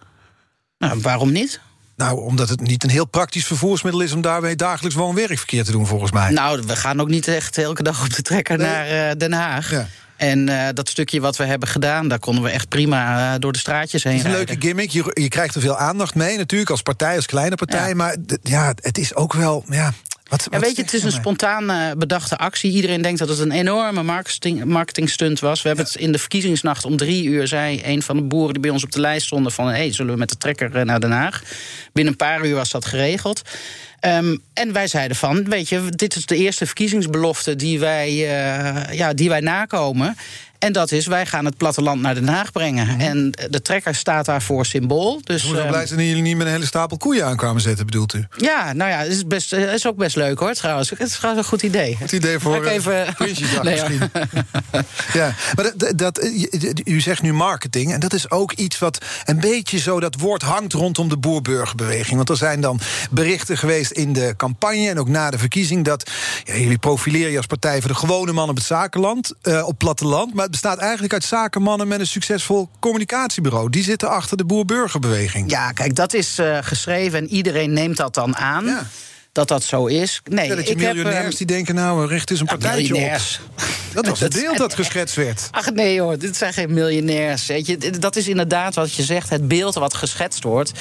Nou, 0.78 1.00
waarom 1.02 1.32
niet? 1.32 1.60
Nou, 1.96 2.20
omdat 2.20 2.50
het 2.50 2.62
niet 2.62 2.84
een 2.84 2.90
heel 2.90 3.06
praktisch 3.06 3.46
vervoersmiddel 3.46 4.02
is 4.02 4.12
om 4.12 4.22
daarmee 4.22 4.56
dagelijks 4.56 4.98
woon-werkverkeer 4.98 5.64
te 5.64 5.72
doen, 5.72 5.88
volgens 5.88 6.12
mij. 6.12 6.32
Nou, 6.32 6.62
we 6.68 6.76
gaan 6.76 7.02
ook 7.02 7.10
niet 7.10 7.28
echt 7.28 7.58
elke 7.58 7.84
dag 7.84 8.04
op 8.04 8.14
de 8.14 8.22
trekker 8.22 8.58
nee. 8.58 8.68
naar 8.68 9.10
uh, 9.10 9.12
Den 9.18 9.34
Haag. 9.34 9.72
Ja. 9.72 9.88
En 10.16 10.50
uh, 10.50 10.68
dat 10.74 10.90
stukje 10.90 11.20
wat 11.20 11.38
we 11.38 11.44
hebben 11.44 11.68
gedaan, 11.68 12.08
daar 12.08 12.20
konden 12.20 12.44
we 12.44 12.50
echt 12.50 12.70
prima 12.70 13.34
uh, 13.34 13.40
door 13.40 13.52
de 13.52 13.58
straatjes 13.58 14.04
heen. 14.04 14.18
Het 14.18 14.26
is 14.26 14.32
een 14.32 14.38
leuke 14.38 14.56
gimmick. 14.60 14.90
Je, 14.90 15.12
je, 15.14 15.28
krijgt 15.28 15.56
er 15.56 15.62
veel 15.62 15.78
aandacht 15.78 16.16
mee, 16.16 16.38
natuurlijk, 16.38 16.70
als 16.70 16.82
partij, 16.82 17.16
als 17.16 17.26
kleine 17.26 17.56
partij. 17.56 17.90
Ja. 17.90 17.96
Maar 17.96 18.16
ja, 18.42 18.74
het 18.82 18.98
is 18.98 19.16
ook 19.16 19.34
wel. 19.34 19.66
Ja, 19.70 19.94
wat, 20.30 20.48
ja, 20.52 20.60
weet 20.60 20.76
je, 20.76 20.82
het 20.82 20.94
is 20.94 21.04
een 21.04 21.12
spontaan 21.12 21.72
uh, 21.72 21.92
bedachte 21.98 22.38
actie. 22.38 22.72
Iedereen 22.72 23.02
denkt 23.02 23.20
dat 23.20 23.30
het 23.30 23.40
een 23.40 23.52
enorme 23.52 24.04
marketing, 24.04 24.64
marketingstunt 24.64 25.40
was. 25.40 25.62
We 25.62 25.68
hebben 25.68 25.86
ja. 25.86 25.92
het 25.92 26.02
in 26.02 26.12
de 26.12 26.20
verkiezingsnacht 26.20 26.86
om 26.86 26.98
drie 26.98 27.26
uur... 27.26 27.48
zei 27.48 27.82
een 27.84 28.02
van 28.02 28.16
de 28.16 28.24
boeren 28.24 28.54
die 28.54 28.62
bij 28.62 28.72
ons 28.72 28.84
op 28.84 28.92
de 28.92 29.00
lijst 29.00 29.26
stonden... 29.26 29.52
van 29.52 29.68
hey, 29.68 29.92
zullen 29.92 30.14
we 30.14 30.20
met 30.20 30.30
de 30.30 30.38
trekker 30.38 30.86
naar 30.86 31.00
Den 31.00 31.12
Haag? 31.12 31.44
Binnen 31.94 32.14
een 32.14 32.18
paar 32.18 32.46
uur 32.46 32.56
was 32.56 32.72
dat 32.72 32.86
geregeld. 32.86 33.42
Um, 34.06 34.42
en 34.54 34.74
wij 34.74 34.88
zeiden 34.88 35.18
van, 35.18 35.50
weet 35.50 35.70
je, 35.70 35.90
dit 35.90 36.16
is 36.16 36.26
de 36.26 36.36
eerste 36.36 36.66
verkiezingsbelofte... 36.66 37.56
die 37.56 37.80
wij, 37.80 38.12
uh, 38.12 38.94
ja, 38.94 39.14
die 39.14 39.30
wij 39.30 39.40
nakomen. 39.40 40.16
En 40.66 40.72
dat 40.72 40.92
is, 40.92 41.08
wij 41.08 41.26
gaan 41.26 41.46
het 41.46 41.58
platteland 41.58 42.02
naar 42.02 42.14
Den 42.14 42.28
Haag 42.28 42.52
brengen. 42.52 42.88
Mm. 42.88 43.00
En 43.00 43.32
de 43.50 43.62
trekker 43.62 43.96
staat 43.96 44.26
daarvoor 44.26 44.66
symbool. 44.66 45.22
Dus, 45.24 45.44
Hoe 45.44 45.62
um, 45.62 45.68
blij 45.68 45.86
zijn 45.86 46.00
dat 46.00 46.08
jullie 46.08 46.22
niet 46.22 46.38
met 46.38 46.48
een 46.48 46.54
hele 46.54 46.66
stapel 46.66 46.98
koeien 46.98 47.26
aankwamen 47.26 47.62
zetten, 47.62 47.86
bedoelt 47.86 48.14
u? 48.14 48.26
Ja, 48.38 48.74
nou 48.74 48.92
ja, 48.92 48.98
het 48.98 49.12
is, 49.12 49.28
best, 49.28 49.52
het 49.52 49.74
is 49.74 49.88
ook 49.88 49.96
best 49.96 50.16
leuk 50.16 50.40
hoor, 50.40 50.54
trouwens. 50.54 50.90
Het 50.90 51.00
is 51.00 51.16
trouwens 51.18 51.44
een 51.44 51.50
goed 51.50 51.64
idee. 51.64 51.96
Goed 51.96 52.12
idee 52.12 52.40
voor 52.40 52.66
uh, 52.66 52.72
even... 52.72 53.14
Prinsjesdag 53.14 53.64
nee, 53.64 53.74
misschien. 53.74 54.10
ja, 55.20 55.36
maar 55.56 55.72
dat, 55.76 55.98
dat, 55.98 56.30
u 56.84 57.00
zegt 57.00 57.22
nu 57.22 57.34
marketing. 57.34 57.94
En 57.94 58.00
dat 58.00 58.14
is 58.14 58.32
ook 58.32 58.52
iets 58.52 58.80
wat 58.80 59.06
een 59.26 59.40
beetje 59.40 59.80
zo 59.80 60.00
dat 60.00 60.16
woord 60.20 60.42
hangt 60.42 60.74
rondom 60.74 61.10
de 61.10 61.18
boerburgerbeweging. 61.18 62.16
Want 62.16 62.30
er 62.30 62.38
zijn 62.38 62.62
dan 62.62 62.80
berichten 63.10 63.58
geweest 63.58 63.92
in 63.96 64.14
de 64.14 64.34
campagne 64.38 64.90
en 64.90 65.00
ook 65.00 65.08
na 65.08 65.32
de 65.32 65.38
verkiezing... 65.38 65.86
dat 65.86 66.12
ja, 66.44 66.56
jullie 66.56 66.78
profileren 66.78 67.32
je 67.32 67.38
als 67.38 67.46
partij 67.46 67.80
voor 67.80 67.90
de 67.90 67.96
gewone 67.96 68.32
man 68.32 68.50
op 68.50 68.56
het 68.56 68.66
zakenland, 68.66 69.34
uh, 69.44 69.68
op 69.68 69.78
platteland... 69.78 70.34
maar 70.34 70.44
het 70.44 70.52
bestaat 70.52 70.78
eigenlijk 70.78 71.14
uit 71.14 71.24
zakenmannen 71.24 71.88
met 71.88 72.00
een 72.00 72.08
succesvol 72.08 72.70
communicatiebureau. 72.80 73.70
Die 73.70 73.84
zitten 73.84 74.10
achter 74.10 74.38
de 74.38 74.46
boer-burgerbeweging. 74.46 75.50
Ja, 75.52 75.72
kijk, 75.72 75.96
dat 75.96 76.14
is 76.14 76.40
uh, 76.40 76.58
geschreven 76.62 77.20
en 77.20 77.28
iedereen 77.28 77.74
neemt 77.74 77.98
dat 77.98 78.14
dan 78.14 78.36
aan. 78.36 78.66
Ja. 78.66 78.88
Dat 79.32 79.48
dat 79.48 79.64
zo 79.64 79.86
is. 79.86 80.22
Nee, 80.24 80.48
ja, 80.48 80.56
dat 80.56 80.66
je 80.66 80.72
ik 80.72 80.78
miljonairs 80.78 81.24
heb, 81.24 81.32
uh, 81.32 81.38
die 81.38 81.48
denken, 81.48 81.76
nou, 81.76 82.08
richt 82.08 82.32
eens 82.32 82.40
een 82.40 82.46
ja, 82.50 82.58
partijtje 82.58 82.96
op. 82.96 83.20
Dat 83.94 84.08
was 84.08 84.20
het 84.28 84.34
beeld 84.34 84.58
dat 84.58 84.74
geschetst 84.74 85.16
werd. 85.16 85.48
Ach 85.52 85.72
nee 85.72 86.02
hoor, 86.02 86.18
dit 86.18 86.38
zijn 86.38 86.54
geen 86.54 86.74
miljonairs. 86.74 87.46
Weet 87.46 87.66
je, 87.66 87.90
dat 88.00 88.16
is 88.16 88.28
inderdaad 88.28 88.76
wat 88.76 88.94
je 88.94 89.04
zegt, 89.04 89.30
het 89.30 89.48
beeld 89.48 89.76
wat 89.76 89.94
geschetst 89.94 90.44
wordt. 90.44 90.72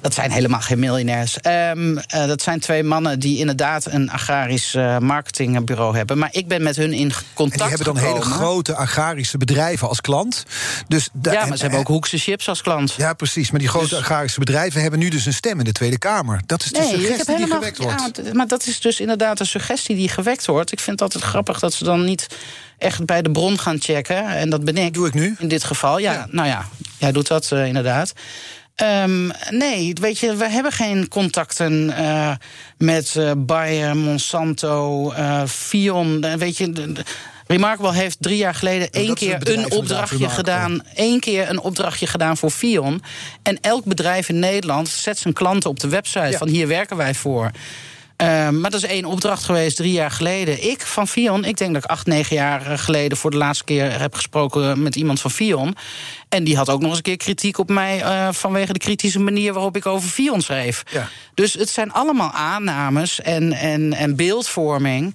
Dat 0.00 0.14
zijn 0.14 0.30
helemaal 0.30 0.60
geen 0.60 0.78
miljonairs. 0.78 1.36
Um, 1.42 1.96
uh, 1.96 2.02
dat 2.26 2.42
zijn 2.42 2.60
twee 2.60 2.82
mannen 2.82 3.18
die 3.18 3.38
inderdaad 3.38 3.86
een 3.86 4.10
agrarisch 4.10 4.74
uh, 4.74 4.98
marketingbureau 4.98 5.96
hebben. 5.96 6.18
Maar 6.18 6.28
ik 6.32 6.48
ben 6.48 6.62
met 6.62 6.76
hun 6.76 6.92
in 6.92 7.12
contact 7.34 7.60
En 7.60 7.66
die 7.66 7.76
hebben 7.76 7.94
dan 7.94 7.96
gekomen. 7.96 8.22
hele 8.22 8.34
grote 8.36 8.74
agrarische 8.74 9.38
bedrijven 9.38 9.88
als 9.88 10.00
klant. 10.00 10.44
Dus 10.88 11.08
ja, 11.22 11.32
maar 11.32 11.50
en, 11.50 11.56
ze 11.56 11.62
hebben 11.62 11.80
ook 11.80 11.86
Hoekse 11.86 12.18
Chips 12.18 12.48
als 12.48 12.62
klant. 12.62 12.94
Ja, 12.96 13.12
precies. 13.12 13.50
Maar 13.50 13.60
die 13.60 13.68
grote 13.68 13.88
dus, 13.88 13.98
agrarische 13.98 14.38
bedrijven 14.38 14.80
hebben 14.80 14.98
nu 15.00 15.08
dus 15.08 15.26
een 15.26 15.32
stem 15.32 15.58
in 15.58 15.64
de 15.64 15.72
Tweede 15.72 15.98
Kamer. 15.98 16.40
Dat 16.46 16.64
is 16.64 16.70
de 16.70 16.78
nee, 16.78 16.88
suggestie 16.88 17.24
die 17.24 17.34
helemaal, 17.34 17.58
gewekt 17.58 17.78
wordt. 17.78 18.20
Ja, 18.24 18.32
maar 18.32 18.48
dat 18.48 18.66
is 18.66 18.80
dus 18.80 19.00
inderdaad 19.00 19.40
een 19.40 19.46
suggestie 19.46 19.96
die 19.96 20.08
gewekt 20.08 20.46
wordt. 20.46 20.72
Ik 20.72 20.80
vind 20.80 21.00
het 21.00 21.12
altijd 21.12 21.30
grappig 21.30 21.58
dat 21.58 21.74
ze 21.74 21.84
dan 21.84 22.04
niet 22.04 22.26
echt 22.78 23.04
bij 23.04 23.22
de 23.22 23.30
bron 23.30 23.58
gaan 23.58 23.80
checken. 23.80 24.26
En 24.26 24.50
dat 24.50 24.64
ben 24.64 24.76
ik. 24.76 24.94
Doe 24.94 25.06
ik 25.06 25.14
nu? 25.14 25.36
In 25.38 25.48
dit 25.48 25.64
geval, 25.64 25.98
ja. 25.98 26.12
ja. 26.12 26.26
Nou 26.30 26.48
ja, 26.48 26.68
jij 26.98 27.12
doet 27.12 27.26
dat 27.26 27.50
uh, 27.52 27.66
inderdaad. 27.66 28.12
Um, 28.82 29.30
nee, 29.50 29.92
weet 30.00 30.18
je, 30.18 30.36
we 30.36 30.48
hebben 30.48 30.72
geen 30.72 31.08
contacten 31.08 31.72
uh, 31.88 32.32
met 32.76 33.14
uh, 33.18 33.32
Bayer, 33.36 33.96
Monsanto, 33.96 35.12
uh, 35.12 35.42
Fion. 35.46 36.36
Weet 36.38 36.56
je. 36.56 36.70
De, 36.70 36.92
de, 36.92 37.02
Remarkable 37.48 37.92
heeft 37.92 38.16
drie 38.20 38.36
jaar 38.36 38.54
geleden 38.54 38.90
één 38.90 39.14
keer 39.14 39.48
een 39.48 39.70
opdrachtje 39.70 40.28
gedaan. 40.28 40.82
één 40.94 41.20
keer 41.20 41.48
een 41.48 41.60
opdrachtje 41.60 42.06
gedaan 42.06 42.36
voor 42.36 42.50
Fion. 42.50 43.02
En 43.42 43.58
elk 43.60 43.84
bedrijf 43.84 44.28
in 44.28 44.38
Nederland 44.38 44.88
zet 44.88 45.18
zijn 45.18 45.34
klanten 45.34 45.70
op 45.70 45.80
de 45.80 45.88
website 45.88 46.30
ja. 46.30 46.38
van 46.38 46.48
hier 46.48 46.68
werken 46.68 46.96
wij 46.96 47.14
voor. 47.14 47.50
Uh, 48.22 48.48
maar 48.48 48.70
dat 48.70 48.82
is 48.82 48.88
één 48.88 49.04
opdracht 49.04 49.44
geweest 49.44 49.76
drie 49.76 49.92
jaar 49.92 50.10
geleden. 50.10 50.70
Ik 50.70 50.80
van 50.80 51.08
Fion, 51.08 51.44
ik 51.44 51.56
denk 51.56 51.74
dat 51.74 51.84
ik 51.84 51.90
acht, 51.90 52.06
negen 52.06 52.36
jaar 52.36 52.78
geleden 52.78 53.18
voor 53.18 53.30
de 53.30 53.36
laatste 53.36 53.64
keer 53.64 54.00
heb 54.00 54.14
gesproken 54.14 54.82
met 54.82 54.96
iemand 54.96 55.20
van 55.20 55.30
Fion. 55.30 55.76
En 56.28 56.44
die 56.44 56.56
had 56.56 56.70
ook 56.70 56.80
nog 56.80 56.88
eens 56.88 56.96
een 56.96 57.02
keer 57.02 57.16
kritiek 57.16 57.58
op 57.58 57.68
mij 57.68 58.02
uh, 58.02 58.28
vanwege 58.30 58.72
de 58.72 58.78
kritische 58.78 59.20
manier 59.20 59.52
waarop 59.52 59.76
ik 59.76 59.86
over 59.86 60.08
Fion 60.08 60.40
schreef. 60.40 60.82
Ja. 60.90 61.08
Dus 61.34 61.52
het 61.52 61.68
zijn 61.68 61.92
allemaal 61.92 62.30
aannames 62.30 63.20
en, 63.20 63.52
en, 63.52 63.92
en 63.92 64.16
beeldvorming. 64.16 65.14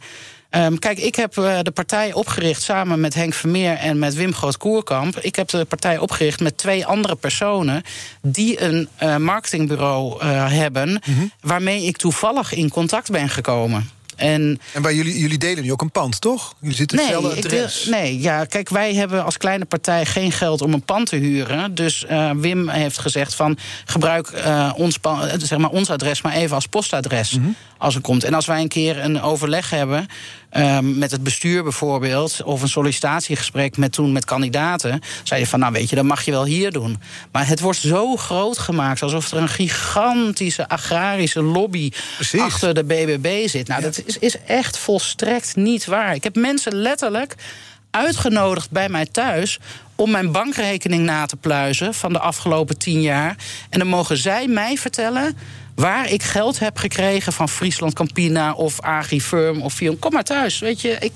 Um, 0.56 0.80
kijk, 0.80 0.98
ik 1.00 1.16
heb 1.16 1.38
uh, 1.38 1.60
de 1.62 1.72
partij 1.72 2.14
opgericht 2.14 2.62
samen 2.62 3.00
met 3.00 3.14
Henk 3.14 3.34
Vermeer 3.34 3.74
en 3.78 4.00
met 4.00 4.14
Wim 4.14 4.34
Groot-Koerkamp. 4.34 5.18
Ik 5.20 5.36
heb 5.36 5.50
de 5.50 5.66
partij 5.66 5.98
opgericht 5.98 6.40
met 6.40 6.58
twee 6.58 6.86
andere 6.86 7.16
personen 7.16 7.84
die 8.22 8.62
een 8.62 8.88
uh, 9.04 9.18
marketingbureau 9.18 10.24
uh, 10.24 10.52
hebben, 10.52 10.90
mm 10.90 11.00
-hmm. 11.16 11.32
waarmee 11.42 11.84
ik 11.86 11.98
toevallig 11.98 12.54
in 12.54 12.70
contact 12.70 13.12
ben 13.12 13.30
gekomen. 13.30 13.90
En, 14.16 14.60
En 14.74 14.82
bij 14.82 14.96
jullie, 14.96 15.20
jullie 15.20 15.38
delen 15.38 15.64
nu 15.64 15.72
ook 15.72 15.82
een 15.82 15.92
pand, 15.92 16.22
toch? 16.22 16.54
Jullie 16.60 16.76
zitten 16.76 16.98
hetzelfde 16.98 17.38
ik 17.38 17.44
wil- 17.44 17.52
adres. 17.60 17.86
nee, 17.86 18.20
ja, 18.20 18.46
kijk, 18.46 18.70
wij 18.70 18.94
hebben 18.94 19.24
als 19.26 19.38
kleine 19.38 19.66
partij 19.66 20.06
geen 20.06 20.32
geld 20.32 20.62
om 20.62 20.74
een 20.74 20.82
pand 20.84 21.08
te 21.08 21.16
huren. 21.16 21.76
Dus 21.76 22.06
eh, 22.06 22.32
Wim 22.36 22.70
heeft 22.70 23.00
gezegd 23.00 23.36
van 23.36 23.58
gebruik 23.86 24.28
eh, 24.28 24.72
ons, 24.76 24.98
eh, 25.02 25.22
zeg 25.38 25.58
maar 25.60 25.70
ons 25.70 25.90
adres 25.90 26.22
maar 26.22 26.34
even 26.34 26.56
als 26.56 26.68
postadres 26.68 27.32
Mhm. 27.38 27.48
Als 27.84 27.96
er 27.96 28.02
komt. 28.02 28.24
En 28.24 28.34
als 28.34 28.46
wij 28.46 28.62
een 28.62 28.68
keer 28.68 29.04
een 29.04 29.22
overleg 29.22 29.70
hebben 29.70 30.08
eh, 30.50 30.80
met 30.80 31.12
het 31.12 31.24
bestuur 31.24 31.64
bijvoorbeeld, 31.64 32.44
of 32.44 32.62
een 32.62 32.70
sollicitatiegesprek 32.70 33.78
met 33.78 33.92
toen 33.92 34.12
met 34.12 34.26
kandidaten, 34.26 35.02
zei 35.24 35.40
je 35.40 35.48
van 35.48 35.60
nou 35.60 35.74
weet 35.74 35.90
je, 35.90 35.96
dat 35.96 36.06
mag 36.06 36.26
je 36.26 36.32
wel 36.32 36.46
hier 36.46 36.72
doen. 36.72 37.02
Maar 37.32 37.48
het 37.48 37.60
wordt 37.60 37.80
zo 37.80 38.16
groot 38.16 38.58
gemaakt 38.58 39.02
alsof 39.02 39.32
er 39.32 39.38
een 39.38 39.50
gigantische 39.50 40.70
agrarische 40.70 41.44
lobby 41.44 41.92
Precies. 42.16 42.42
achter 42.42 42.74
de 42.74 42.84
BBB 42.84 43.48
zit. 43.48 43.68
Nou, 43.68 43.82
dat 43.82 44.02
is, 44.06 44.18
is 44.18 44.38
echt 44.46 44.78
volstrekt 44.78 45.56
niet 45.56 45.86
waar. 45.86 46.16
Ik 46.16 46.24
heb 46.24 46.36
mensen 46.36 46.76
letterlijk 46.76 47.36
uitgenodigd 47.92 48.72
bij 48.72 48.90
mij 48.90 49.06
thuis 49.06 49.60
om 49.96 50.12
mijn 50.12 50.32
bankrekening 50.32 51.04
na 51.04 51.26
te 51.26 51.36
pluizen 51.36 51.94
van 51.94 52.14
de 52.14 52.20
afgelopen 52.20 52.78
tien 52.78 53.02
jaar. 53.02 53.36
En 53.70 53.80
dan 53.80 53.88
mogen 53.88 54.18
zij 54.18 54.48
mij 54.48 54.78
vertellen 54.78 55.38
waar 55.76 56.10
ik 56.10 56.24
geld 56.24 56.60
heb 56.60 56.78
gekregen 56.78 57.34
van 57.34 57.50
Friesland 57.50 57.94
Campina 57.94 58.54
of 58.54 58.82
Agrifirm 58.82 59.62
of 59.62 59.74
Fion. 59.74 60.00
Kom 60.00 60.14
maar 60.14 60.24
thuis, 60.24 60.60
weet 60.60 60.82
je. 60.82 60.98
Ik, 61.00 61.12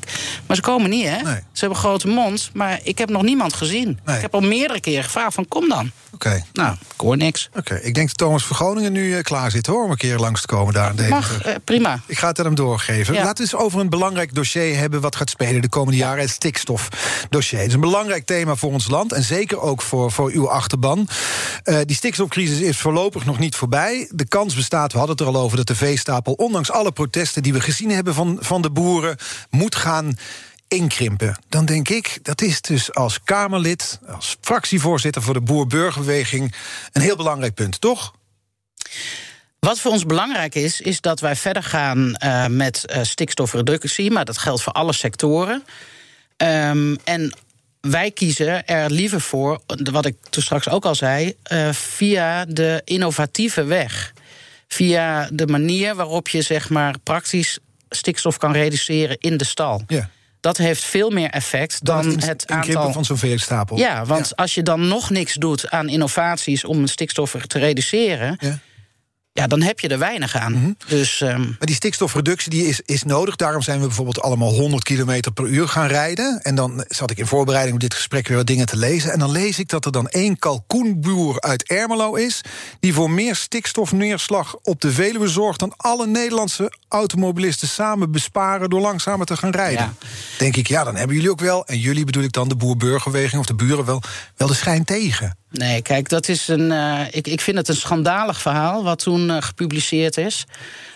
maar 0.46 0.56
ze 0.56 0.62
komen 0.62 0.90
niet, 0.90 1.06
hè? 1.06 1.22
Nee. 1.22 1.36
Ze 1.52 1.66
hebben 1.66 1.70
een 1.70 1.84
grote 1.84 2.08
mond, 2.08 2.50
maar 2.54 2.80
ik 2.84 2.98
heb 2.98 3.10
nog 3.10 3.22
niemand 3.22 3.54
gezien. 3.54 4.00
Nee. 4.06 4.16
Ik 4.16 4.22
heb 4.22 4.34
al 4.34 4.42
meerdere 4.42 4.80
keren 4.80 5.04
gevraagd 5.04 5.34
van 5.34 5.48
kom 5.48 5.70
dan. 5.70 5.92
Oké. 6.14 6.44
Nou, 6.54 6.74
ik 6.74 7.00
hoor 7.00 7.18
niks. 7.18 7.50
Oké, 7.56 7.76
ik 7.76 7.94
denk 7.94 8.08
dat 8.08 8.18
Thomas 8.18 8.46
van 8.46 8.56
Groningen 8.56 8.92
nu 8.92 9.16
eh, 9.16 9.22
klaar 9.22 9.52
zit 9.52 9.66
hoor, 9.66 9.84
om 9.84 9.92
een 9.92 9.98
keer 9.98 10.18
langs 10.18 10.42
te 10.42 10.48
komen 10.48 10.74
daar. 10.74 10.94
Mag, 11.10 11.42
eh, 11.42 11.56
prima. 11.64 12.00
Ik 12.06 12.18
ga 12.18 12.28
het 12.28 12.40
aan 12.40 12.46
hem 12.46 12.56
doorgeven. 12.56 13.14
Ja. 13.14 13.24
Laten 13.24 13.46
we 13.46 13.52
eens 13.52 13.62
over 13.62 13.80
een 13.80 13.90
belangrijk 13.90 14.36
dossier 14.36 14.78
hebben 14.78 15.02
wat 15.02 15.16
gaat 15.16 15.30
spelen 15.30 15.62
de 15.62 15.70
komende 15.70 15.98
jaren. 15.98 16.22
Het 16.22 16.30
stikstofdossier. 16.30 17.60
Het 17.60 17.68
is 17.68 17.74
een 17.74 17.80
belangrijk 17.80 18.26
thema 18.26 18.56
voor 18.56 18.72
ons 18.72 18.88
land 18.88 19.12
en 19.12 19.24
zeker 19.24 19.60
ook 19.60 19.82
voor, 19.82 20.12
voor 20.12 20.32
uw 20.32 20.50
achterban. 20.50 21.08
Eh, 21.64 21.78
die 21.86 21.96
stikstofcrisis 21.96 22.60
is 22.60 22.78
voorlopig 22.78 23.26
nog 23.26 23.40
niet 23.40 23.56
voorbij. 23.56 24.10
De 24.12 24.28
kans 24.28 24.47
bestaat, 24.56 24.92
we 24.92 24.98
hadden 24.98 25.18
het 25.18 25.28
er 25.28 25.34
al 25.34 25.42
over, 25.42 25.58
dat 25.58 25.68
de 25.68 25.76
veestapel, 25.76 26.34
ondanks 26.34 26.72
alle 26.72 26.92
protesten 26.92 27.44
die 27.44 27.54
we 27.54 27.60
gezien 27.60 27.90
hebben 27.90 28.14
van, 28.14 28.38
van 28.40 28.62
de 28.62 28.70
boeren, 28.70 29.18
moet 29.50 29.76
gaan 29.76 30.18
inkrimpen. 30.68 31.38
Dan 31.50 31.66
denk 31.66 31.90
ik, 31.90 32.20
dat 32.22 32.42
is 32.42 32.62
dus 32.62 32.94
als 32.94 33.24
Kamerlid, 33.24 34.00
als 34.08 34.38
fractievoorzitter 34.42 35.22
voor 35.22 35.34
de 35.34 35.42
Boer-Burgerbeweging 35.42 36.56
een 36.92 37.02
heel 37.02 37.16
belangrijk 37.16 37.54
punt, 37.54 37.82
toch? 37.82 38.16
Wat 39.60 39.80
voor 39.80 39.92
ons 39.92 40.06
belangrijk 40.06 40.56
is, 40.56 40.82
is 40.82 41.02
dat 41.02 41.20
wij 41.20 41.36
verder 41.36 41.64
gaan 41.64 42.16
eh, 42.16 42.46
met 42.48 42.86
eh, 42.86 43.04
stikstofreductie, 43.04 44.12
maar 44.12 44.26
dat 44.26 44.38
geldt 44.38 44.62
voor 44.62 44.74
alle 44.74 44.94
sectoren. 44.94 45.64
Ehm, 46.38 46.96
en 47.04 47.34
wij 47.82 48.12
kiezen 48.12 48.68
er 48.68 48.92
liever 48.92 49.22
voor, 49.22 49.62
wat 49.92 50.06
ik 50.06 50.16
toen 50.30 50.44
straks 50.44 50.70
ook 50.70 50.86
al 50.86 50.96
zei, 50.96 51.34
eh, 51.44 51.72
via 51.72 52.46
de 52.46 52.82
innovatieve 52.84 53.64
weg. 53.64 54.14
Via 54.68 55.30
de 55.32 55.48
manier 55.48 55.96
waarop 55.96 56.28
je 56.28 56.42
zeg 56.42 56.70
maar 56.70 56.96
praktisch 57.04 57.60
stikstof 57.90 58.38
kan 58.38 58.52
reduceren 58.52 59.18
in 59.20 59.38
de 59.38 59.46
stal. 59.46 59.82
Ja. 59.88 60.10
Dat 60.40 60.58
heeft 60.58 60.84
veel 60.84 61.10
meer 61.10 61.30
effect 61.30 61.86
Dan, 61.86 62.02
dan, 62.02 62.12
het, 62.14 62.26
het 62.26 62.48
aantal. 62.48 62.92
van 62.92 63.06
zo'n 63.06 63.18
veestapel. 63.18 63.78
Ja, 63.78 64.06
want 64.06 64.36
als 64.36 64.56
je 64.56 64.64
dan 64.64 64.88
nog 64.88 65.10
niks 65.10 65.34
doet 65.34 65.70
aan 65.70 65.90
innovaties 65.90 66.66
om 66.66 66.78
een 66.82 66.88
stikstof 66.88 67.32
te 67.32 67.60
reduceren, 67.60 68.38
Ja. 68.40 68.60
Ja, 69.38 69.48
dan 69.48 69.62
heb 69.62 69.80
je 69.80 69.88
er 69.88 70.00
weinig 70.00 70.36
aan. 70.36 70.52
Mhm. 70.52 70.72
Dus 70.88 71.22
ehm, 71.22 71.42
Maar 71.42 71.56
die 71.60 71.76
stikstofreductie 71.76 72.50
die 72.50 72.68
is, 72.68 72.82
is 72.86 73.04
nodig. 73.04 73.36
Daarom 73.36 73.62
zijn 73.62 73.80
we 73.80 73.86
bijvoorbeeld 73.86 74.22
allemaal 74.22 74.50
100 74.50 74.84
km 74.84 75.22
per 75.34 75.46
uur 75.46 75.68
gaan 75.68 75.88
rijden. 75.88 76.40
En 76.42 76.56
dan 76.56 76.86
zat 76.88 77.12
ik 77.12 77.18
in 77.18 77.28
voorbereiding 77.28 77.76
op 77.76 77.82
dit 77.82 77.94
gesprek 77.94 78.28
weer 78.28 78.38
wat 78.38 78.48
dingen 78.48 78.66
te 78.66 78.78
lezen. 78.78 79.12
En 79.12 79.20
dan 79.20 79.32
lees 79.32 79.60
ik 79.60 79.70
dat 79.70 79.86
er 79.86 79.92
dan 79.92 80.08
één 80.08 80.40
kalkoenboer 80.40 81.42
uit 81.42 81.64
Ermelo 81.64 82.14
is... 82.14 82.42
die 82.80 82.94
voor 82.94 83.12
meer 83.12 83.36
stikstofneerslag 83.36 84.56
op 84.64 84.82
de 84.82 84.92
Veluwe 84.92 85.28
zorgt... 85.28 85.60
dan 85.60 85.74
alle 85.78 86.08
Nederlandse 86.08 86.74
automobilisten 86.88 87.68
samen 87.68 88.12
besparen... 88.12 88.70
door 88.70 88.82
langzamer 88.82 89.26
te 89.26 89.38
gaan 89.38 89.52
rijden. 89.52 89.96
Ja. 90.00 90.08
Denk 90.38 90.56
ik, 90.56 90.68
ja, 90.68 90.84
dan 90.84 90.96
hebben 90.96 91.16
jullie 91.16 91.32
ook 91.32 91.40
wel... 91.40 91.66
en 91.66 91.80
jullie 91.80 92.06
bedoel 92.06 92.24
ik 92.24 92.32
dan 92.32 92.50
de 92.50 92.56
boer-burgerweging 92.56 93.40
of 93.42 93.48
de 93.48 93.56
buren 93.56 93.86
wel... 93.86 94.02
wel 94.36 94.48
de 94.48 94.54
schijn 94.54 94.84
tegen. 94.86 95.38
Nee, 95.52 95.82
kijk, 95.82 96.10
dat 96.10 96.28
is 96.28 96.48
een. 96.48 96.72
eh, 96.72 97.00
ik, 97.12 97.28
ik 97.28 97.42
vind 97.42 97.58
het 97.58 97.68
een 97.68 97.76
schandalig 97.76 98.42
verhaal 98.42 98.84
wat 98.84 99.00
toen 99.00 99.30
eh, 99.30 99.38
gepubliceerd 99.40 100.18
is. 100.18 100.46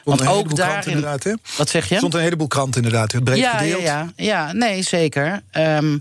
Want 0.04 0.28
ook 0.28 0.56
daarin. 0.56 0.94
inderdaad, 0.94 1.24
hè? 1.24 1.34
Wat 1.58 1.70
zeg 1.70 1.90
je? 1.90 1.96
Stond 1.98 2.14
een 2.14 2.22
heleboel 2.22 2.48
kranten 2.48 2.84
inderdaad, 2.84 3.12
het 3.12 3.24
breed 3.24 3.38
ja, 3.38 3.52
ja, 3.52 3.58
gedeeld. 3.58 3.82
ja, 3.82 4.12
ja, 4.16 4.52
nee, 4.54 4.82
zeker. 4.82 5.42
Ehm, 5.52 5.98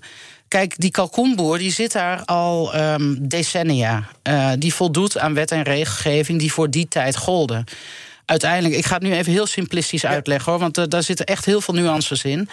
kijk, 0.49 0.75
die 0.79 0.91
kalkoenboer 0.91 1.59
die 1.59 1.73
zit 1.73 1.93
daar 1.93 2.25
al 2.25 2.75
ehm, 2.75 3.15
decennia. 3.19 4.09
Eh, 4.23 4.51
die 4.59 4.75
voldoet 4.75 5.19
aan 5.19 5.35
wet 5.35 5.51
en 5.51 5.63
regelgeving 5.63 6.39
die 6.39 6.53
voor 6.53 6.71
die 6.71 6.89
tijd 6.89 7.17
golden. 7.17 7.65
Uiteindelijk, 8.25 8.75
ik 8.75 8.87
ga 8.87 8.95
het 8.95 9.03
nu 9.03 9.13
even 9.15 9.33
heel 9.33 9.47
simplistisch 9.47 10.07
uitleggen 10.07 10.53
hoor, 10.53 10.61
want 10.61 10.91
daar 10.91 11.03
zitten 11.03 11.27
echt 11.27 11.45
heel 11.45 11.61
veel 11.61 11.75
nuances 11.75 12.25
in. 12.25 12.49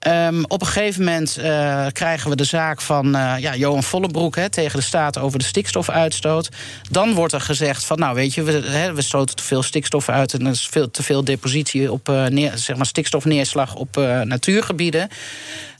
Ehm, 0.00 0.42
op 0.42 0.60
een 0.60 0.66
gegeven 0.66 1.04
moment 1.04 1.36
eh, 1.36 1.86
krijgen 1.92 2.30
we 2.30 2.36
de 2.36 2.44
zaak 2.44 2.80
van 2.80 3.14
eh, 3.14 3.34
ja, 3.38 3.56
Johan 3.56 3.82
Vollebroek 3.82 4.36
tegen 4.36 4.78
de 4.78 4.84
staat 4.84 5.18
over 5.18 5.38
de 5.38 5.44
stikstofuitstoot. 5.44 6.48
Dan 6.90 7.14
wordt 7.14 7.32
er 7.32 7.40
gezegd 7.40 7.84
van, 7.84 7.98
nou 7.98 8.14
weet 8.14 8.34
je, 8.34 8.42
we, 8.42 8.92
we 8.94 9.02
stoten 9.02 9.36
te 9.36 9.42
veel 9.42 9.62
stikstof 9.62 10.08
uit 10.08 10.32
en 10.34 10.46
er 10.46 10.52
is 10.52 10.68
veel, 10.70 10.90
te 10.90 11.02
veel 11.02 11.24
depositie 11.24 11.92
op 11.92 12.08
eh, 12.08 12.52
zeg 12.54 12.76
maar 12.76 12.86
stikstofneerslag 12.86 13.74
op 13.74 13.96
natuurgebieden. 14.24 15.08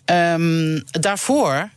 Ehm, 0.04 0.80
daarvoor 0.90 1.70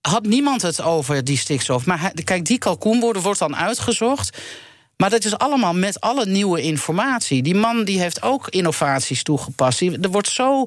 had 0.00 0.26
niemand 0.26 0.62
het 0.62 0.82
over 0.82 1.24
die 1.24 1.38
stikstof. 1.38 1.86
Maar 1.86 2.12
kijk, 2.24 2.44
die 2.44 2.58
kalkoenboer 2.58 3.20
wordt 3.20 3.38
dan 3.38 3.56
uitgezocht. 3.56 4.38
Maar 4.96 5.10
dat 5.10 5.24
is 5.24 5.38
allemaal 5.38 5.74
met 5.74 6.00
alle 6.00 6.26
nieuwe 6.26 6.60
informatie. 6.60 7.42
Die 7.42 7.54
man 7.54 7.84
die 7.84 8.00
heeft 8.00 8.22
ook 8.22 8.48
innovaties 8.48 9.22
toegepast. 9.22 9.80
Er 9.80 10.10
wordt 10.10 10.28
zo 10.28 10.66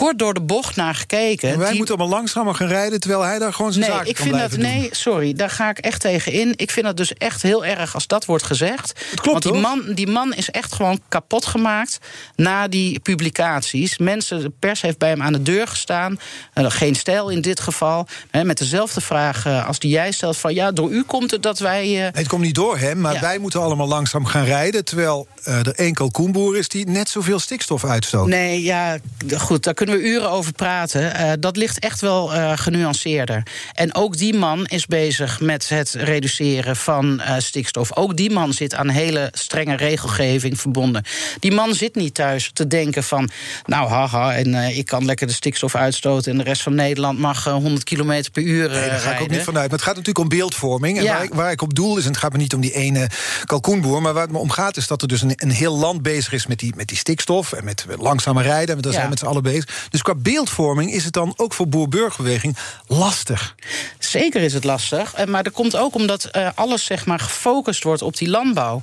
kort 0.00 0.18
door 0.18 0.34
de 0.34 0.40
bocht 0.40 0.76
naar 0.76 0.94
gekeken. 0.94 1.48
En 1.50 1.58
wij 1.58 1.68
Die- 1.68 1.76
moeten 1.76 1.96
allemaal 1.98 2.16
langzamer 2.18 2.54
gaan 2.54 2.66
rijden... 2.68 3.00
terwijl 3.00 3.22
hij 3.22 3.38
daar 3.38 3.52
gewoon 3.52 3.72
zijn 3.72 3.84
Nee, 3.84 3.92
zaken 3.94 4.08
ik 4.10 4.14
kan 4.16 4.26
vind 4.26 4.38
dat. 4.38 4.50
doen. 4.50 4.60
Nee, 4.60 4.88
sorry, 4.90 5.32
daar 5.32 5.50
ga 5.50 5.70
ik 5.70 5.78
echt 5.78 6.00
tegen 6.00 6.32
in. 6.32 6.52
Ik 6.56 6.70
vind 6.70 6.86
het 6.86 6.96
dus 6.96 7.12
echt 7.14 7.42
heel 7.42 7.64
erg 7.64 7.94
als 7.94 8.06
dat 8.06 8.24
wordt 8.24 8.44
gezegd. 8.44 8.88
Het 9.10 9.20
klopt, 9.20 9.26
Want 9.30 9.42
die 9.42 9.52
hoor. 9.52 9.60
man, 9.84 9.94
die 9.94 10.06
man 10.06 10.34
is 10.34 10.50
echt 10.50 10.72
gewoon 10.72 11.00
kapot 11.08 11.46
gemaakt 11.46 11.98
na 12.36 12.68
die 12.68 13.00
publicaties. 13.00 13.98
Mensen, 13.98 14.40
de 14.40 14.52
pers 14.58 14.80
heeft 14.80 14.98
bij 14.98 15.08
hem 15.08 15.22
aan 15.22 15.32
de 15.32 15.42
deur 15.42 15.66
gestaan. 15.68 16.20
Eh, 16.54 16.64
geen 16.68 16.94
stijl 16.94 17.28
in 17.28 17.40
dit 17.40 17.60
geval. 17.60 18.06
Hè, 18.30 18.44
met 18.44 18.58
dezelfde 18.58 19.00
vraag 19.00 19.46
eh, 19.46 19.66
als 19.66 19.78
die 19.78 19.90
jij 19.90 20.12
stelt: 20.12 20.36
van 20.36 20.54
ja, 20.54 20.72
door 20.72 20.90
u 20.90 21.02
komt 21.02 21.30
het 21.30 21.42
dat 21.42 21.58
wij. 21.58 21.82
eh, 21.82 21.88
Nee, 21.90 22.10
het 22.12 22.28
komt 22.28 22.42
niet 22.42 22.54
door 22.54 22.78
hem, 22.78 23.00
maar 23.00 23.14
Ja. 23.14 23.20
wij 23.20 23.38
moeten 23.38 23.60
allemaal 23.60 23.88
langzaam 23.88 24.24
gaan 24.26 24.44
rijden... 24.44 24.84
terwijl 24.84 25.26
er 25.44 25.68
één 25.74 25.94
kalkoenboer 25.94 26.56
is 26.56 26.68
die 26.68 26.86
net 26.88 27.08
zoveel 27.08 27.38
stikstof 27.38 27.84
uitstoot. 27.84 28.26
Nee, 28.26 28.62
ja, 28.62 28.98
goed, 29.38 29.64
daar 29.64 29.74
kunnen 29.74 29.89
we 29.90 30.02
uren 30.02 30.30
over 30.30 30.52
praten. 30.52 31.14
Eh, 31.14 31.32
dat 31.40 31.56
ligt 31.56 31.78
echt 31.78 32.00
wel 32.00 32.34
eh, 32.34 32.52
genuanceerder. 32.54 33.42
En 33.74 33.94
ook 33.94 34.16
die 34.16 34.34
man 34.34 34.66
is 34.66 34.86
bezig 34.86 35.40
met 35.40 35.68
het 35.68 35.92
reduceren 35.92 36.76
van 36.76 37.20
eh, 37.20 37.34
stikstof. 37.38 37.96
Ook 37.96 38.16
die 38.16 38.30
man 38.30 38.52
zit 38.52 38.74
aan 38.74 38.88
hele 38.88 39.28
strenge 39.32 39.76
regelgeving 39.76 40.60
verbonden. 40.60 41.04
Die 41.38 41.52
man 41.52 41.74
zit 41.74 41.94
niet 41.94 42.14
thuis 42.14 42.50
te 42.52 42.66
denken 42.66 43.04
van... 43.04 43.30
nou, 43.66 43.88
haha, 43.88 44.34
en 44.34 44.54
ik 44.54 44.86
kan 44.86 45.04
lekker 45.04 45.26
de 45.26 45.32
stikstof 45.32 45.74
uitstoten... 45.74 46.32
en 46.32 46.38
de 46.38 46.44
rest 46.44 46.62
van 46.62 46.74
Nederland 46.74 47.18
mag 47.18 47.46
eh, 47.46 47.52
100 47.52 47.84
km 47.84 48.22
per 48.32 48.42
uur 48.42 48.68
Nee, 48.70 48.88
daar 48.88 48.98
ga 48.98 49.12
ik 49.14 49.20
ook 49.20 49.30
niet 49.30 49.42
vanuit. 49.42 49.68
Maar 49.70 49.78
het 49.78 49.86
gaat 49.88 49.96
natuurlijk 49.96 50.18
om 50.18 50.28
beeldvorming. 50.38 50.98
En 50.98 51.04
Ja. 51.04 51.12
waar, 51.14 51.24
ik, 51.24 51.34
waar 51.34 51.50
ik 51.50 51.62
op 51.62 51.74
doel 51.74 51.96
is, 51.96 52.04
en 52.04 52.10
het 52.10 52.20
gaat 52.20 52.32
me 52.32 52.38
niet 52.38 52.54
om 52.54 52.60
die 52.60 52.72
ene 52.72 53.08
kalkoenboer... 53.44 54.02
maar 54.02 54.12
waar 54.12 54.22
het 54.22 54.32
me 54.32 54.38
om 54.38 54.50
gaat 54.50 54.76
is 54.76 54.86
dat 54.86 55.02
er 55.02 55.08
dus 55.08 55.22
een, 55.22 55.32
een 55.36 55.50
heel 55.50 55.76
land 55.78 56.02
bezig 56.02 56.32
is... 56.32 56.46
met 56.46 56.58
die, 56.58 56.72
met 56.76 56.88
die 56.88 56.96
stikstof 56.96 57.52
en 57.52 57.64
met 57.64 57.84
langzamer 57.98 58.42
rijden. 58.42 58.76
En 58.76 58.82
daar 58.82 58.92
Ja. 58.92 58.98
zijn 58.98 59.02
we 59.04 59.10
met 59.10 59.18
z'n 59.18 59.26
allen 59.26 59.42
bezig. 59.42 59.79
Dus 59.90 60.02
qua 60.02 60.14
beeldvorming 60.14 60.92
is 60.92 61.04
het 61.04 61.12
dan 61.12 61.32
ook 61.36 61.52
voor 61.52 61.68
boer-burgerbeweging 61.68 62.56
lastig. 62.86 63.54
Zeker 63.98 64.42
is 64.42 64.52
het 64.54 64.64
lastig. 64.64 65.14
eh, 65.14 65.26
Maar 65.26 65.42
dat 65.42 65.52
komt 65.52 65.76
ook 65.76 65.94
omdat 65.94 66.24
eh, 66.24 66.48
alles 66.54 66.84
zeg 66.84 67.06
maar, 67.06 67.20
gefocust 67.20 67.82
wordt 67.82 68.02
op 68.02 68.16
die 68.16 68.28
landbouw. 68.28 68.82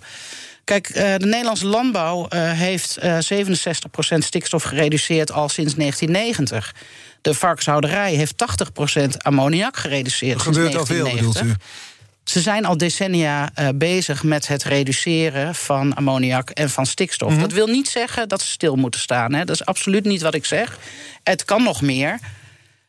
Kijk, 0.64 0.90
eh, 0.90 1.16
de 1.18 1.26
Nederlandse 1.26 1.66
landbouw 1.66 2.26
heeft 2.36 2.98
eh 2.98 3.18
67% 3.20 4.24
stikstof 4.24 4.64
gereduceerd 4.64 5.32
al 5.32 5.50
sinds 5.50 5.76
1990. 5.76 6.74
De 7.22 7.34
varkenshouderij 7.34 8.14
heeft 8.14 8.38
80% 8.38 9.18
ammoniak 9.18 9.78
gereduceerd. 9.78 10.36
Er 10.36 10.42
sinds 10.42 10.58
gebeurt 10.58 10.76
al 10.76 10.86
veel, 10.86 11.04
bedoelt 11.04 11.34
1990. 11.34 11.66
u? 11.66 11.97
Ze 12.30 12.42
zijn 12.42 12.66
al 12.66 12.78
decennia 12.78 13.50
eh, 13.54 13.68
bezig 13.76 14.24
met 14.24 14.48
het 14.48 14.64
reduceren 14.64 15.56
van 15.56 15.94
ammoniak 15.94 16.50
en 16.50 16.70
van 16.70 16.86
stikstof. 16.86 17.32
Mhm. 17.32 17.42
Dat 17.42 17.52
wil 17.52 17.68
niet 17.68 17.88
zeggen 17.88 18.30
dat 18.30 18.42
ze 18.42 18.48
stil 18.48 18.76
moeten 18.76 19.00
staan. 19.00 19.34
Hè. 19.34 19.46
Dat 19.46 19.56
is 19.56 19.66
absoluut 19.66 20.06
niet 20.06 20.22
wat 20.22 20.34
ik 20.34 20.46
zeg. 20.46 20.80
Het 21.24 21.46
kan 21.46 21.64
nog 21.64 21.82
meer. 21.82 22.20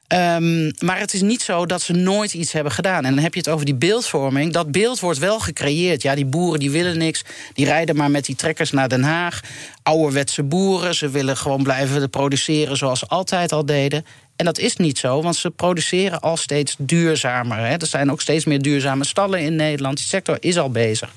Ehm, 0.06 0.70
maar 0.78 0.98
het 0.98 1.14
is 1.14 1.22
niet 1.22 1.42
zo 1.42 1.66
dat 1.66 1.82
ze 1.82 1.92
nooit 1.92 2.34
iets 2.34 2.52
hebben 2.52 2.72
gedaan. 2.72 3.04
En 3.04 3.14
dan 3.14 3.22
heb 3.22 3.34
je 3.34 3.40
het 3.40 3.48
over 3.48 3.64
die 3.64 3.74
beeldvorming. 3.74 4.52
Dat 4.52 4.72
beeld 4.72 5.00
wordt 5.00 5.18
wel 5.18 5.40
gecreëerd. 5.40 6.02
Ja, 6.02 6.14
die 6.14 6.26
boeren 6.26 6.60
die 6.60 6.70
willen 6.70 6.98
niks. 6.98 7.24
Die 7.52 7.64
rijden 7.64 7.96
maar 7.96 8.10
met 8.10 8.24
die 8.24 8.36
trekkers 8.36 8.70
naar 8.70 8.88
Den 8.88 9.02
Haag. 9.02 9.40
Ouderwetse 9.82 10.42
boeren. 10.42 10.94
Ze 10.94 11.08
willen 11.08 11.36
gewoon 11.36 11.62
blijven 11.62 12.10
produceren 12.10 12.76
zoals 12.76 12.98
ze 12.98 13.06
altijd 13.06 13.52
al 13.52 13.66
deden. 13.66 14.04
En 14.38 14.44
dat 14.44 14.58
is 14.58 14.76
niet 14.76 14.98
zo, 14.98 15.22
want 15.22 15.36
ze 15.36 15.50
produceren 15.50 16.20
al 16.20 16.36
steeds 16.36 16.74
duurzamer. 16.78 17.58
Hè. 17.58 17.76
Er 17.76 17.86
zijn 17.86 18.10
ook 18.10 18.20
steeds 18.20 18.44
meer 18.44 18.62
duurzame 18.62 19.04
stallen 19.04 19.40
in 19.40 19.56
Nederland. 19.56 19.96
Die 19.96 20.06
sector 20.06 20.36
is 20.40 20.58
al 20.58 20.70
bezig. 20.70 21.14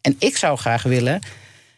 En 0.00 0.16
ik 0.18 0.36
zou 0.36 0.58
graag 0.58 0.82
willen 0.82 1.20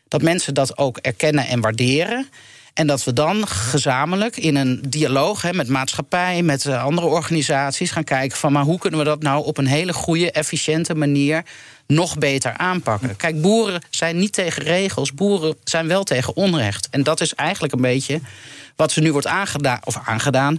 dat 0.09 0.23
mensen 0.23 0.55
dat 0.55 0.79
ook 0.79 0.97
erkennen 0.99 1.47
en 1.47 1.61
waarderen. 1.61 2.29
En 2.75 2.87
dat 2.87 3.05
we 3.05 3.13
dan 3.13 3.47
gezamenlijk 3.47 4.37
in 4.37 4.57
een 4.57 4.83
dialoog 4.89 5.43
hè, 5.43 5.53
met 5.53 5.69
maatschappij, 5.69 6.43
met 6.43 6.67
eh, 6.67 6.85
andere 6.85 7.07
organisaties 7.07 7.91
gaan 7.91 8.05
kijken 8.05 8.39
van 8.39 8.53
maar 8.53 8.63
hoe 8.63 8.79
kunnen 8.79 8.99
we 8.99 9.05
dat 9.05 9.23
nou 9.23 9.45
op 9.45 9.59
een 9.59 9.67
hele 9.67 9.93
goede, 9.93 10.31
efficiënte 10.31 10.95
manier 10.95 11.43
nog 11.87 12.19
beter 12.19 12.57
aanpakken. 12.57 13.17
Kijk, 13.17 13.41
boeren 13.41 13.83
zijn 13.91 14.19
niet 14.19 14.33
tegen 14.33 14.63
regels, 14.63 15.15
boeren 15.15 15.57
zijn 15.65 15.89
wel 15.89 16.05
tegen 16.05 16.37
onrecht. 16.37 16.89
En 16.91 17.03
dat 17.03 17.21
is 17.21 17.35
eigenlijk 17.35 17.73
een 17.73 17.81
beetje 17.81 18.21
wat 18.77 18.93
ze 18.93 19.01
nu 19.01 19.13
wordt 19.13 19.27
aangedaan, 19.27 19.81
of 19.85 20.01
aangedaan 20.05 20.59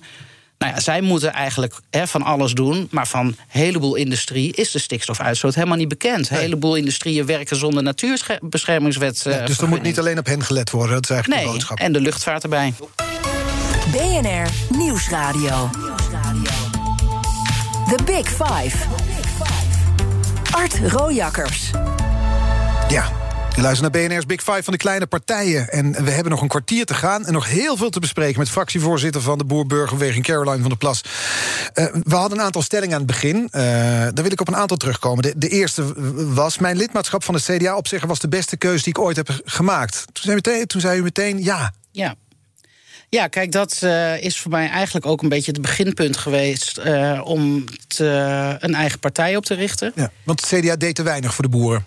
nou 0.57 0.73
ja, 0.73 0.79
zij 0.79 1.01
moeten 1.01 1.33
eigenlijk 1.33 1.73
van 1.91 2.23
alles 2.23 2.53
doen, 2.53 2.87
maar 2.91 3.07
van 3.07 3.25
een 3.25 3.37
heleboel 3.47 3.95
industrie 3.95 4.53
is 4.53 4.71
de 4.71 4.79
stikstofuitstoot 4.79 5.55
helemaal 5.55 5.77
niet 5.77 5.87
bekend. 5.87 6.29
Een 6.29 6.37
heleboel 6.37 6.75
industrieën 6.75 7.25
werken 7.25 7.55
zonder 7.55 7.83
natuurbeschermingswet. 7.83 9.21
Ja, 9.23 9.45
dus 9.45 9.57
er 9.57 9.67
moet 9.67 9.81
niet 9.81 9.99
alleen 9.99 10.17
op 10.17 10.25
hen 10.25 10.43
gelet 10.43 10.71
worden, 10.71 10.93
dat 10.93 11.03
is 11.03 11.09
eigenlijk 11.09 11.39
nee, 11.39 11.51
de 11.51 11.57
boodschap. 11.57 11.79
En 11.79 11.91
de 11.91 12.01
luchtvaart 12.01 12.43
erbij. 12.43 12.73
BNR 13.91 14.77
Nieuwsradio. 14.77 15.69
The 17.89 18.03
Big 18.05 18.27
Five. 18.27 18.77
Art 20.51 20.79
Rojakkers. 20.91 21.69
Ja, 22.87 23.11
je 23.55 23.61
luistert 23.61 23.93
naar 23.93 24.07
BNR's 24.07 24.25
Big 24.25 24.43
Five 24.43 24.63
van 24.63 24.73
de 24.73 24.79
kleine 24.79 25.05
partijen. 25.05 25.69
En 25.69 26.03
we 26.03 26.11
hebben 26.11 26.31
nog 26.31 26.41
een 26.41 26.47
kwartier 26.47 26.85
te 26.85 26.93
gaan 26.93 27.25
en 27.25 27.33
nog 27.33 27.49
heel 27.49 27.77
veel 27.77 27.89
te 27.89 27.99
bespreken... 27.99 28.39
met 28.39 28.49
fractievoorzitter 28.49 29.21
van 29.21 29.37
de 29.37 29.43
Boer-Burgerbeweging 29.43 30.25
Caroline 30.25 30.59
van 30.59 30.69
der 30.69 30.77
Plas. 30.77 31.01
Uh, 31.73 31.85
we 32.03 32.15
hadden 32.15 32.37
een 32.37 32.43
aantal 32.45 32.61
stellingen 32.61 32.93
aan 32.93 33.01
het 33.01 33.11
begin. 33.11 33.35
Uh, 33.35 33.61
daar 33.61 34.13
wil 34.13 34.31
ik 34.31 34.41
op 34.41 34.47
een 34.47 34.55
aantal 34.55 34.77
terugkomen. 34.77 35.23
De, 35.23 35.33
de, 35.37 35.47
eerste 35.47 35.83
was, 36.33 36.57
mijn 36.57 36.77
lidmaatschap 36.77 37.23
van 37.23 37.35
de 37.35 37.41
CDA 37.41 37.77
op 37.77 37.87
zich... 37.87 38.05
was 38.05 38.19
de 38.19 38.27
beste 38.27 38.57
keuze 38.57 38.83
die 38.83 38.93
ik 38.93 38.99
ooit 38.99 39.15
heb 39.15 39.41
gemaakt. 39.45 40.05
Toen 40.05 40.23
zei, 40.23 40.35
meteen, 40.35 40.67
toen 40.67 40.81
zei 40.81 40.99
u 40.99 41.03
meteen 41.03 41.43
ja. 41.43 41.73
Ja. 41.91 42.15
Ja, 43.09 43.27
kijk, 43.27 43.51
dat 43.51 43.79
uh, 43.83 44.23
is 44.23 44.39
voor 44.39 44.51
mij 44.51 44.69
eigenlijk 44.69 45.05
ook 45.05 45.21
een 45.21 45.29
beetje 45.29 45.51
het 45.51 45.61
beginpunt 45.61 46.17
geweest 46.17 46.79
uh, 46.85 47.21
om 47.23 47.63
te, 47.87 48.05
een 48.59 48.75
eigen 48.75 48.99
partij 48.99 49.35
op 49.35 49.45
te 49.45 49.53
richten. 49.53 49.91
Ja, 49.95 50.11
want 50.23 50.41
het 50.41 50.59
CDA 50.59 50.75
deed 50.75 50.95
te 50.95 51.03
weinig 51.03 51.33
voor 51.33 51.43
de 51.43 51.49
boeren. 51.49 51.85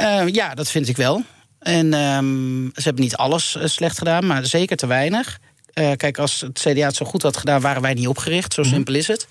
Uh, 0.00 0.28
ja, 0.28 0.54
dat 0.54 0.70
vind 0.70 0.88
ik 0.88 0.96
wel. 0.96 1.22
En 1.58 1.94
um, 1.94 2.70
ze 2.74 2.82
hebben 2.82 3.02
niet 3.02 3.16
alles 3.16 3.56
slecht 3.64 3.98
gedaan, 3.98 4.26
maar 4.26 4.46
zeker 4.46 4.76
te 4.76 4.86
weinig. 4.86 5.38
Uh, 5.74 5.92
kijk, 5.96 6.18
als 6.18 6.40
het 6.40 6.58
CDA 6.58 6.86
het 6.86 6.96
zo 6.96 7.06
goed 7.06 7.22
had 7.22 7.36
gedaan, 7.36 7.60
waren 7.60 7.82
wij 7.82 7.94
niet 7.94 8.08
opgericht. 8.08 8.54
Zo 8.54 8.62
simpel 8.62 8.94
is 8.94 9.06
het. 9.06 9.26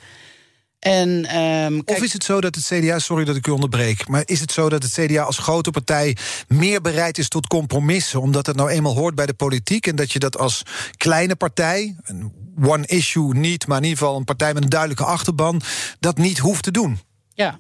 En, 0.80 1.10
um, 1.10 1.84
kijk... 1.84 1.97
Of 1.97 2.04
is 2.04 2.14
het 2.14 2.24
zo 2.24 2.41
dat 2.41 2.56
het 2.56 2.66
CDA, 2.66 3.00
sorry 3.00 3.26
dat 3.26 3.36
ik 3.36 3.47
u 3.47 3.52
onderbreek... 3.52 4.08
maar 4.08 4.24
is 4.26 4.39
het 4.39 4.52
zo 4.52 4.70
dat 4.70 4.84
het 4.84 4.93
CDA 4.93 5.22
als 5.22 5.38
grote 5.38 5.72
partij 5.72 6.18
meer 6.47 6.82
bereid 6.82 7.18
is 7.18 7.28
tot 7.28 7.47
compromissen... 7.47 8.22
omdat 8.22 8.45
het 8.45 8.56
nou 8.56 8.70
eenmaal 8.70 8.95
hoort 8.95 9.16
bij 9.16 9.26
de 9.26 9.34
politiek... 9.34 9.88
en 9.88 9.95
dat 9.95 10.12
je 10.12 10.20
dat 10.20 10.38
als 10.38 10.64
kleine 10.97 11.36
partij, 11.36 11.95
een 12.04 12.34
one 12.64 12.86
issue 12.86 13.34
niet... 13.34 13.68
maar 13.68 13.78
in 13.78 13.84
ieder 13.84 14.00
geval 14.00 14.18
een 14.18 14.24
partij 14.24 14.54
met 14.54 14.64
een 14.64 14.70
duidelijke 14.70 15.06
achterban... 15.06 15.62
dat 16.00 16.18
niet 16.18 16.38
hoeft 16.38 16.64
te 16.64 16.72
doen? 16.72 17.00
Ja, 17.34 17.60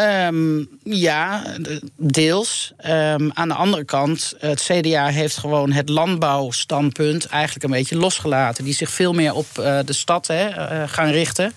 Um, 0.00 0.68
ja, 0.82 1.42
deels. 1.96 2.72
Um, 2.86 3.30
aan 3.32 3.48
de 3.48 3.54
andere 3.54 3.84
kant, 3.84 4.34
het 4.38 4.62
CDA 4.62 5.06
heeft 5.06 5.36
gewoon 5.36 5.72
het 5.72 5.88
landbouwstandpunt 5.88 7.26
eigenlijk 7.26 7.64
een 7.64 7.70
beetje 7.70 7.96
losgelaten. 7.96 8.64
Die 8.64 8.74
zich 8.74 8.90
veel 8.90 9.12
meer 9.12 9.34
op 9.34 9.46
uh, 9.58 9.78
de 9.84 9.92
stad 9.92 10.26
hè, 10.26 10.48
uh, 10.48 10.88
gaan 10.88 11.10
richten. 11.10 11.52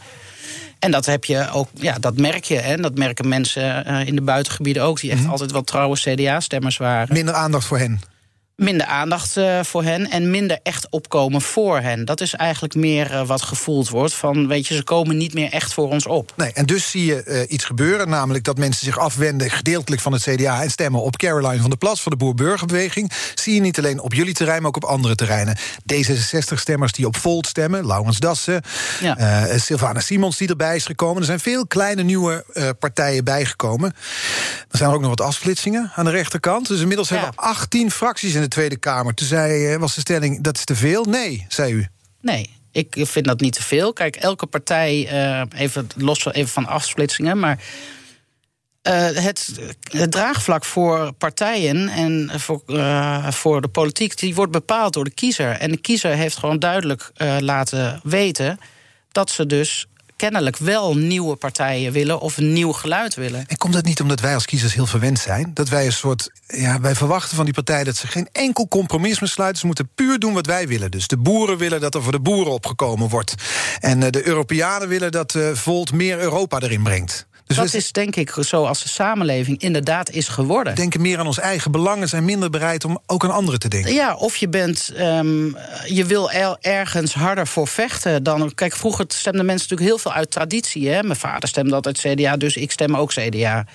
En 0.79 0.91
dat 0.91 1.05
heb 1.05 1.25
je 1.25 1.49
ook, 1.51 1.69
ja, 1.73 1.99
dat 1.99 2.17
merk 2.17 2.43
je. 2.43 2.55
Hè, 2.55 2.75
dat 2.75 2.97
merken 2.97 3.27
mensen 3.27 3.87
uh, 3.87 4.07
in 4.07 4.15
de 4.15 4.21
buitengebieden 4.21 4.83
ook, 4.83 4.99
die 4.99 5.09
echt 5.09 5.19
mm 5.19 5.25
-hmm. 5.25 5.33
altijd 5.33 5.51
wel 5.51 5.63
trouwe 5.63 5.97
CDA-stemmers 5.97 6.77
waren. 6.77 7.13
Minder 7.13 7.33
aandacht 7.33 7.65
voor 7.65 7.77
hen 7.77 7.99
minder 8.57 8.85
aandacht 8.85 9.37
uh, 9.37 9.59
voor 9.63 9.83
hen 9.83 10.09
en 10.09 10.29
minder 10.29 10.59
echt 10.63 10.89
opkomen 10.89 11.41
voor 11.41 11.79
hen. 11.79 12.05
Dat 12.05 12.21
is 12.21 12.33
eigenlijk 12.33 12.75
meer 12.75 13.11
uh, 13.11 13.27
wat 13.27 13.41
gevoeld 13.41 13.89
wordt 13.89 14.13
van, 14.13 14.47
weet 14.47 14.67
je, 14.67 14.75
ze 14.75 14.83
komen 14.83 15.17
niet 15.17 15.33
meer 15.33 15.51
echt 15.51 15.73
voor 15.73 15.89
ons 15.89 16.05
op. 16.05 16.33
Nee, 16.35 16.51
en 16.53 16.65
dus 16.65 16.89
zie 16.89 17.05
je 17.05 17.23
uh, 17.25 17.41
iets 17.51 17.65
gebeuren, 17.65 18.09
namelijk 18.09 18.43
dat 18.43 18.57
mensen 18.57 18.85
zich 18.85 18.99
afwenden 18.99 19.49
gedeeltelijk 19.49 20.01
van 20.01 20.13
het 20.13 20.21
CDA 20.21 20.61
en 20.61 20.69
stemmen 20.69 21.01
op 21.01 21.17
Caroline 21.17 21.61
van 21.61 21.69
der 21.69 21.77
Plas 21.77 22.01
van 22.01 22.11
de 22.11 22.17
Boer-Burgerbeweging. 22.17 23.11
Zie 23.35 23.53
je 23.53 23.61
niet 23.61 23.77
alleen 23.77 23.99
op 23.99 24.13
jullie 24.13 24.33
terrein, 24.33 24.59
maar 24.59 24.67
ook 24.67 24.75
op 24.75 24.83
andere 24.85 25.15
terreinen. 25.15 25.57
D66-stemmers 25.93 26.91
die 26.91 27.07
op 27.07 27.17
Volt 27.17 27.47
stemmen, 27.47 27.85
Laurens 27.85 28.19
Dassen, 28.19 28.61
ja. 29.01 29.57
Sylvana 29.57 29.99
Simons 29.99 30.37
die 30.37 30.47
erbij 30.47 30.75
is 30.75 30.85
gekomen. 30.85 31.19
Er 31.19 31.25
zijn 31.25 31.39
veel 31.39 31.67
kleine 31.67 32.03
nieuwe 32.03 32.45
partijen 32.79 33.23
bijgekomen. 33.23 33.95
Er 34.71 34.77
zijn 34.77 34.89
ook 34.91 35.01
nog 35.01 35.09
wat 35.09 35.21
afsplitsingen 35.21 35.91
aan 35.95 36.05
de 36.05 36.11
rechterkant. 36.11 36.67
Dus 36.67 36.81
inmiddels 36.81 37.09
ja. 37.09 37.15
hebben 37.15 37.33
we 37.35 37.41
18 37.41 37.91
fracties 37.91 38.33
in 38.33 38.41
de 38.47 38.55
Tweede 38.55 38.77
Kamer. 38.77 39.13
Toen 39.13 39.27
zei, 39.27 39.77
was 39.77 39.95
de 39.95 40.01
stelling, 40.01 40.41
dat 40.41 40.57
is 40.57 40.63
te 40.63 40.75
veel? 40.75 41.03
Nee, 41.03 41.45
zei 41.47 41.73
u. 41.73 41.87
Nee, 42.21 42.49
ik 42.71 42.95
vind 42.99 43.25
dat 43.25 43.39
niet 43.39 43.53
te 43.53 43.63
veel. 43.63 43.93
Kijk, 43.93 44.15
elke 44.15 44.45
partij, 44.45 45.09
uh, 45.11 45.41
even 45.55 45.87
los 45.95 46.25
even 46.25 46.47
van 46.47 46.65
afsplitsingen, 46.65 47.39
maar. 47.39 47.63
Uh, 48.83 49.09
het, 49.09 49.59
draagvlak 50.09 50.65
voor 50.65 51.13
partijen 51.13 51.89
en 51.89 52.29
voor, 52.35 52.61
voor 53.29 53.61
de 53.61 53.67
politiek, 53.67 54.17
die 54.17 54.35
wordt 54.35 54.51
bepaald 54.51 54.93
door 54.93 55.03
de 55.03 55.13
kiezer. 55.13 55.51
En 55.51 55.71
de 55.71 55.77
kiezer 55.77 56.11
heeft 56.11 56.37
gewoon 56.37 56.59
duidelijk 56.59 57.11
laten 57.39 57.99
weten 58.03 58.59
dat 59.11 59.29
ze 59.29 59.45
dus 59.45 59.87
kennelijk 60.17 60.57
wel 60.57 60.97
nieuwe 60.97 61.35
partijen 61.35 61.91
willen 61.91 62.19
of 62.19 62.37
een 62.37 62.53
nieuw 62.53 62.71
geluid 62.71 63.15
willen. 63.15 63.43
En 63.47 63.57
komt 63.57 63.73
dat 63.73 63.85
niet 63.85 64.01
omdat 64.01 64.19
wij 64.19 64.33
als 64.33 64.45
kiezers 64.45 64.73
heel 64.73 64.85
verwend 64.85 65.19
zijn? 65.19 65.51
Dat 65.53 65.69
wij 65.69 65.85
een 65.85 65.91
soort. 65.91 66.29
Ja, 66.47 66.79
wij 66.79 66.95
verwachten 66.95 67.35
van 67.35 67.45
die 67.45 67.53
partij 67.53 67.83
dat 67.83 67.95
ze 67.95 68.07
geen 68.07 68.27
enkel 68.31 68.67
compromis 68.67 69.19
meer 69.19 69.29
sluiten. 69.29 69.59
Ze 69.59 69.65
moeten 69.65 69.89
puur 69.95 70.19
doen 70.19 70.33
wat 70.33 70.45
wij 70.45 70.67
willen. 70.67 70.91
Dus 70.91 71.07
de 71.07 71.17
boeren 71.17 71.57
willen 71.57 71.81
dat 71.81 71.95
er 71.95 72.03
voor 72.03 72.11
de 72.11 72.19
boeren 72.19 72.53
opgekomen 72.53 73.09
wordt. 73.09 73.33
En 73.79 74.01
uh, 74.01 74.09
de 74.09 74.27
Europeanen 74.27 74.87
willen 74.87 75.11
dat 75.11 75.33
uh, 75.33 75.51
Volt 75.53 75.93
meer 75.93 76.19
Europa 76.19 76.59
erin 76.59 76.83
brengt. 76.83 77.27
Dus 77.47 77.57
dat 77.57 77.73
is 77.73 77.91
denk 77.91 78.15
ik 78.15 78.35
zoals 78.39 78.83
de 78.83 78.89
samenleving 78.89 79.61
inderdaad 79.61 80.09
is 80.09 80.27
geworden. 80.27 80.75
Denken 80.75 81.01
meer 81.01 81.19
aan 81.19 81.27
ons 81.27 81.39
eigen 81.39 81.71
belangen, 81.71 82.07
zijn 82.07 82.25
minder 82.25 82.49
bereid 82.49 82.85
om 82.85 82.99
ook 83.05 83.23
aan 83.23 83.31
anderen 83.31 83.59
te 83.59 83.67
denken. 83.67 83.93
Ja, 83.93 84.15
of 84.15 84.35
je 84.35 84.49
bent, 84.49 84.93
um, 84.99 85.57
je 85.85 86.05
wil 86.05 86.31
ergens 86.61 87.13
harder 87.13 87.47
voor 87.47 87.67
vechten 87.67 88.23
dan. 88.23 88.53
Kijk, 88.53 88.75
vroeger 88.75 89.05
stemden 89.07 89.45
mensen 89.45 89.69
natuurlijk 89.69 89.89
heel 89.89 90.11
veel 90.11 90.19
uit 90.19 90.31
traditie. 90.31 90.89
Hè? 90.89 91.03
Mijn 91.03 91.19
vader 91.19 91.49
stemde 91.49 91.75
altijd 91.75 91.99
CDA, 91.99 92.37
dus 92.37 92.55
ik 92.55 92.71
stem 92.71 92.95
ook 92.95 93.11
CDA. 93.11 93.65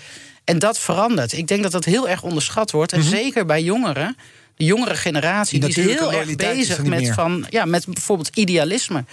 En 0.45 0.59
dat 0.59 0.79
verandert. 0.79 1.33
Ik 1.33 1.49
denk 1.49 1.63
dat 1.63 1.73
dat 1.73 1.85
heel 1.85 2.09
erg 2.09 2.23
onderschat 2.23 2.71
wordt. 2.71 2.93
En 2.93 2.99
mm 2.99 3.05
-hmm. 3.05 3.15
zeker 3.15 3.47
bij 3.47 3.63
jongeren. 3.63 4.17
De 4.57 4.65
jongere 4.65 4.95
generatie 4.95 5.61
die, 5.61 5.75
die 5.75 5.85
is 5.85 5.99
heel 5.99 6.13
erg 6.13 6.37
bezig 6.37 6.83
met, 6.83 7.09
van, 7.09 7.47
ja, 7.51 7.65
met 7.65 7.87
bijvoorbeeld 7.87 8.37
idealisme. 8.37 9.05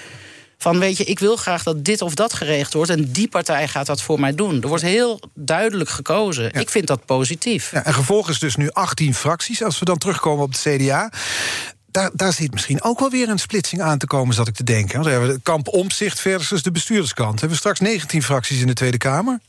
Van 0.61 0.79
weet 0.79 0.97
je, 0.97 1.03
ik 1.03 1.19
wil 1.19 1.35
graag 1.35 1.63
dat 1.63 1.85
dit 1.85 2.01
of 2.01 2.13
dat 2.13 2.33
geregeld 2.33 2.73
wordt. 2.73 2.89
En 2.89 3.11
die 3.11 3.27
partij 3.27 3.67
gaat 3.67 3.85
dat 3.85 4.01
voor 4.01 4.19
mij 4.19 4.35
doen. 4.35 4.61
Er 4.61 4.67
wordt 4.67 4.83
heel 4.83 5.19
duidelijk 5.33 5.89
gekozen. 5.89 6.43
Ja. 6.43 6.59
Ik 6.59 6.69
vind 6.69 6.87
dat 6.87 7.05
positief. 7.05 7.71
Ja, 7.71 7.85
en 7.85 7.93
gevolg 7.93 8.29
is 8.29 8.39
dus 8.39 8.55
nu 8.55 8.69
18 8.71 9.13
fracties. 9.13 9.63
Als 9.63 9.79
we 9.79 9.85
dan 9.85 9.97
terugkomen 9.97 10.43
op 10.43 10.51
het 10.51 10.61
CDA. 10.61 11.11
Daar, 11.91 12.09
daar 12.13 12.33
zit 12.33 12.51
misschien 12.51 12.83
ook 12.83 12.99
wel 12.99 13.09
weer 13.09 13.29
een 13.29 13.39
splitsing 13.39 13.81
aan 13.81 13.97
te 13.97 14.07
komen, 14.07 14.35
zat 14.35 14.47
ik 14.47 14.55
te 14.55 14.63
denken. 14.63 15.03
We 15.03 15.09
hebben 15.09 15.29
de 15.29 15.39
kamp 15.43 15.67
omzicht 15.67 16.19
versus 16.19 16.63
de 16.63 16.71
bestuurderskant. 16.71 17.31
Hebben 17.31 17.49
we 17.49 17.55
straks 17.55 17.79
19 17.79 18.23
fracties 18.23 18.61
in 18.61 18.67
de 18.67 18.73
Tweede 18.73 18.97
Kamer? 18.97 19.39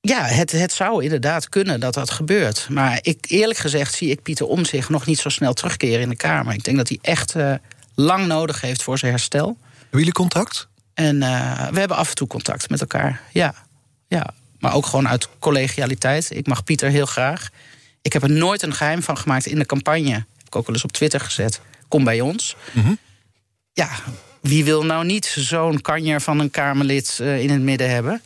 Ja, 0.00 0.24
het, 0.24 0.52
het 0.52 0.72
zou 0.72 1.02
inderdaad 1.02 1.48
kunnen 1.48 1.80
dat 1.80 1.94
dat 1.94 2.10
gebeurt. 2.10 2.66
Maar 2.70 2.98
ik, 3.02 3.18
eerlijk 3.28 3.58
gezegd 3.58 3.94
zie 3.94 4.10
ik 4.10 4.22
Pieter 4.22 4.46
Omzicht 4.46 4.88
nog 4.88 5.06
niet 5.06 5.18
zo 5.18 5.28
snel 5.28 5.52
terugkeren 5.52 6.00
in 6.00 6.08
de 6.08 6.16
Kamer. 6.16 6.54
Ik 6.54 6.64
denk 6.64 6.76
dat 6.76 6.88
hij 6.88 6.98
echt 7.02 7.36
uh, 7.36 7.54
lang 7.94 8.26
nodig 8.26 8.60
heeft 8.60 8.82
voor 8.82 8.98
zijn 8.98 9.12
herstel. 9.12 9.58
Hebben 9.78 9.98
jullie 9.98 10.12
contact? 10.12 10.68
En 10.94 11.16
uh, 11.16 11.68
we 11.68 11.78
hebben 11.78 11.96
af 11.96 12.08
en 12.08 12.14
toe 12.14 12.26
contact 12.26 12.70
met 12.70 12.80
elkaar, 12.80 13.20
ja. 13.32 13.54
ja. 14.08 14.34
Maar 14.58 14.74
ook 14.74 14.86
gewoon 14.86 15.08
uit 15.08 15.28
collegialiteit. 15.38 16.30
Ik 16.36 16.46
mag 16.46 16.64
Pieter 16.64 16.90
heel 16.90 17.06
graag. 17.06 17.48
Ik 18.02 18.12
heb 18.12 18.22
er 18.22 18.30
nooit 18.30 18.62
een 18.62 18.74
geheim 18.74 19.02
van 19.02 19.18
gemaakt 19.18 19.46
in 19.46 19.58
de 19.58 19.66
campagne. 19.66 20.12
Heb 20.12 20.46
ik 20.46 20.56
ook 20.56 20.66
wel 20.66 20.74
eens 20.74 20.84
op 20.84 20.92
Twitter 20.92 21.20
gezet. 21.20 21.60
Kom 21.88 22.04
bij 22.04 22.20
ons. 22.20 22.56
Mm 22.72 22.82
-hmm. 22.82 22.98
Ja, 23.72 23.90
wie 24.40 24.64
wil 24.64 24.84
nou 24.84 25.04
niet 25.04 25.26
zo'n 25.26 25.80
kanjer 25.80 26.20
van 26.20 26.38
een 26.38 26.50
Kamerlid 26.50 27.18
uh, 27.20 27.42
in 27.42 27.50
het 27.50 27.60
midden 27.60 27.90
hebben? 27.90 28.22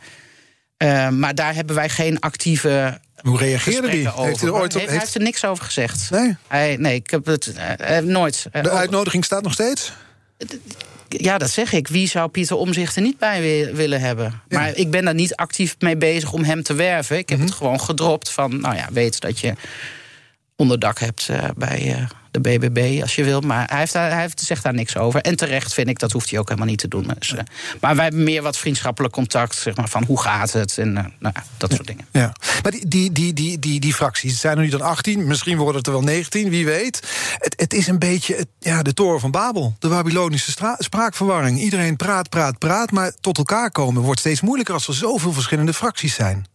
Uh, 0.83 1.09
maar 1.09 1.35
daar 1.35 1.53
hebben 1.53 1.75
wij 1.75 1.89
geen 1.89 2.19
actieve 2.19 2.99
hoe 3.27 3.37
reageerde 3.37 3.89
die? 3.89 4.07
Over. 4.13 4.25
Heeft 4.25 4.39
hij, 4.39 4.49
er 4.49 4.55
ooit 4.55 4.73
op, 4.73 4.79
heeft... 4.79 4.91
hij 4.91 4.99
heeft 4.99 5.15
er 5.15 5.21
niks 5.21 5.45
over 5.45 5.63
gezegd. 5.65 6.09
Nee? 6.11 6.35
Hij, 6.47 6.75
nee, 6.79 6.95
ik 6.95 7.09
heb 7.09 7.25
het 7.25 7.53
uh, 7.81 7.97
nooit. 7.97 8.45
De 8.51 8.69
uitnodiging 8.69 9.25
staat 9.25 9.43
nog 9.43 9.53
steeds? 9.53 9.91
ja, 11.09 11.37
dat 11.37 11.49
zeg 11.49 11.73
ik. 11.73 11.87
Wie 11.87 12.07
zou 12.07 12.29
Pieter 12.29 12.55
Omzicht 12.55 12.95
er 12.95 13.01
niet 13.01 13.17
bij 13.17 13.41
wi- 13.41 13.71
willen 13.75 13.99
hebben? 14.01 14.41
Ja. 14.47 14.59
Maar 14.59 14.75
ik 14.75 14.91
ben 14.91 15.05
daar 15.05 15.13
niet 15.13 15.35
actief 15.35 15.75
mee 15.79 15.97
bezig 15.97 16.31
om 16.33 16.43
hem 16.43 16.63
te 16.63 16.73
werven. 16.73 17.17
Ik 17.17 17.29
heb 17.29 17.37
Mhm. 17.37 17.47
het 17.47 17.57
gewoon 17.57 17.79
gedropt 17.81 18.29
van, 18.31 18.61
nou 18.61 18.75
ja, 18.75 18.87
weet 18.91 19.19
dat 19.19 19.39
je 19.39 19.53
onderdak 20.57 20.99
hebt 20.99 21.29
eh, 21.29 21.43
bij 21.55 21.93
eh, 21.93 22.07
de 22.31 22.39
BBB 22.39 23.01
als 23.01 23.15
je 23.15 23.23
wilt. 23.23 23.45
Maar 23.45 23.67
hij, 23.69 23.79
heeft 23.79 23.93
daar, 23.93 24.11
hij 24.11 24.21
heeft, 24.21 24.39
zegt 24.39 24.63
daar 24.63 24.73
niks 24.73 24.97
over. 24.97 25.21
En 25.21 25.35
terecht 25.35 25.73
vind 25.73 25.87
ik, 25.87 25.99
dat 25.99 26.11
hoeft 26.11 26.29
hij 26.29 26.39
ook 26.39 26.47
helemaal 26.47 26.69
niet 26.69 26.79
te 26.79 26.87
doen. 26.87 27.11
Dus, 27.19 27.33
eh, 27.33 27.43
maar 27.81 27.95
wij 27.95 28.03
hebben 28.03 28.23
meer 28.23 28.41
wat 28.41 28.57
vriendschappelijk 28.57 29.13
contact, 29.13 29.55
zeg 29.55 29.75
maar, 29.75 29.89
van 29.89 30.03
hoe 30.03 30.21
gaat 30.21 30.53
het 30.53 30.77
en 30.77 30.93
nou, 30.93 31.09
ja, 31.19 31.43
dat 31.57 31.73
soort 31.73 31.87
dingen. 31.87 32.05
Ja. 32.11 32.35
Maar 32.63 32.71
die, 32.71 32.87
die, 32.87 33.11
die, 33.11 33.33
die, 33.33 33.59
die, 33.59 33.79
die 33.79 33.93
fracties, 33.93 34.31
het 34.31 34.39
zijn 34.39 34.57
er 34.57 34.63
nu 34.63 34.69
dan 34.69 34.81
18, 34.81 35.27
misschien 35.27 35.57
worden 35.57 35.75
het 35.75 35.87
er 35.87 35.93
wel 35.93 36.01
19, 36.01 36.49
wie 36.49 36.65
weet. 36.65 36.99
Het, 37.37 37.53
het 37.59 37.73
is 37.73 37.87
een 37.87 37.99
beetje 37.99 38.35
het, 38.35 38.47
ja, 38.59 38.81
de 38.81 38.93
toren 38.93 39.19
van 39.19 39.31
Babel, 39.31 39.75
de 39.79 39.87
Babylonische 39.87 40.51
stra- 40.51 40.75
spraakverwarring. 40.79 41.59
Iedereen 41.59 41.95
praat, 41.95 42.29
praat, 42.29 42.57
praat, 42.57 42.91
maar 42.91 43.13
tot 43.21 43.37
elkaar 43.37 43.71
komen 43.71 44.01
wordt 44.01 44.19
steeds 44.19 44.41
moeilijker 44.41 44.73
als 44.73 44.87
er 44.87 44.93
zoveel 44.93 45.33
verschillende 45.33 45.73
fracties 45.73 46.13
zijn. 46.13 46.45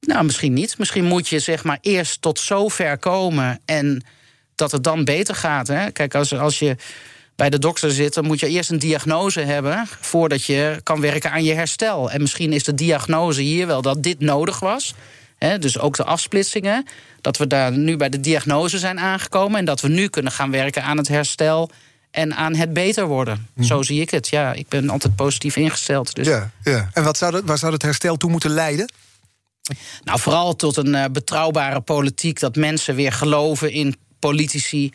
Nou, 0.00 0.24
misschien 0.24 0.52
niet. 0.52 0.78
Misschien 0.78 1.04
moet 1.04 1.28
je 1.28 1.38
zeg 1.38 1.64
maar 1.64 1.78
eerst 1.80 2.22
tot 2.22 2.38
zover 2.38 2.98
komen 2.98 3.60
en 3.64 4.04
dat 4.54 4.72
het 4.72 4.84
dan 4.84 5.04
beter 5.04 5.34
gaat. 5.34 5.66
Hè? 5.66 5.90
Kijk, 5.90 6.14
als, 6.14 6.34
als 6.34 6.58
je 6.58 6.76
bij 7.36 7.50
de 7.50 7.58
dokter 7.58 7.90
zit, 7.90 8.14
dan 8.14 8.24
moet 8.24 8.40
je 8.40 8.48
eerst 8.48 8.70
een 8.70 8.78
diagnose 8.78 9.40
hebben 9.40 9.86
voordat 10.00 10.44
je 10.44 10.80
kan 10.82 11.00
werken 11.00 11.30
aan 11.30 11.44
je 11.44 11.54
herstel. 11.54 12.10
En 12.10 12.20
misschien 12.20 12.52
is 12.52 12.64
de 12.64 12.74
diagnose 12.74 13.40
hier 13.40 13.66
wel 13.66 13.82
dat 13.82 14.02
dit 14.02 14.20
nodig 14.20 14.60
was. 14.60 14.94
Hè? 15.38 15.58
Dus 15.58 15.78
ook 15.78 15.96
de 15.96 16.04
afsplitsingen. 16.04 16.86
Dat 17.20 17.36
we 17.36 17.46
daar 17.46 17.72
nu 17.72 17.96
bij 17.96 18.08
de 18.08 18.20
diagnose 18.20 18.78
zijn 18.78 19.00
aangekomen 19.00 19.58
en 19.58 19.64
dat 19.64 19.80
we 19.80 19.88
nu 19.88 20.08
kunnen 20.08 20.32
gaan 20.32 20.50
werken 20.50 20.82
aan 20.82 20.96
het 20.96 21.08
herstel 21.08 21.70
en 22.10 22.34
aan 22.34 22.54
het 22.54 22.72
beter 22.72 23.06
worden. 23.06 23.46
Zo 23.60 23.82
zie 23.82 24.00
ik 24.00 24.10
het. 24.10 24.28
Ja, 24.28 24.52
ik 24.52 24.68
ben 24.68 24.90
altijd 24.90 25.16
positief 25.16 25.56
ingesteld. 25.56 26.14
Dus 26.14 26.26
Ja, 26.26 26.50
ja. 26.62 26.88
En 26.92 27.04
wat 27.04 27.16
zou 27.16 27.32
dat, 27.32 27.42
waar 27.44 27.58
zou 27.58 27.72
het 27.72 27.82
herstel 27.82 28.16
toe 28.16 28.30
moeten 28.30 28.50
leiden? 28.50 28.92
Nou, 30.04 30.20
vooral 30.20 30.56
tot 30.56 30.76
een 30.76 30.94
eh, 30.94 31.04
betrouwbare 31.12 31.80
politiek. 31.80 32.40
Dat 32.40 32.56
mensen 32.56 32.94
weer 32.94 33.12
geloven 33.12 33.72
in 33.72 33.96
politici. 34.18 34.92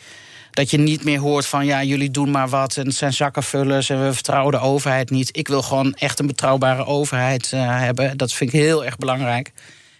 Dat 0.52 0.72
je 0.72 0.78
niet 0.78 1.04
meer 1.04 1.20
hoort 1.20 1.46
van 1.46 1.66
ja, 1.66 1.84
jullie 1.84 2.12
doen 2.12 2.32
maar 2.32 2.50
wat 2.50 2.78
en 2.78 2.86
het 2.86 2.96
zijn 2.96 3.14
zakkenvullers 3.14 3.90
en 3.90 4.06
we 4.06 4.14
vertrouwen 4.14 4.52
de 4.52 4.60
overheid 4.60 5.10
niet. 5.10 5.38
Ik 5.38 5.48
wil 5.48 5.62
gewoon 5.62 5.94
echt 5.94 6.20
een 6.20 6.28
betrouwbare 6.28 6.86
overheid 6.86 7.52
eh, 7.52 7.80
hebben. 7.80 8.18
Dat 8.18 8.34
vind 8.34 8.54
ik 8.54 8.60
heel 8.60 8.86
erg 8.86 8.98
belangrijk. 8.98 9.52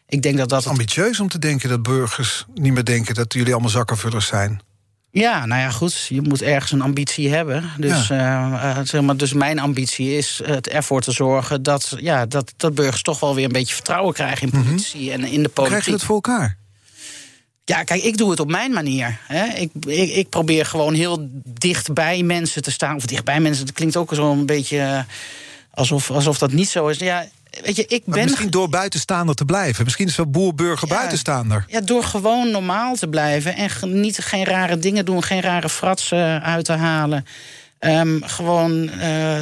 Ik 0.08 0.22
denk 0.22 0.38
dat 0.38 0.50
dat. 0.50 0.64
Het, 0.64 0.72
Ambitieus 0.72 1.20
om 1.20 1.28
te 1.28 1.40
denken 1.40 1.70
dat 1.70 1.84
burgers 1.84 2.46
niet 2.54 2.74
meer 2.74 2.86
denken 2.86 3.16
dat 3.16 3.34
jullie 3.34 3.52
allemaal 3.52 3.70
zakkenvullers 3.70 4.28
zijn. 4.28 4.62
Ja, 5.14 5.46
nou 5.46 5.62
ja, 5.62 5.70
goed. 5.70 6.06
Je 6.10 6.22
moet 6.22 6.42
ergens 6.42 6.72
een 6.72 6.82
ambitie 6.82 7.30
hebben. 7.30 7.70
Dus, 7.78 8.10
eh, 8.10 8.20
eh, 8.20 8.78
zeg 8.84 9.02
maar, 9.02 9.18
dus 9.18 9.34
mijn 9.34 9.60
ambitie 9.60 10.18
is 10.18 10.42
het 10.44 10.68
ervoor 10.68 11.02
te 11.02 11.12
zorgen 11.12 11.64
dat, 11.64 11.96
ja, 12.00 12.26
dat, 12.26 12.54
dat 12.58 12.76
burgers 12.76 13.02
toch 13.02 13.20
wel 13.20 13.36
weer 13.36 13.46
een 13.46 13.52
beetje 13.52 13.76
vertrouwen 13.76 14.14
krijgen 14.14 14.52
in 14.52 14.64
politici 14.64 15.12
en 15.12 15.24
in 15.24 15.44
de 15.44 15.50
politiek. 15.50 15.80
Krijg 15.80 15.86
je 15.86 15.92
dat 15.92 16.04
voor 16.04 16.16
elkaar? 16.16 16.58
Ja, 17.66 17.84
kijk, 17.84 18.04
ik 18.04 18.18
doe 18.18 18.30
het 18.30 18.40
op 18.40 18.50
mijn 18.50 18.72
manier. 18.72 19.20
Hè. 19.28 19.46
Ik, 19.46 19.72
ik, 19.86 20.10
ik 20.10 20.30
probeer 20.30 20.66
gewoon 20.66 20.94
heel 20.94 21.28
dicht 21.44 21.94
bij 21.94 22.24
mensen 22.24 22.62
te 22.62 22.72
staan. 22.72 22.96
Of 22.96 23.06
dicht 23.06 23.24
bij 23.24 23.40
mensen, 23.40 23.66
dat 23.66 23.76
klinkt 23.76 23.98
ook 23.98 24.14
zo'n 24.14 24.46
beetje 24.46 24.80
eh, 24.80 25.00
alsof, 25.72 26.12
alsof 26.12 26.38
dat 26.38 26.52
niet 26.52 26.70
zo 26.70 26.88
is. 26.88 26.98
Ja, 26.98 27.26
weet 27.62 27.76
je, 27.76 27.86
ik 27.88 28.02
Maar 28.06 28.16
ben. 28.18 28.26
misschien 28.26 28.50
door 28.50 28.70
buitenstaander 28.70 29.36
te 29.36 29.46
blijven. 29.46 29.84
Misschien 29.84 30.08
is 30.08 30.16
wel 30.16 30.30
boer-burger 30.30 30.88
Ja. 30.88 30.96
buitenstaander. 30.96 31.66
Ja, 31.68 31.82
door 31.82 32.04
gewoon 32.04 32.52
normaal 32.52 32.96
te 32.96 33.08
blijven 33.08 33.56
en 33.56 33.70
niet, 34.02 34.18
geen 34.18 34.44
rare 34.46 34.78
dingen 34.80 35.06
doen, 35.06 35.24
geen 35.24 35.42
rare 35.42 35.70
fratsen 35.70 36.42
uit 36.44 36.66
te 36.66 36.74
halen. 36.74 37.26
Ehm, 37.80 38.22
gewoon 38.22 38.90
eh, 38.90 39.42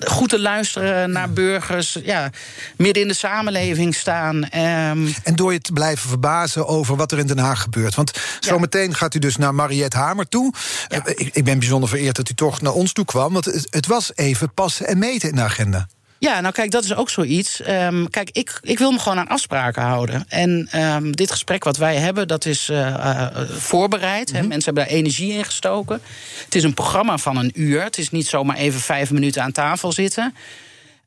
goed 0.00 0.28
te 0.28 0.40
luisteren 0.40 1.10
naar 1.10 1.30
burgers, 1.32 1.98
ja, 2.04 2.30
midden 2.76 3.02
in 3.02 3.08
de 3.08 3.14
samenleving 3.14 3.94
staan. 3.94 4.44
Ehm, 4.48 5.06
En 5.22 5.34
door 5.36 5.52
je 5.52 5.60
te 5.60 5.72
blijven 5.72 6.08
verbazen 6.08 6.66
over 6.66 6.96
wat 6.96 7.12
er 7.12 7.18
in 7.18 7.26
Den 7.26 7.38
Haag 7.38 7.62
gebeurt. 7.62 7.94
Want 7.94 8.10
zometeen 8.40 8.94
gaat 8.94 9.14
u 9.14 9.18
dus 9.18 9.36
naar 9.36 9.54
Mariette 9.54 9.96
Hamer 9.96 10.28
toe. 10.28 10.52
Ja. 10.88 11.04
Eh, 11.04 11.12
ik, 11.26 11.34
ik 11.34 11.44
ben 11.44 11.58
bijzonder 11.58 11.88
vereerd 11.88 12.16
dat 12.16 12.30
u 12.30 12.34
toch 12.34 12.60
naar 12.60 12.72
ons 12.72 12.92
toe 12.92 13.04
kwam. 13.04 13.32
Want 13.32 13.44
het, 13.44 13.66
het 13.70 13.86
was 13.86 14.10
even 14.14 14.54
passen 14.54 14.86
en 14.86 14.98
meten 14.98 15.28
in 15.28 15.34
de 15.34 15.42
agenda. 15.42 15.88
Ja, 16.22 16.40
nou 16.40 16.54
kijk, 16.54 16.70
dat 16.70 16.84
is 16.84 16.94
ook 16.94 17.10
zoiets. 17.10 17.60
Ehm, 17.60 18.06
kijk, 18.06 18.30
ik, 18.32 18.58
ik 18.62 18.78
wil 18.78 18.90
me 18.92 18.98
gewoon 18.98 19.18
aan 19.18 19.28
afspraken 19.28 19.82
houden. 19.82 20.24
En 20.28 20.68
ehm, 20.70 21.10
dit 21.10 21.30
gesprek 21.30 21.64
wat 21.64 21.76
wij 21.76 21.96
hebben, 21.96 22.28
dat 22.28 22.44
is 22.44 22.68
eh, 22.68 22.88
eh, 22.88 23.48
voorbereid. 23.48 24.32
hè. 24.32 24.42
Mensen 24.42 24.64
hebben 24.64 24.84
daar 24.84 24.92
energie 24.92 25.32
in 25.32 25.44
gestoken. 25.44 26.00
Het 26.44 26.54
is 26.54 26.62
een 26.62 26.74
programma 26.74 27.18
van 27.18 27.36
een 27.36 27.50
uur. 27.54 27.82
Het 27.82 27.98
is 27.98 28.10
niet 28.10 28.26
zomaar 28.26 28.56
even 28.56 28.80
vijf 28.80 29.10
minuten 29.10 29.42
aan 29.42 29.52
tafel 29.52 29.92
zitten. 29.92 30.34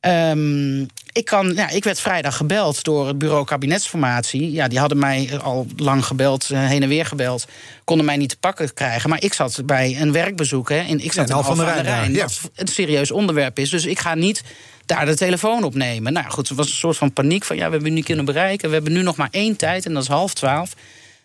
Ehm, 0.00 0.80
ik, 1.12 1.24
kan, 1.24 1.54
ja, 1.54 1.68
ik 1.68 1.84
werd 1.84 2.00
vrijdag 2.00 2.36
gebeld 2.36 2.84
door 2.84 3.06
het 3.06 3.18
bureau 3.18 3.44
kabinetsformatie. 3.44 4.52
Ja, 4.52 4.68
die 4.68 4.78
hadden 4.78 4.98
mij 4.98 5.38
al 5.42 5.66
lang 5.76 6.04
gebeld, 6.04 6.50
eh, 6.50 6.66
heen 6.66 6.82
en 6.82 6.88
weer 6.88 7.06
gebeld. 7.06 7.46
Konden 7.84 8.06
mij 8.06 8.16
niet 8.16 8.28
te 8.28 8.36
pakken 8.38 8.74
krijgen. 8.74 9.10
Maar 9.10 9.22
ik 9.22 9.34
zat 9.34 9.60
bij 9.64 9.96
een 10.00 10.12
werkbezoek. 10.12 10.68
Hè, 10.68 10.78
en 10.78 11.04
ik 11.04 11.12
zat 11.12 11.24
in 11.24 11.30
in 11.30 11.36
Alphen 11.36 11.52
aan 11.52 11.58
de 11.58 11.64
Rijn, 11.64 11.84
Rijn. 11.84 12.12
ja. 12.12 12.22
Dat 12.22 12.40
een 12.54 12.68
serieus 12.68 13.10
onderwerp 13.10 13.58
is. 13.58 13.70
Dus 13.70 13.84
ik 13.84 13.98
ga 13.98 14.14
niet 14.14 14.42
daar 14.86 15.06
de 15.06 15.16
telefoon 15.16 15.64
opnemen. 15.64 16.12
Nou 16.12 16.30
goed, 16.30 16.48
het 16.48 16.56
was 16.56 16.66
een 16.66 16.74
soort 16.74 16.96
van 16.96 17.12
paniek 17.12 17.44
van... 17.44 17.56
ja, 17.56 17.66
we 17.66 17.72
hebben 17.72 17.92
nu 17.92 18.02
kunnen 18.02 18.24
bereiken. 18.24 18.68
We 18.68 18.74
hebben 18.74 18.92
nu 18.92 19.02
nog 19.02 19.16
maar 19.16 19.28
één 19.30 19.56
tijd 19.56 19.86
en 19.86 19.92
dat 19.94 20.02
is 20.02 20.08
half 20.08 20.34
twaalf. 20.34 20.74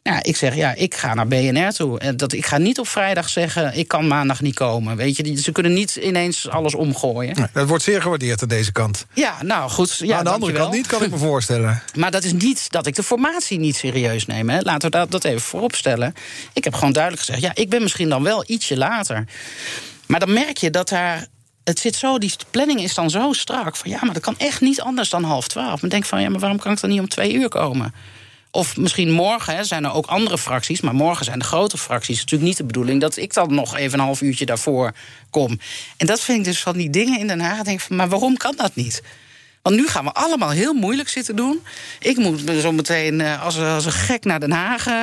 Nou, 0.03 0.19
ik 0.21 0.35
zeg, 0.35 0.55
ja, 0.55 0.73
ik 0.73 0.95
ga 0.95 1.13
naar 1.13 1.27
BNR 1.27 1.71
toe. 1.71 1.99
En 1.99 2.17
dat, 2.17 2.33
ik 2.33 2.45
ga 2.45 2.57
niet 2.57 2.79
op 2.79 2.87
vrijdag 2.87 3.29
zeggen, 3.29 3.77
ik 3.77 3.87
kan 3.87 4.07
maandag 4.07 4.41
niet 4.41 4.55
komen. 4.55 4.97
Weet 4.97 5.17
je, 5.17 5.41
ze 5.41 5.51
kunnen 5.51 5.73
niet 5.73 5.95
ineens 5.95 6.49
alles 6.49 6.75
omgooien. 6.75 7.35
Nee, 7.35 7.47
Dat 7.53 7.67
wordt 7.67 7.83
zeer 7.83 8.01
gewaardeerd 8.01 8.41
aan 8.41 8.47
deze 8.47 8.71
kant. 8.71 9.05
Ja, 9.13 9.43
nou 9.43 9.69
goed. 9.69 9.97
Ja, 9.97 10.05
maar 10.07 10.17
aan 10.17 10.23
de 10.23 10.29
andere 10.29 10.51
kant 10.53 10.73
niet, 10.73 10.87
kan 10.87 11.03
ik 11.03 11.11
me 11.11 11.17
voorstellen. 11.31 11.81
Maar 11.95 12.11
dat 12.11 12.23
is 12.23 12.33
niet 12.33 12.71
dat 12.71 12.85
ik 12.85 12.95
de 12.95 13.03
formatie 13.03 13.59
niet 13.59 13.75
serieus 13.75 14.25
neem. 14.25 14.49
Hè. 14.49 14.59
Laten 14.59 14.91
we 14.91 14.97
dat, 14.97 15.11
dat 15.11 15.23
even 15.23 15.41
vooropstellen. 15.41 16.13
Ik 16.53 16.63
heb 16.63 16.73
gewoon 16.73 16.93
duidelijk 16.93 17.23
gezegd: 17.23 17.43
ja, 17.43 17.51
ik 17.53 17.69
ben 17.69 17.81
misschien 17.81 18.09
dan 18.09 18.23
wel 18.23 18.43
ietsje 18.47 18.77
later. 18.77 19.25
Maar 20.05 20.19
dan 20.19 20.33
merk 20.33 20.57
je 20.57 20.69
dat 20.69 20.89
daar. 20.89 21.27
Het 21.63 21.79
zit 21.79 21.95
zo, 21.95 22.17
die 22.17 22.33
planning 22.49 22.81
is 22.81 22.93
dan 22.93 23.09
zo 23.09 23.33
strak. 23.33 23.75
Van 23.75 23.89
ja, 23.89 23.99
maar 24.01 24.13
dat 24.13 24.23
kan 24.23 24.37
echt 24.37 24.61
niet 24.61 24.81
anders 24.81 25.09
dan 25.09 25.23
half 25.23 25.47
twaalf. 25.47 25.81
Maar 25.81 25.89
denk 25.89 26.05
van 26.05 26.21
ja, 26.21 26.29
maar 26.29 26.39
waarom 26.39 26.59
kan 26.59 26.71
ik 26.71 26.81
dan 26.81 26.89
niet 26.89 26.99
om 26.99 27.07
twee 27.07 27.33
uur 27.33 27.49
komen? 27.49 27.93
Of 28.51 28.77
misschien 28.77 29.11
morgen 29.11 29.55
hè, 29.55 29.63
zijn 29.63 29.83
er 29.83 29.93
ook 29.93 30.05
andere 30.05 30.37
fracties, 30.37 30.81
maar 30.81 30.95
morgen 30.95 31.25
zijn 31.25 31.39
de 31.39 31.45
grote 31.45 31.77
fracties. 31.77 32.19
Het 32.19 32.25
is 32.25 32.31
natuurlijk 32.31 32.49
niet 32.49 32.57
de 32.57 32.63
bedoeling 32.63 33.01
dat 33.01 33.17
ik 33.17 33.33
dan 33.33 33.53
nog 33.53 33.77
even 33.77 33.99
een 33.99 34.05
half 34.05 34.21
uurtje 34.21 34.45
daarvoor 34.45 34.91
kom. 35.29 35.59
En 35.97 36.05
dat 36.05 36.21
vind 36.21 36.37
ik 36.37 36.43
dus 36.43 36.61
van 36.61 36.77
die 36.77 36.89
dingen 36.89 37.19
in 37.19 37.27
Den 37.27 37.39
Haag. 37.39 37.61
Denk 37.61 37.79
van, 37.79 37.95
maar 37.95 38.09
waarom 38.09 38.37
kan 38.37 38.53
dat 38.55 38.75
niet? 38.75 39.03
Want 39.61 39.75
nu 39.75 39.87
gaan 39.87 40.03
we 40.03 40.11
allemaal 40.11 40.49
heel 40.49 40.73
moeilijk 40.73 41.09
zitten 41.09 41.35
doen. 41.35 41.59
Ik 41.99 42.17
moet 42.17 42.41
zo 42.61 42.71
meteen 42.71 43.21
eh, 43.21 43.43
als, 43.43 43.57
als 43.57 43.85
een 43.85 43.91
gek 43.91 44.23
naar 44.23 44.39
Den 44.39 44.51
Haag 44.51 44.87
eh, 44.87 44.93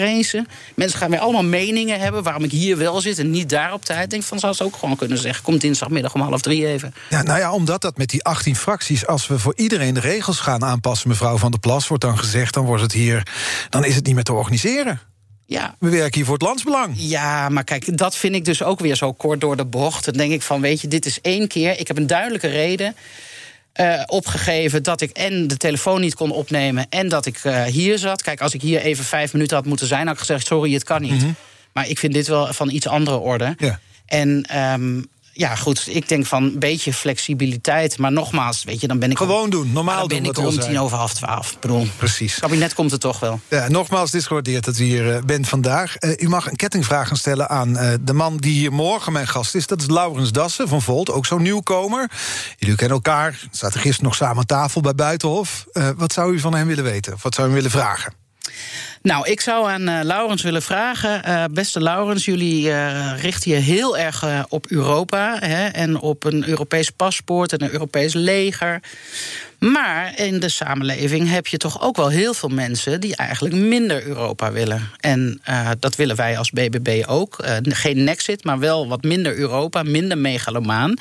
racen. 0.00 0.46
Mensen 0.74 0.98
gaan 0.98 1.10
weer 1.10 1.18
allemaal 1.18 1.44
meningen 1.44 2.00
hebben 2.00 2.22
waarom 2.22 2.44
ik 2.44 2.50
hier 2.50 2.76
wel 2.76 3.00
zit 3.00 3.18
en 3.18 3.30
niet 3.30 3.48
daar 3.48 3.72
op 3.72 3.84
tijd. 3.84 4.02
Ik 4.04 4.10
denk 4.10 4.22
van, 4.22 4.38
zou 4.38 4.54
ze 4.54 4.64
ook 4.64 4.76
gewoon 4.76 4.96
kunnen 4.96 5.18
zeggen: 5.18 5.44
kom 5.44 5.58
dinsdagmiddag 5.58 6.14
om 6.14 6.20
half 6.20 6.40
drie 6.40 6.66
even. 6.66 6.94
Ja, 7.08 7.22
nou 7.22 7.38
ja, 7.38 7.52
omdat 7.52 7.80
dat 7.80 7.96
met 7.96 8.10
die 8.10 8.24
18 8.24 8.56
fracties, 8.56 9.06
als 9.06 9.26
we 9.26 9.38
voor 9.38 9.52
iedereen 9.56 9.94
de 9.94 10.00
regels 10.00 10.38
gaan 10.38 10.64
aanpassen, 10.64 11.08
mevrouw 11.08 11.36
Van 11.36 11.50
der 11.50 11.60
Plas, 11.60 11.88
wordt 11.88 12.04
dan 12.04 12.18
gezegd, 12.18 12.54
dan 12.54 12.64
wordt 12.64 12.82
het 12.82 12.92
hier, 12.92 13.26
dan 13.68 13.84
is 13.84 13.94
het 13.94 14.06
niet 14.06 14.14
meer 14.14 14.24
te 14.24 14.32
organiseren. 14.32 15.00
Ja, 15.46 15.74
We 15.78 15.88
werken 15.88 16.14
hier 16.14 16.24
voor 16.24 16.34
het 16.34 16.42
landsbelang. 16.42 16.94
Ja, 16.96 17.48
maar 17.48 17.64
kijk, 17.64 17.98
dat 17.98 18.16
vind 18.16 18.34
ik 18.34 18.44
dus 18.44 18.62
ook 18.62 18.80
weer 18.80 18.96
zo 18.96 19.12
kort 19.12 19.40
door 19.40 19.56
de 19.56 19.64
bocht. 19.64 20.04
Dan 20.04 20.14
denk 20.14 20.32
ik 20.32 20.42
van, 20.42 20.60
weet 20.60 20.80
je, 20.80 20.88
dit 20.88 21.06
is 21.06 21.20
één 21.20 21.48
keer. 21.48 21.78
Ik 21.78 21.88
heb 21.88 21.96
een 21.96 22.06
duidelijke 22.06 22.48
reden 22.48 22.96
eh, 23.72 24.02
opgegeven 24.06 24.82
dat 24.82 25.00
ik 25.00 25.10
en 25.10 25.46
de 25.46 25.56
telefoon 25.56 26.00
niet 26.00 26.14
kon 26.14 26.30
opnemen... 26.30 26.86
en 26.88 27.08
dat 27.08 27.26
ik 27.26 27.38
eh, 27.42 27.62
hier 27.62 27.98
zat. 27.98 28.22
Kijk, 28.22 28.40
als 28.40 28.54
ik 28.54 28.62
hier 28.62 28.80
even 28.80 29.04
vijf 29.04 29.32
minuten 29.32 29.56
had 29.56 29.66
moeten 29.66 29.86
zijn... 29.86 30.06
had 30.06 30.14
ik 30.14 30.20
gezegd, 30.20 30.46
sorry, 30.46 30.72
het 30.72 30.84
kan 30.84 31.02
niet. 31.02 31.24
Maar 31.72 31.88
ik 31.88 31.98
vind 31.98 32.12
dit 32.12 32.26
wel 32.26 32.52
van 32.52 32.70
iets 32.70 32.86
andere 32.86 33.16
orde. 33.16 33.54
Ja. 33.58 33.80
En 34.06 34.42
ehm, 34.48 35.02
ja, 35.40 35.54
goed, 35.54 35.86
ik 35.88 36.08
denk 36.08 36.26
van 36.26 36.42
een 36.42 36.58
beetje 36.58 36.92
flexibiliteit. 36.92 37.98
Maar 37.98 38.12
nogmaals, 38.12 38.64
weet 38.64 38.80
je, 38.80 38.86
dan 38.88 38.98
ben 38.98 39.10
ik... 39.10 39.16
Gewoon 39.16 39.50
doen, 39.50 39.72
normaal 39.72 39.98
dan 39.98 40.08
ben 40.08 40.32
doen. 40.32 40.44
ik 40.44 40.50
om 40.50 40.58
tien 40.58 40.78
over 40.78 40.96
half 40.96 41.14
twaalf. 41.14 41.56
Bedoel, 41.60 41.86
Precies. 41.96 42.32
het 42.32 42.40
kabinet 42.40 42.74
komt 42.74 42.92
er 42.92 42.98
toch 42.98 43.20
wel. 43.20 43.40
Ja, 43.48 43.68
nogmaals, 43.68 44.12
het 44.12 44.20
is 44.20 44.26
gewaardeerd 44.26 44.64
dat 44.64 44.78
u 44.78 44.84
hier 44.84 45.14
eh, 45.14 45.22
bent 45.22 45.48
vandaag. 45.48 45.96
Eh, 45.96 46.22
u 46.24 46.28
mag 46.28 46.50
een 46.50 46.56
kettingvraag 46.56 47.08
gaan 47.08 47.16
stellen 47.16 47.48
aan 47.48 47.76
eh, 47.76 47.92
de 48.00 48.12
man 48.12 48.36
die 48.36 48.52
hier 48.52 48.72
morgen 48.72 49.12
mijn 49.12 49.26
gast 49.26 49.54
is. 49.54 49.66
Dat 49.66 49.80
is 49.80 49.86
Laurens 49.86 50.32
Dassen 50.32 50.68
van 50.68 50.82
Volt, 50.82 51.10
ook 51.10 51.26
zo'n 51.26 51.42
nieuwkomer. 51.42 52.10
Jullie 52.56 52.76
kennen 52.76 52.96
elkaar, 52.96 53.48
zaten 53.50 53.80
gisteren 53.80 54.04
nog 54.04 54.14
samen 54.14 54.36
aan 54.36 54.46
tafel 54.46 54.80
bij 54.80 54.94
Buitenhof. 54.94 55.64
Wat 55.96 56.12
zou 56.12 56.32
u 56.34 56.38
van 56.38 56.54
hem 56.54 56.66
willen 56.66 56.84
weten? 56.84 57.12
Of 57.12 57.22
wat 57.22 57.34
zou 57.34 57.46
u 57.46 57.50
hem 57.50 57.62
willen 57.62 57.78
vragen? 57.78 58.12
Nou, 59.02 59.28
ik 59.30 59.40
zou 59.40 59.68
aan 59.68 59.88
uh, 59.88 60.00
Laurens 60.02 60.42
willen 60.42 60.62
vragen. 60.62 61.22
Uh, 61.28 61.44
beste 61.50 61.80
Laurens, 61.80 62.24
jullie 62.24 62.66
uh, 62.66 63.12
richten 63.20 63.50
je 63.50 63.56
heel 63.56 63.98
erg 63.98 64.24
op 64.48 64.66
Europa 64.66 65.36
hè, 65.38 65.66
en 65.66 66.00
op 66.00 66.24
een 66.24 66.48
Europees 66.48 66.90
paspoort 66.90 67.52
en 67.52 67.62
een 67.62 67.72
Europees 67.72 68.14
leger. 68.14 68.80
Maar 69.58 70.18
in 70.18 70.40
de 70.40 70.48
samenleving 70.48 71.30
heb 71.30 71.46
je 71.46 71.56
toch 71.56 71.82
ook 71.82 71.96
wel 71.96 72.08
heel 72.08 72.34
veel 72.34 72.48
mensen 72.48 73.00
die 73.00 73.16
eigenlijk 73.16 73.54
minder 73.54 74.06
Europa 74.06 74.52
willen. 74.52 74.90
En 74.98 75.40
dat 75.78 75.96
willen 75.96 76.16
wij 76.16 76.38
als 76.38 76.50
BBB 76.50 77.02
ook. 77.06 77.36
geen 77.62 78.04
nexit, 78.04 78.44
maar 78.44 78.58
wel 78.58 78.88
wat 78.88 79.02
minder 79.02 79.36
Europa, 79.36 79.82
minder 79.82 80.18
megalomaan. 80.18 80.94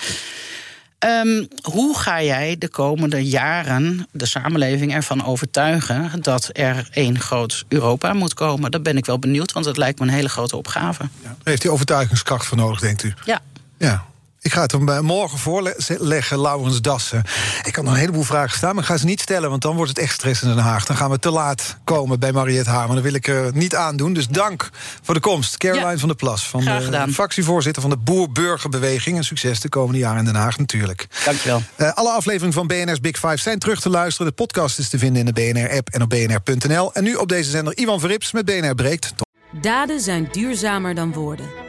Um, 1.05 1.47
hoe 1.61 1.97
ga 1.97 2.23
jij 2.23 2.55
de 2.57 2.69
komende 2.69 3.27
jaren 3.27 4.07
de 4.11 4.25
samenleving 4.25 4.93
ervan 4.93 5.25
overtuigen 5.25 6.21
dat 6.21 6.49
er 6.53 6.87
één 6.91 7.19
groot 7.19 7.65
Europa 7.67 8.13
moet 8.13 8.33
komen? 8.33 8.71
Daar 8.71 8.81
ben 8.81 8.97
ik 8.97 9.05
wel 9.05 9.19
benieuwd, 9.19 9.51
want 9.51 9.65
dat 9.65 9.77
lijkt 9.77 9.99
me 9.99 10.05
een 10.05 10.13
hele 10.13 10.29
grote 10.29 10.55
opgave. 10.55 11.03
Ja, 11.23 11.35
heeft 11.43 11.63
hij 11.63 11.71
overtuigingskracht 11.71 12.45
voor 12.45 12.57
nodig, 12.57 12.79
denkt 12.79 13.03
u? 13.03 13.13
Ja. 13.25 13.39
Ja, 13.77 14.05
ik 14.41 14.53
ga 14.53 14.61
het 14.61 14.71
hem 14.71 15.05
morgen 15.05 15.37
voorleggen, 15.37 16.41
Laurens 16.41 16.81
Dassen. 16.81 17.23
Ik 17.63 17.73
kan 17.73 17.83
nog 17.83 17.93
een 17.93 17.99
heleboel 17.99 18.23
vragen 18.23 18.57
staan, 18.57 18.73
maar 18.73 18.83
ik 18.83 18.89
ga 18.89 18.97
ze 18.97 19.05
niet 19.05 19.21
stellen... 19.21 19.49
want 19.49 19.61
dan 19.61 19.75
wordt 19.75 19.89
het 19.89 19.99
echt 19.99 20.13
stress 20.13 20.41
in 20.41 20.47
Den 20.47 20.57
Haag. 20.57 20.85
Dan 20.85 20.95
gaan 20.95 21.09
we 21.09 21.19
te 21.19 21.31
laat 21.31 21.77
komen 21.83 22.19
bij 22.19 22.31
Mariette 22.31 22.69
Hamer. 22.69 22.95
Dat 22.95 23.03
wil 23.03 23.13
ik 23.13 23.27
er 23.27 23.51
niet 23.53 23.75
aandoen. 23.75 24.13
Dus 24.13 24.27
dank 24.27 24.69
voor 25.01 25.13
de 25.13 25.19
komst. 25.19 25.57
Caroline 25.57 25.97
van 25.97 26.07
der 26.07 26.17
Plas, 26.17 26.47
van 26.47 26.63
de 26.63 27.07
fractievoorzitter... 27.11 27.81
van 27.81 27.91
de 27.91 27.97
Boer-Burgerbeweging. 27.97 29.17
En 29.17 29.23
succes 29.23 29.59
de 29.59 29.69
komende 29.69 29.99
jaren 29.99 30.19
in 30.19 30.25
Den 30.25 30.35
Haag 30.35 30.57
natuurlijk. 30.57 31.07
Dankjewel. 31.25 31.61
Uh, 31.77 31.91
alle 31.93 32.11
afleveringen 32.11 32.53
van 32.53 32.67
BNR's 32.67 32.99
Big 32.99 33.19
Five 33.19 33.37
zijn 33.37 33.59
terug 33.59 33.81
te 33.81 33.89
luisteren. 33.89 34.27
De 34.27 34.33
podcast 34.33 34.79
is 34.79 34.89
te 34.89 34.97
vinden 34.97 35.27
in 35.27 35.33
de 35.33 35.53
BNR-app 35.53 35.89
en 35.89 36.01
op 36.01 36.09
bnr.nl. 36.09 36.93
En 36.93 37.03
nu 37.03 37.15
op 37.15 37.29
deze 37.29 37.49
zender 37.49 37.77
Ivan 37.77 37.99
Verrips 37.99 38.31
met 38.31 38.45
BNR 38.45 38.75
Breekt. 38.75 39.13
Daden 39.61 39.99
zijn 39.99 40.27
duurzamer 40.31 40.95
dan 40.95 41.13
woorden. 41.13 41.68